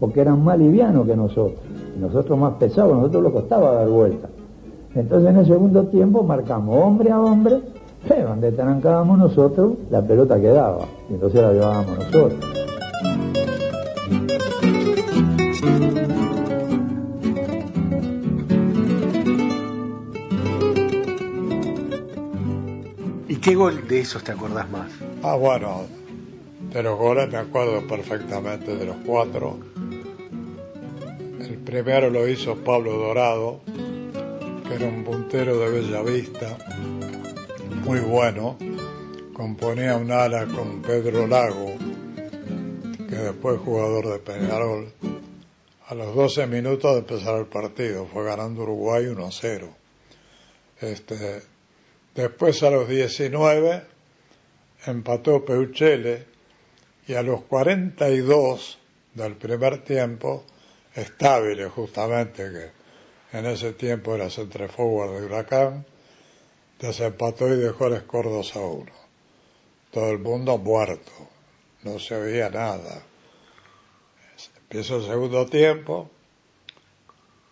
porque 0.00 0.20
eran 0.20 0.44
más 0.44 0.58
livianos 0.58 1.06
que 1.06 1.16
nosotros. 1.16 1.60
Y 1.96 2.00
nosotros 2.00 2.38
más 2.38 2.54
pesados, 2.54 2.96
nosotros 2.96 3.22
lo 3.22 3.32
costaba 3.32 3.72
dar 3.72 3.88
vuelta. 3.88 4.28
Entonces 4.94 5.30
en 5.30 5.36
el 5.36 5.46
segundo 5.46 5.84
tiempo 5.84 6.22
marcamos 6.22 6.76
hombre 6.80 7.10
a 7.10 7.20
hombre 7.20 7.60
donde 8.08 8.52
trancábamos 8.52 9.18
nosotros, 9.18 9.74
la 9.90 10.02
pelota 10.02 10.40
quedaba, 10.40 10.86
y 11.08 11.14
entonces 11.14 11.40
la 11.40 11.52
llevábamos 11.52 11.98
nosotros. 11.98 12.34
¿Y 23.28 23.36
qué 23.36 23.54
gol 23.54 23.88
de 23.88 24.00
esos 24.00 24.22
te 24.22 24.32
acordás 24.32 24.70
más? 24.70 24.90
Ah, 25.22 25.36
bueno, 25.36 25.82
de 26.72 26.82
los 26.82 26.98
goles 26.98 27.30
me 27.30 27.38
acuerdo 27.38 27.86
perfectamente 27.86 28.76
de 28.76 28.86
los 28.86 28.96
cuatro. 29.06 29.56
El 31.40 31.56
primero 31.58 32.10
lo 32.10 32.28
hizo 32.28 32.56
Pablo 32.56 32.92
Dorado, 32.92 33.60
que 34.68 34.74
era 34.74 34.88
un 34.88 35.04
puntero 35.04 35.58
de 35.58 35.70
Bella 35.70 36.02
Vista 36.02 36.56
muy 37.84 38.00
bueno, 38.00 38.56
componía 39.34 39.96
un 39.96 40.10
ala 40.10 40.46
con 40.46 40.80
Pedro 40.80 41.26
Lago, 41.26 41.74
que 43.08 43.16
después 43.16 43.60
jugador 43.60 44.08
de 44.08 44.18
Peñarol. 44.20 44.90
A 45.86 45.94
los 45.94 46.14
12 46.14 46.46
minutos 46.46 46.92
de 46.92 46.98
empezar 47.00 47.38
el 47.38 47.46
partido, 47.46 48.06
fue 48.06 48.24
ganando 48.24 48.62
Uruguay 48.62 49.04
1-0. 49.04 49.68
Este, 50.80 51.42
después 52.14 52.62
a 52.62 52.70
los 52.70 52.88
19 52.88 53.82
empató 54.86 55.44
Peuchele 55.44 56.24
y 57.06 57.12
a 57.12 57.22
los 57.22 57.42
42 57.42 58.78
del 59.12 59.36
primer 59.36 59.84
tiempo, 59.84 60.44
estable 60.94 61.68
justamente, 61.68 62.50
que 62.50 63.38
en 63.38 63.44
ese 63.44 63.74
tiempo 63.74 64.14
era 64.14 64.30
centre 64.30 64.68
forward 64.68 65.20
de 65.20 65.26
Huracán, 65.26 65.84
desempató 66.86 67.48
y 67.48 67.56
dejó 67.56 67.86
el 67.86 68.00
score 68.00 68.30
2 68.30 68.56
a 68.56 68.60
1. 68.60 68.92
Todo 69.90 70.10
el 70.10 70.18
mundo 70.18 70.58
muerto, 70.58 71.12
no 71.82 71.98
se 71.98 72.18
veía 72.18 72.50
nada. 72.50 73.02
Empieza 74.56 74.96
el 74.96 75.04
segundo 75.04 75.46
tiempo, 75.46 76.10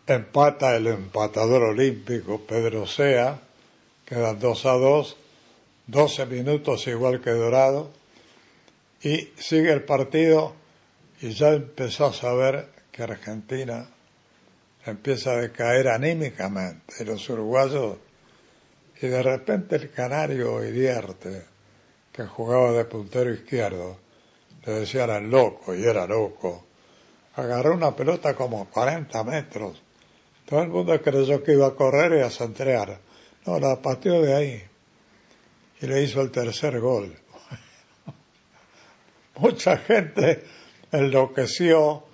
empata 0.07 0.77
el 0.77 0.87
empatador 0.87 1.63
olímpico 1.63 2.41
Pedro 2.41 2.87
Sea, 2.87 3.41
quedan 4.05 4.39
2 4.39 4.67
a 4.67 4.73
2 4.73 5.17
12 5.87 6.27
minutos 6.27 6.87
igual 6.87 7.21
que 7.21 7.31
Dorado, 7.31 7.91
y 9.03 9.31
sigue 9.37 9.73
el 9.73 9.83
partido 9.83 10.55
y 11.21 11.31
ya 11.31 11.49
empezó 11.49 12.07
a 12.07 12.13
saber 12.13 12.69
que 12.93 13.03
Argentina 13.03 13.89
empieza 14.87 15.33
a 15.33 15.37
decaer 15.37 15.89
anímicamente, 15.89 16.95
y 17.01 17.05
los 17.05 17.29
uruguayos, 17.29 17.99
y 19.03 19.09
de 19.09 19.23
repente 19.23 19.77
el 19.77 19.91
canario 19.91 20.65
Iriarte, 20.65 21.43
que 22.13 22.25
jugaba 22.25 22.71
de 22.71 22.85
puntero 22.85 23.33
izquierdo, 23.33 23.99
le 24.65 24.73
decían 24.73 25.11
el 25.11 25.29
loco, 25.29 25.75
y 25.75 25.85
era 25.85 26.07
loco, 26.07 26.67
agarró 27.35 27.75
una 27.75 27.97
pelota 27.97 28.35
como 28.35 28.67
40 28.71 29.25
metros. 29.25 29.83
Todo 30.47 30.63
el 30.63 30.69
mundo 30.69 31.01
creyó 31.03 31.43
que 31.43 31.53
iba 31.53 31.67
a 31.67 31.75
correr 31.75 32.19
y 32.19 32.21
a 32.21 32.31
centrear. 32.31 33.01
No, 33.45 33.59
la 33.59 33.83
pateó 33.83 34.23
de 34.23 34.35
ahí. 34.35 34.63
Y 35.81 35.87
le 35.87 36.03
hizo 36.03 36.21
el 36.21 36.31
tercer 36.31 36.79
gol. 36.79 37.13
Mucha 39.37 39.79
gente 39.79 40.45
enloqueció, 40.93 42.05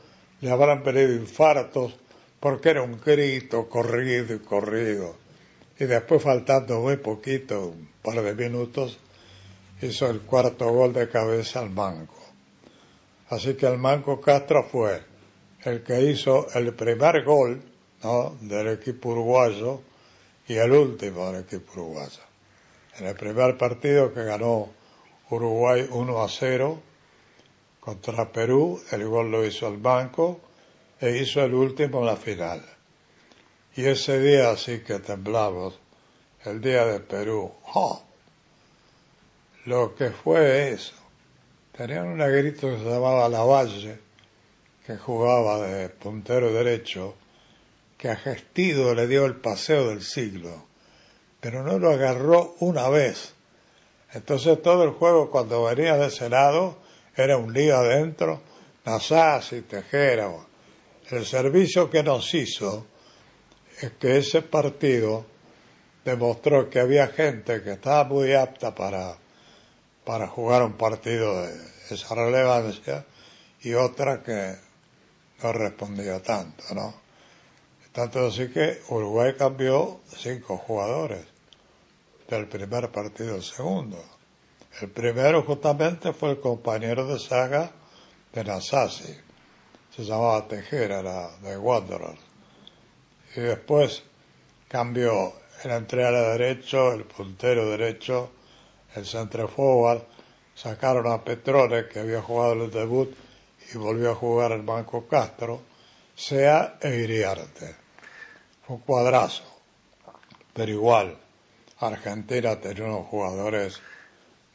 le 0.40 0.50
habrán 0.50 0.82
venido 0.82 1.12
infartos, 1.12 1.94
porque 2.40 2.70
era 2.70 2.82
un 2.82 2.98
grito 2.98 3.68
corrido 3.68 4.34
y 4.34 4.38
corrido. 4.38 5.27
Y 5.78 5.84
después, 5.84 6.22
faltando 6.22 6.80
muy 6.80 6.96
poquito, 6.96 7.68
un 7.68 7.88
par 8.02 8.20
de 8.22 8.34
minutos, 8.34 8.98
hizo 9.80 10.10
el 10.10 10.22
cuarto 10.22 10.70
gol 10.70 10.92
de 10.92 11.08
cabeza 11.08 11.60
al 11.60 11.70
Manco. 11.70 12.16
Así 13.30 13.54
que 13.54 13.66
el 13.66 13.78
Manco 13.78 14.20
Castro 14.20 14.64
fue 14.64 15.02
el 15.62 15.82
que 15.82 16.02
hizo 16.02 16.48
el 16.54 16.74
primer 16.74 17.24
gol 17.24 17.62
del 18.40 18.68
equipo 18.68 19.10
uruguayo 19.10 19.82
y 20.46 20.54
el 20.54 20.72
último 20.72 21.30
del 21.30 21.42
equipo 21.42 21.72
uruguayo. 21.74 22.22
En 22.98 23.06
el 23.06 23.14
primer 23.14 23.56
partido 23.56 24.12
que 24.12 24.24
ganó 24.24 24.70
Uruguay 25.30 25.86
1 25.90 26.22
a 26.22 26.28
0 26.28 26.82
contra 27.80 28.32
Perú, 28.32 28.80
el 28.90 29.06
gol 29.06 29.30
lo 29.30 29.44
hizo 29.44 29.68
el 29.68 29.76
Banco 29.76 30.40
e 31.00 31.18
hizo 31.18 31.42
el 31.42 31.54
último 31.54 32.00
en 32.00 32.06
la 32.06 32.16
final. 32.16 32.77
Y 33.78 33.86
ese 33.86 34.18
día 34.18 34.56
sí 34.56 34.80
que 34.80 34.98
temblamos, 34.98 35.78
el 36.44 36.60
día 36.60 36.84
de 36.84 36.98
Perú. 36.98 37.52
¡Oh! 37.74 38.02
Lo 39.66 39.94
que 39.94 40.10
fue 40.10 40.72
eso. 40.72 40.96
Tenían 41.76 42.08
un 42.08 42.18
negrito 42.18 42.68
que 42.68 42.78
se 42.78 42.84
llamaba 42.84 43.28
Lavalle, 43.28 44.00
que 44.84 44.96
jugaba 44.96 45.60
de 45.60 45.90
puntero 45.90 46.52
derecho, 46.52 47.14
que 47.96 48.10
a 48.10 48.16
Gestido 48.16 48.96
le 48.96 49.06
dio 49.06 49.26
el 49.26 49.36
paseo 49.36 49.90
del 49.90 50.02
siglo, 50.02 50.66
pero 51.38 51.62
no 51.62 51.78
lo 51.78 51.92
agarró 51.92 52.56
una 52.58 52.88
vez. 52.88 53.32
Entonces 54.12 54.60
todo 54.60 54.82
el 54.82 54.90
juego 54.90 55.30
cuando 55.30 55.62
venía 55.62 55.96
de 55.96 56.08
ese 56.08 56.28
lado 56.28 56.78
era 57.14 57.36
un 57.36 57.52
lío 57.52 57.76
adentro, 57.76 58.40
Nazás 58.84 59.52
y 59.52 59.60
Tejera. 59.60 60.32
El 61.12 61.24
servicio 61.24 61.88
que 61.88 62.02
nos 62.02 62.34
hizo 62.34 62.84
es 63.80 63.92
que 63.92 64.18
ese 64.18 64.42
partido 64.42 65.24
demostró 66.04 66.68
que 66.68 66.80
había 66.80 67.08
gente 67.08 67.62
que 67.62 67.72
estaba 67.72 68.04
muy 68.04 68.34
apta 68.34 68.74
para, 68.74 69.16
para 70.04 70.26
jugar 70.26 70.62
un 70.62 70.74
partido 70.74 71.42
de 71.42 71.54
esa 71.90 72.14
relevancia 72.14 73.04
y 73.60 73.74
otra 73.74 74.22
que 74.22 74.56
no 75.42 75.52
respondía 75.52 76.22
tanto, 76.22 76.62
¿no? 76.74 76.94
Tanto 77.92 78.26
así 78.26 78.48
que 78.48 78.80
Uruguay 78.88 79.34
cambió 79.36 80.00
cinco 80.16 80.56
jugadores 80.58 81.26
del 82.28 82.46
primer 82.46 82.90
partido 82.90 83.34
al 83.34 83.42
segundo. 83.42 84.02
El 84.80 84.90
primero 84.90 85.42
justamente 85.42 86.12
fue 86.12 86.30
el 86.30 86.40
compañero 86.40 87.06
de 87.06 87.18
saga 87.18 87.72
de 88.32 88.44
Nasasi, 88.44 89.16
se 89.94 90.04
llamaba 90.04 90.46
Tejera, 90.46 91.00
era 91.00 91.36
de 91.38 91.56
Wanderers. 91.56 92.27
Y 93.36 93.40
después 93.40 94.02
cambió 94.68 95.34
el 95.64 95.70
entrega 95.70 96.32
derecho, 96.32 96.92
el 96.92 97.04
puntero 97.04 97.68
derecho, 97.70 98.30
el 98.94 99.04
centro 99.04 99.48
forward, 99.48 100.02
sacaron 100.54 101.06
a 101.06 101.22
Petrone 101.22 101.88
que 101.88 102.00
había 102.00 102.22
jugado 102.22 102.64
el 102.64 102.70
debut 102.70 103.14
y 103.72 103.78
volvió 103.78 104.12
a 104.12 104.14
jugar 104.14 104.52
el 104.52 104.62
Banco 104.62 105.06
Castro, 105.06 105.60
sea 106.14 106.78
e 106.80 106.96
Iriarte. 106.96 107.76
Fue 108.66 108.76
un 108.76 108.82
cuadrazo, 108.82 109.44
pero 110.52 110.70
igual, 110.70 111.16
Argentina 111.78 112.60
tenía 112.60 112.84
unos 112.84 113.06
jugadores 113.06 113.80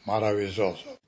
maravillosos. 0.04 0.98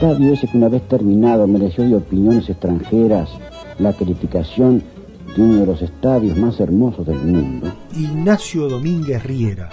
Estadio 0.00 0.32
ese 0.32 0.48
que 0.48 0.56
una 0.56 0.70
vez 0.70 0.80
terminado 0.88 1.46
mereció 1.46 1.84
de 1.84 1.94
opiniones 1.94 2.48
extranjeras 2.48 3.28
la 3.78 3.92
criticación 3.92 4.82
de 5.36 5.42
uno 5.42 5.60
de 5.60 5.66
los 5.66 5.82
estadios 5.82 6.38
más 6.38 6.58
hermosos 6.58 7.06
del 7.06 7.18
mundo. 7.18 7.70
Ignacio 7.94 8.66
Domínguez 8.70 9.22
Riera, 9.22 9.68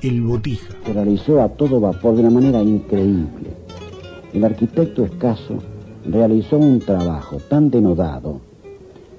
el 0.00 0.22
Botija. 0.22 0.72
Se 0.86 0.92
realizó 0.92 1.42
a 1.42 1.48
todo 1.48 1.80
vapor 1.80 2.14
de 2.14 2.20
una 2.20 2.30
manera 2.30 2.62
increíble. 2.62 3.50
El 4.32 4.44
arquitecto 4.44 5.04
escaso 5.04 5.58
realizó 6.06 6.58
un 6.58 6.78
trabajo 6.78 7.38
tan 7.48 7.68
denodado 7.68 8.40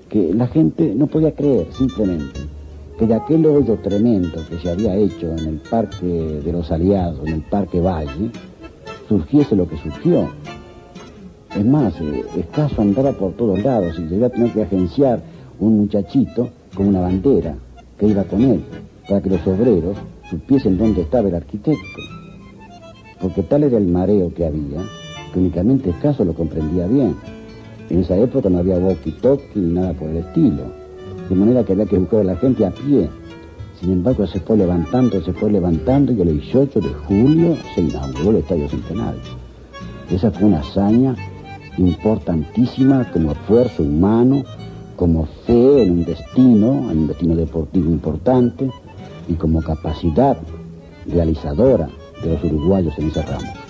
que 0.07 0.34
la 0.34 0.47
gente 0.47 0.95
no 0.95 1.07
podía 1.07 1.36
creer 1.36 1.68
simplemente 1.74 2.39
que 2.97 3.05
de 3.05 3.16
aquel 3.16 3.45
hoyo 3.47 3.80
tremendo 3.84 4.39
que 4.49 4.57
se 4.59 4.70
había 4.70 4.95
hecho 4.95 5.30
en 5.30 5.45
el 5.45 5.57
Parque 5.57 6.05
de 6.05 6.51
los 6.53 6.72
Aliados, 6.72 7.28
en 7.28 7.34
el 7.34 7.41
Parque 7.41 7.82
Valle, 7.82 8.32
surgiese 9.08 9.56
lo 9.56 9.68
que 9.68 9.78
surgió. 9.78 10.30
Es 11.56 11.66
más, 11.66 11.93
eh, 12.01 12.24
escaso 12.38 12.82
andaba 12.82 13.12
por 13.12 13.34
todos 13.34 13.62
lados 13.64 13.97
y 13.99 14.04
debía 14.04 14.30
tener 14.30 14.51
que 14.51 14.64
agenciar 14.64 15.22
un 15.60 15.78
muchachito 15.82 16.49
con 16.76 16.88
una 16.88 17.01
bandera 17.01 17.56
que 17.97 18.08
iba 18.08 18.24
con 18.24 18.41
él, 18.41 18.64
para 19.08 19.22
que 19.22 19.30
los 19.30 19.45
obreros 19.45 19.97
supiesen 20.30 20.78
dónde 20.78 21.01
estaba 21.01 21.30
el 21.30 21.36
arquitecto. 21.36 22.01
Porque 23.22 23.43
tal 23.43 23.64
era 23.64 23.78
el 23.78 23.88
mareo 23.88 24.34
que 24.34 24.45
había, 24.45 24.82
que 25.32 25.39
únicamente 25.39 25.91
escaso 25.91 26.26
lo 26.26 26.34
comprendía 26.34 26.88
bien. 26.88 27.16
En 27.89 27.99
esa 27.99 28.18
época 28.18 28.49
no 28.49 28.60
había 28.60 28.80
walkie-talkie 28.80 29.56
ni 29.56 29.74
nada 29.74 29.93
por 29.93 30.10
el 30.10 30.18
estilo, 30.18 30.64
de 31.30 31.36
manera 31.36 31.64
que 31.64 31.74
había 31.74 31.86
que 31.86 31.99
buscar 31.99 32.22
a 32.22 32.24
la 32.24 32.36
gente 32.38 32.66
a 32.66 32.72
pie. 32.72 33.10
Sin 33.84 33.92
embargo, 33.92 34.26
se 34.26 34.40
fue 34.40 34.56
levantando, 34.56 35.22
se 35.22 35.34
fue 35.34 35.52
levantando 35.52 36.14
y 36.14 36.22
el 36.22 36.40
18 36.40 36.80
de 36.80 36.88
julio 36.88 37.58
se 37.76 37.82
inauguró 37.82 38.30
el 38.30 38.36
Estadio 38.38 38.70
Centenario. 38.70 39.20
Esa 40.10 40.32
fue 40.32 40.48
una 40.48 40.62
hazaña 40.62 41.18
importantísima 41.78 43.12
como 43.12 43.34
esfuerzo 43.34 43.84
humano, 43.84 44.46
como 44.96 45.26
fe 45.46 45.84
en 45.84 45.92
un 45.92 46.06
destino, 46.06 46.90
en 46.92 47.00
un 47.00 47.08
destino 47.08 47.36
deportivo 47.36 47.92
importante 47.92 48.72
y 49.28 49.34
como 49.34 49.62
capacidad 49.62 50.38
realizadora 51.06 51.90
de 52.24 52.30
los 52.30 52.42
uruguayos 52.42 52.98
en 52.98 53.10
ese 53.10 53.22
ramo. 53.22 53.62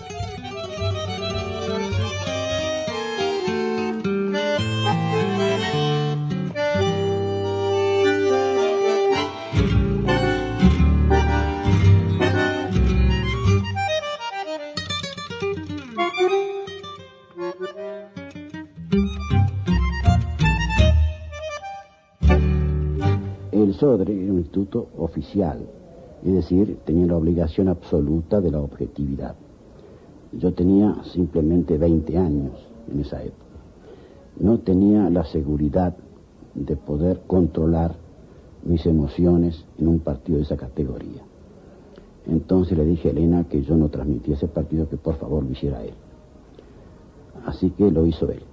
SODRE 23.84 24.14
era 24.14 24.32
un 24.32 24.38
instituto 24.40 24.88
oficial, 24.98 25.60
es 26.24 26.34
decir, 26.34 26.78
tenía 26.86 27.06
la 27.06 27.18
obligación 27.18 27.68
absoluta 27.68 28.40
de 28.40 28.50
la 28.50 28.62
objetividad. 28.62 29.36
Yo 30.32 30.54
tenía 30.54 31.04
simplemente 31.12 31.78
20 31.78 32.18
años 32.18 32.54
en 32.90 33.02
esa 33.02 33.22
época. 33.22 33.44
No 34.40 34.60
tenía 34.60 35.10
la 35.10 35.26
seguridad 35.26 35.98
de 36.56 36.78
poder 36.78 37.24
controlar 37.28 37.96
mis 38.64 38.86
emociones 38.86 39.66
en 39.78 39.90
un 39.90 40.00
partido 40.00 40.38
de 40.38 40.46
esa 40.46 40.56
categoría. 40.56 41.22
Entonces 42.26 42.78
le 42.78 42.86
dije 42.86 43.10
a 43.10 43.12
Elena 43.12 43.44
que 43.50 43.64
yo 43.64 43.76
no 43.76 43.90
transmitía 43.90 44.36
ese 44.36 44.48
partido, 44.48 44.88
que 44.88 44.96
por 44.96 45.16
favor 45.16 45.44
lo 45.44 45.52
hiciera 45.52 45.84
él. 45.84 45.94
Así 47.46 47.70
que 47.72 47.92
lo 47.92 48.06
hizo 48.06 48.32
él. 48.32 48.44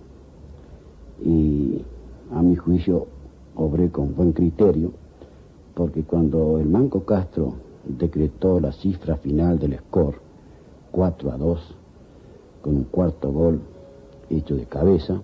Y 1.25 1.85
a 2.35 2.43
mi 2.43 2.57
juicio 2.57 3.07
obré 3.55 3.91
con 3.91 4.17
buen 4.17 4.33
criterio, 4.33 4.91
porque 5.75 6.03
cuando 6.03 6.59
el 6.59 6.69
Manco 6.69 7.05
Castro 7.05 7.55
decretó 7.87 8.61
la 8.61 8.73
cifra 8.73 9.17
final 9.17 9.59
del 9.59 9.79
score, 9.79 10.19
4 10.91 11.33
a 11.33 11.37
2, 11.37 11.77
con 12.63 12.77
un 12.77 12.85
cuarto 12.85 13.33
gol 13.33 13.61
hecho 14.29 14.57
de 14.57 14.67
cabeza, 14.67 15.23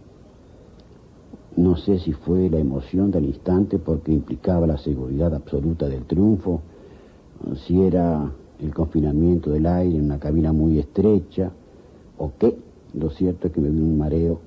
No 1.56 1.74
sé 1.76 1.98
si 1.98 2.12
fue 2.12 2.50
la 2.50 2.58
emoción 2.58 3.10
del 3.10 3.24
instante 3.24 3.78
porque 3.78 4.12
implicaba 4.12 4.66
la 4.66 4.76
seguridad 4.76 5.34
absoluta 5.34 5.88
del 5.88 6.04
triunfo, 6.04 6.60
si 7.66 7.80
era 7.80 8.30
el 8.60 8.74
confinamiento 8.74 9.50
del 9.50 9.64
aire 9.64 9.96
en 9.96 10.04
una 10.04 10.18
cabina 10.18 10.52
muy 10.52 10.78
estrecha, 10.78 11.50
o 12.18 12.32
qué. 12.38 12.56
Lo 12.92 13.10
cierto 13.10 13.46
es 13.46 13.54
que 13.54 13.60
me 13.60 13.70
dio 13.70 13.82
un 13.82 13.96
mareo 13.96 14.38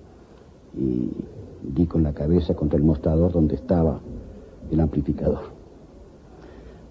y 0.78 1.10
di 1.62 1.88
con 1.88 2.04
la 2.04 2.14
cabeza 2.14 2.56
contra 2.56 2.78
el 2.78 2.84
mostrador 2.84 3.32
donde 3.32 3.56
estaba 3.56 4.00
el 4.72 4.80
amplificador. 4.80 5.59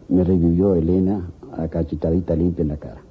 Me 0.09 0.25
revivió 0.25 0.75
Elena 0.75 1.21
a 1.57 1.69
cachetadita 1.69 2.35
limpia 2.35 2.63
en 2.63 2.69
la 2.69 2.77
cara. 2.79 3.03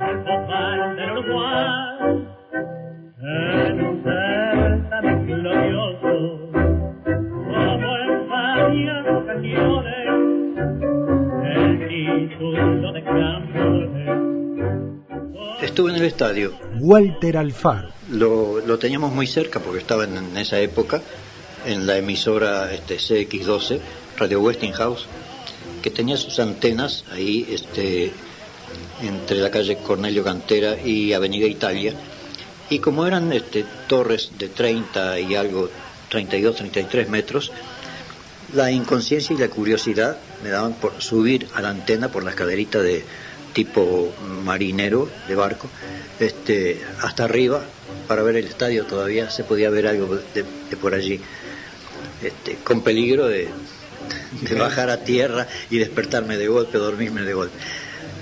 El 0.00 0.18
fútbol 0.24 0.96
del 0.96 1.10
Uruguay 1.12 2.26
en 3.20 3.86
un 3.86 4.02
certamen 4.02 5.26
glorioso, 5.26 6.12
como 7.44 7.88
en 7.98 8.28
varias 8.28 9.06
ocasiones, 9.16 10.06
el 11.44 11.88
título 11.88 12.92
de 12.92 13.04
campeones. 13.04 14.08
Estuve 15.62 15.90
en 15.90 15.96
el 15.96 16.04
estadio. 16.04 16.52
Walter 16.80 17.36
Alfaro. 17.36 17.88
Lo, 18.10 18.60
lo 18.66 18.78
teníamos 18.78 19.12
muy 19.12 19.26
cerca 19.26 19.60
porque 19.60 19.78
estaba 19.80 20.04
en, 20.04 20.16
en 20.16 20.36
esa 20.36 20.58
época 20.58 21.00
en 21.66 21.86
la 21.86 21.96
emisora 21.96 22.72
este, 22.72 22.96
CX12, 22.96 23.80
Radio 24.16 24.40
Westinghouse, 24.40 25.06
que 25.82 25.90
tenía 25.90 26.16
sus 26.16 26.38
antenas 26.38 27.04
ahí 27.12 27.46
este, 27.50 28.12
entre 29.02 29.38
la 29.38 29.50
calle 29.50 29.78
Cornelio 29.78 30.24
Cantera 30.24 30.76
y 30.80 31.12
Avenida 31.12 31.46
Italia. 31.46 31.94
Y 32.70 32.80
como 32.80 33.06
eran 33.06 33.32
este, 33.32 33.64
torres 33.86 34.32
de 34.38 34.48
30 34.48 35.20
y 35.20 35.34
algo, 35.34 35.70
32, 36.10 36.56
33 36.56 37.08
metros, 37.08 37.52
la 38.54 38.70
inconsciencia 38.70 39.34
y 39.34 39.38
la 39.38 39.48
curiosidad 39.48 40.18
me 40.42 40.50
daban 40.50 40.74
por 40.74 41.00
subir 41.02 41.48
a 41.54 41.60
la 41.60 41.70
antena 41.70 42.08
por 42.10 42.24
la 42.24 42.30
escalerita 42.30 42.80
de 42.80 43.04
tipo 43.52 44.12
marinero 44.44 45.08
de 45.26 45.34
barco 45.34 45.68
este, 46.20 46.80
hasta 47.02 47.24
arriba 47.24 47.62
para 48.06 48.22
ver 48.22 48.36
el 48.36 48.46
estadio 48.46 48.84
todavía 48.84 49.30
se 49.30 49.44
podía 49.44 49.70
ver 49.70 49.86
algo 49.86 50.16
de, 50.16 50.44
de 50.70 50.76
por 50.76 50.94
allí 50.94 51.20
este, 52.22 52.56
con 52.64 52.82
peligro 52.82 53.26
de, 53.26 53.48
de 54.42 54.54
bajar 54.54 54.90
a 54.90 55.04
tierra 55.04 55.46
y 55.70 55.78
despertarme 55.78 56.36
de 56.36 56.48
golpe 56.48 56.78
dormirme 56.78 57.22
de 57.22 57.34
golpe. 57.34 57.56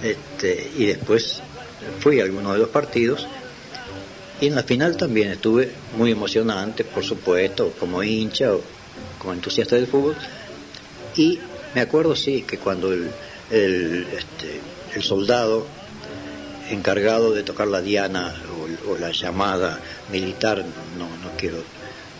Este, 0.02 0.70
y 0.76 0.86
después 0.86 1.42
fui 2.00 2.20
a 2.20 2.24
alguno 2.24 2.52
de 2.52 2.58
los 2.58 2.68
partidos. 2.68 3.26
Y 4.40 4.48
en 4.48 4.54
la 4.54 4.62
final 4.62 4.96
también 4.96 5.30
estuve 5.30 5.70
muy 5.96 6.10
emocionante 6.10 6.84
por 6.84 7.02
supuesto 7.02 7.72
como 7.80 8.02
hincha 8.02 8.52
o 8.54 8.62
como 9.18 9.32
entusiasta 9.32 9.76
del 9.76 9.86
fútbol. 9.86 10.16
Y 11.16 11.38
me 11.74 11.80
acuerdo 11.80 12.14
sí 12.14 12.42
que 12.42 12.58
cuando 12.58 12.92
el, 12.92 13.10
el, 13.50 14.06
este, 14.12 14.60
el 14.94 15.02
soldado 15.02 15.66
encargado 16.70 17.32
de 17.32 17.42
tocar 17.42 17.68
la 17.68 17.80
diana 17.80 18.34
o, 18.86 18.92
o 18.92 18.98
la 18.98 19.12
llamada 19.12 19.80
militar, 20.10 20.64
no, 20.98 21.04
no 21.04 21.36
quiero 21.38 21.58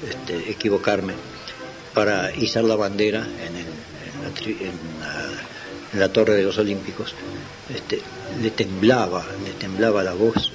este, 0.08 0.50
equivocarme, 0.50 1.14
para 1.96 2.30
izar 2.36 2.62
la 2.64 2.76
bandera 2.76 3.20
en, 3.20 3.56
el, 3.56 4.52
en, 4.68 5.98
la, 5.98 6.10
torre 6.12 6.34
de 6.34 6.42
los 6.42 6.58
Olímpicos, 6.58 7.14
este, 7.74 8.00
le 8.42 8.50
temblaba, 8.50 9.24
le 9.42 9.52
temblaba 9.52 10.04
la 10.04 10.12
voz. 10.12 10.52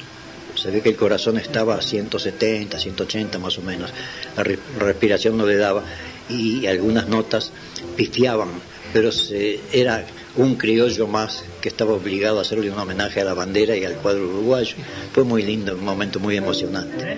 Se 0.53 0.69
ve 0.69 0.81
que 0.81 0.89
el 0.89 0.95
corazón 0.95 1.39
estaba 1.39 1.73
a 1.75 1.81
170, 1.81 2.77
180 2.77 3.39
más 3.39 3.57
o 3.57 3.63
menos. 3.63 3.89
La 4.37 4.43
re- 4.43 4.59
respiración 4.77 5.35
no 5.35 5.47
le 5.47 5.55
daba 5.57 5.83
y 6.29 6.67
algunas 6.67 7.07
notas 7.07 7.51
pifiaban, 7.95 8.49
pero 8.93 9.09
era 9.73 10.05
un 10.35 10.57
criollo 10.57 11.07
más 11.07 11.43
que 11.59 11.69
estaba 11.69 11.93
obligado 11.93 12.37
a 12.37 12.43
hacerle 12.43 12.69
un 12.69 12.77
homenaje 12.77 13.19
a 13.19 13.23
la 13.25 13.33
bandera 13.33 13.75
y 13.75 13.83
al 13.83 13.95
cuadro 13.95 14.25
uruguayo. 14.27 14.75
Fue 15.11 15.23
muy 15.23 15.41
lindo, 15.41 15.73
un 15.73 15.83
momento 15.83 16.19
muy 16.19 16.37
emocionante. 16.37 17.17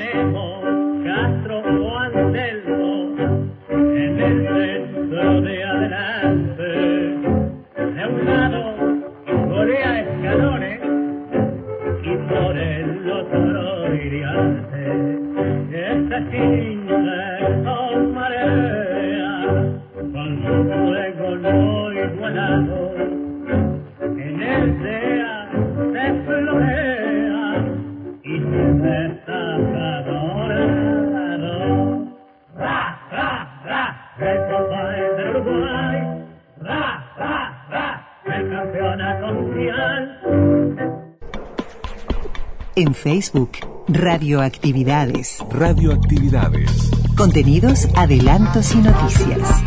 En 42.86 42.94
Facebook, 42.94 43.52
Radioactividades. 43.88 45.38
Radioactividades. 45.50 46.92
Contenidos, 47.16 47.88
adelantos 47.96 48.76
y 48.76 48.80
noticias. 48.80 49.64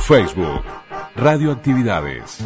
Facebook. 0.00 0.64
Radioactividades. 1.14 2.40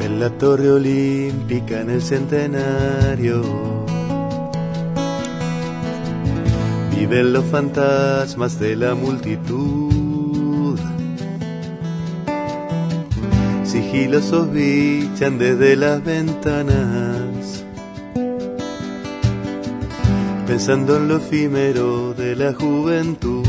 En 0.00 0.18
la 0.18 0.30
torre 0.30 0.68
olímpica 0.68 1.80
en 1.80 1.90
el 1.90 2.02
centenario 2.02 3.79
viven 7.10 7.32
los 7.32 7.44
fantasmas 7.46 8.60
de 8.60 8.76
la 8.76 8.94
multitud. 8.94 10.78
Sigilosos 13.64 14.52
bichan 14.52 15.38
desde 15.38 15.74
las 15.76 16.04
ventanas, 16.04 17.64
pensando 20.46 20.98
en 20.98 21.08
lo 21.08 21.16
efímero 21.16 22.14
de 22.14 22.36
la 22.36 22.54
juventud. 22.54 23.44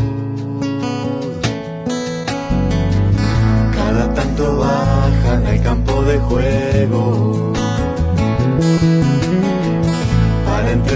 Cada 3.75 4.13
tanto 4.13 4.57
bajan 4.57 5.45
al 5.45 5.61
campo 5.61 6.01
de 6.03 6.17
juego 6.17 7.40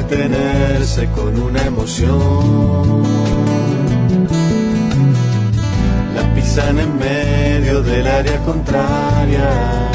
para 0.08 0.24
entretenerse 0.26 1.08
con 1.12 1.42
una 1.42 1.62
emoción. 1.66 3.04
La 6.16 6.36
pisan 6.36 6.80
en 6.80 6.98
medio 6.98 7.82
del 7.82 8.08
área 8.08 8.38
contraria. 8.44 9.92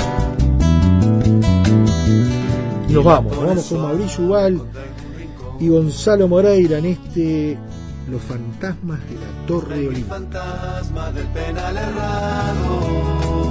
Y 2.88 2.92
nos 2.92 3.04
vamos, 3.04 3.36
nos 3.36 3.46
vamos 3.46 3.66
con 3.68 3.82
Mauricio 3.82 4.24
Ubal 4.24 4.62
y 5.60 5.68
Gonzalo 5.68 6.26
Moreira 6.26 6.78
en 6.78 6.86
este 6.86 7.56
Los 8.10 8.22
fantasmas 8.22 8.98
de 9.08 9.14
la 9.14 9.46
Torre 9.46 9.86
Olímpica. 9.86 10.14
fantasma 10.14 11.12
del 11.12 11.26
penal 11.28 11.76
errado. 11.76 13.49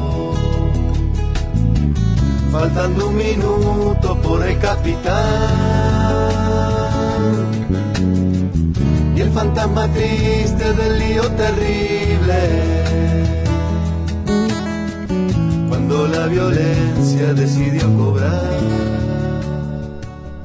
Faltando 2.51 3.09
un 3.09 3.17
minuto 3.17 4.19
por 4.21 4.45
el 4.45 4.57
capitán. 4.57 5.09
Y 9.15 9.21
el 9.21 9.29
fantasma 9.29 9.87
triste 9.91 10.73
del 10.73 10.99
lío 10.99 11.23
terrible. 11.31 12.39
Cuando 15.67 16.07
la 16.07 16.27
violencia 16.27 17.33
decidió 17.33 17.81
cobrar. 17.95 18.59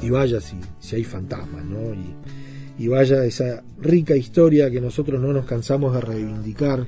Y 0.01 0.09
vaya 0.11 0.39
si, 0.39 0.57
si 0.79 0.97
hay 0.97 1.03
fantasmas, 1.03 1.65
¿no? 1.65 1.93
Y, 1.93 2.15
y 2.77 2.87
vaya 2.87 3.23
esa 3.23 3.63
rica 3.79 4.15
historia 4.15 4.69
que 4.69 4.81
nosotros 4.81 5.19
no 5.19 5.33
nos 5.33 5.45
cansamos 5.45 5.93
de 5.93 6.01
reivindicar, 6.01 6.85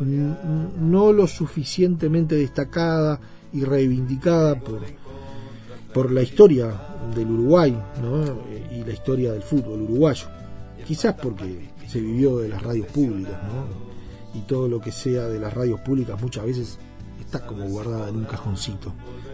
no 0.00 1.12
lo 1.12 1.26
suficientemente 1.26 2.34
destacada 2.34 3.20
y 3.52 3.64
reivindicada 3.64 4.54
por, 4.58 4.80
por 5.92 6.10
la 6.10 6.22
historia 6.22 6.72
del 7.14 7.30
Uruguay 7.30 7.76
¿no? 8.02 8.24
y 8.74 8.84
la 8.84 8.92
historia 8.92 9.32
del 9.32 9.42
fútbol 9.42 9.82
uruguayo. 9.82 10.26
quizás 10.86 11.14
porque 11.14 11.70
se 11.86 12.00
vivió 12.00 12.38
de 12.38 12.48
las 12.48 12.62
radios 12.62 12.86
públicas, 12.86 13.38
¿no? 13.42 14.38
Y 14.38 14.42
todo 14.42 14.68
lo 14.68 14.80
que 14.80 14.92
sea 14.92 15.26
de 15.26 15.40
las 15.40 15.52
radios 15.52 15.80
públicas 15.80 16.20
muchas 16.22 16.44
veces 16.44 16.78
está 17.18 17.44
como 17.44 17.66
guardada 17.68 18.08
en 18.08 18.16
un 18.16 18.24
cajoncito, 18.24 18.92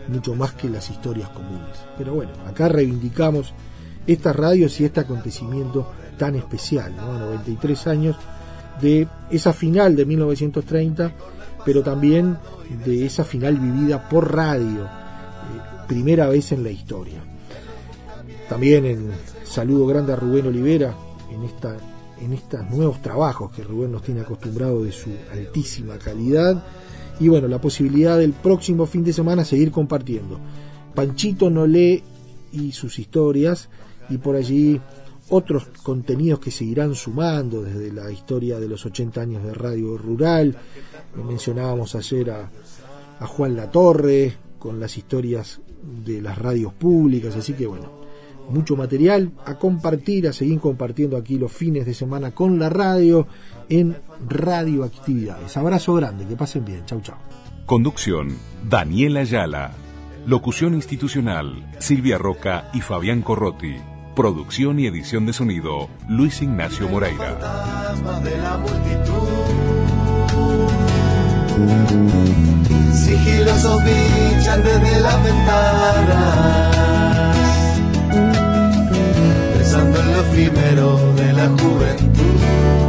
mucho 0.08 0.34
más 0.34 0.52
que 0.52 0.70
las 0.70 0.88
historias 0.88 1.28
comunes. 1.30 1.76
Pero 1.98 2.14
bueno, 2.14 2.32
acá 2.46 2.68
reivindicamos 2.68 3.52
estas 4.06 4.34
radios 4.34 4.80
y 4.80 4.86
este 4.86 5.00
acontecimiento 5.00 5.90
tan 6.16 6.34
especial, 6.34 6.96
¿no? 6.96 7.18
93 7.18 7.86
años 7.88 8.16
de 8.80 9.06
esa 9.30 9.52
final 9.52 9.96
de 9.96 10.06
1930, 10.06 11.12
pero 11.66 11.82
también 11.82 12.38
de 12.84 13.04
esa 13.04 13.24
final 13.24 13.58
vivida 13.58 14.08
por 14.08 14.32
radio, 14.32 14.84
eh, 14.84 15.86
primera 15.88 16.28
vez 16.28 16.52
en 16.52 16.62
la 16.62 16.70
historia. 16.70 17.22
También 18.48 18.86
en 18.86 19.10
saludo 19.44 19.86
grande 19.86 20.12
a 20.12 20.16
Rubén 20.16 20.46
Olivera 20.46 20.94
en 21.30 21.42
esta 21.42 21.76
en 22.18 22.32
estos 22.32 22.70
nuevos 22.70 23.02
trabajos 23.02 23.52
que 23.52 23.62
Rubén 23.62 23.92
nos 23.92 24.02
tiene 24.02 24.22
acostumbrado 24.22 24.82
de 24.82 24.92
su 24.92 25.10
altísima 25.32 25.98
calidad 25.98 26.64
y 27.20 27.28
bueno, 27.28 27.48
la 27.48 27.60
posibilidad 27.60 28.16
del 28.16 28.32
próximo 28.32 28.86
fin 28.86 29.04
de 29.04 29.12
semana 29.12 29.44
seguir 29.44 29.70
compartiendo. 29.70 30.38
Panchito 30.94 31.50
Nolé 31.50 32.02
y 32.52 32.72
sus 32.72 32.98
historias 32.98 33.68
y 34.08 34.18
por 34.18 34.36
allí 34.36 34.80
otros 35.28 35.66
contenidos 35.82 36.40
que 36.40 36.50
seguirán 36.50 36.94
sumando 36.94 37.62
desde 37.62 37.92
la 37.92 38.10
historia 38.10 38.60
de 38.60 38.68
los 38.68 38.86
80 38.86 39.20
años 39.20 39.44
de 39.44 39.54
Radio 39.54 39.98
Rural. 39.98 40.56
Mencionábamos 41.24 41.94
ayer 41.94 42.30
a, 42.30 42.50
a 43.20 43.26
Juan 43.26 43.56
Latorre 43.56 44.36
con 44.58 44.80
las 44.80 44.96
historias 44.96 45.60
de 46.04 46.20
las 46.20 46.38
radios 46.38 46.72
públicas, 46.72 47.36
así 47.36 47.52
que 47.52 47.66
bueno, 47.66 47.90
mucho 48.48 48.76
material 48.76 49.32
a 49.44 49.58
compartir, 49.58 50.28
a 50.28 50.32
seguir 50.32 50.60
compartiendo 50.60 51.16
aquí 51.16 51.38
los 51.38 51.52
fines 51.52 51.86
de 51.86 51.94
semana 51.94 52.32
con 52.32 52.58
la 52.58 52.68
radio 52.68 53.26
en 53.68 53.96
Radioactividades. 54.28 55.56
Abrazo 55.56 55.94
grande, 55.94 56.26
que 56.26 56.36
pasen 56.36 56.64
bien. 56.64 56.84
Chau, 56.86 57.00
chau. 57.00 57.16
Conducción, 57.66 58.36
Daniela 58.68 59.20
Ayala. 59.20 59.72
Locución 60.26 60.74
institucional, 60.74 61.70
Silvia 61.78 62.18
Roca 62.18 62.70
y 62.72 62.80
Fabián 62.80 63.22
Corrotti. 63.22 63.76
Producción 64.14 64.80
y 64.80 64.86
edición 64.86 65.26
de 65.26 65.32
sonido, 65.32 65.88
Luis 66.08 66.42
Ignacio 66.42 66.88
Moreira. 66.88 67.38
Sigilosos 72.92 73.82
bichan 73.84 74.62
desde 74.62 75.00
las 75.00 75.24
ventanas, 75.24 76.66
pensando 79.54 80.00
en 80.00 80.12
lo 80.12 80.20
efímero 80.20 81.14
de 81.14 81.32
la 81.32 81.48
juventud. 81.48 82.85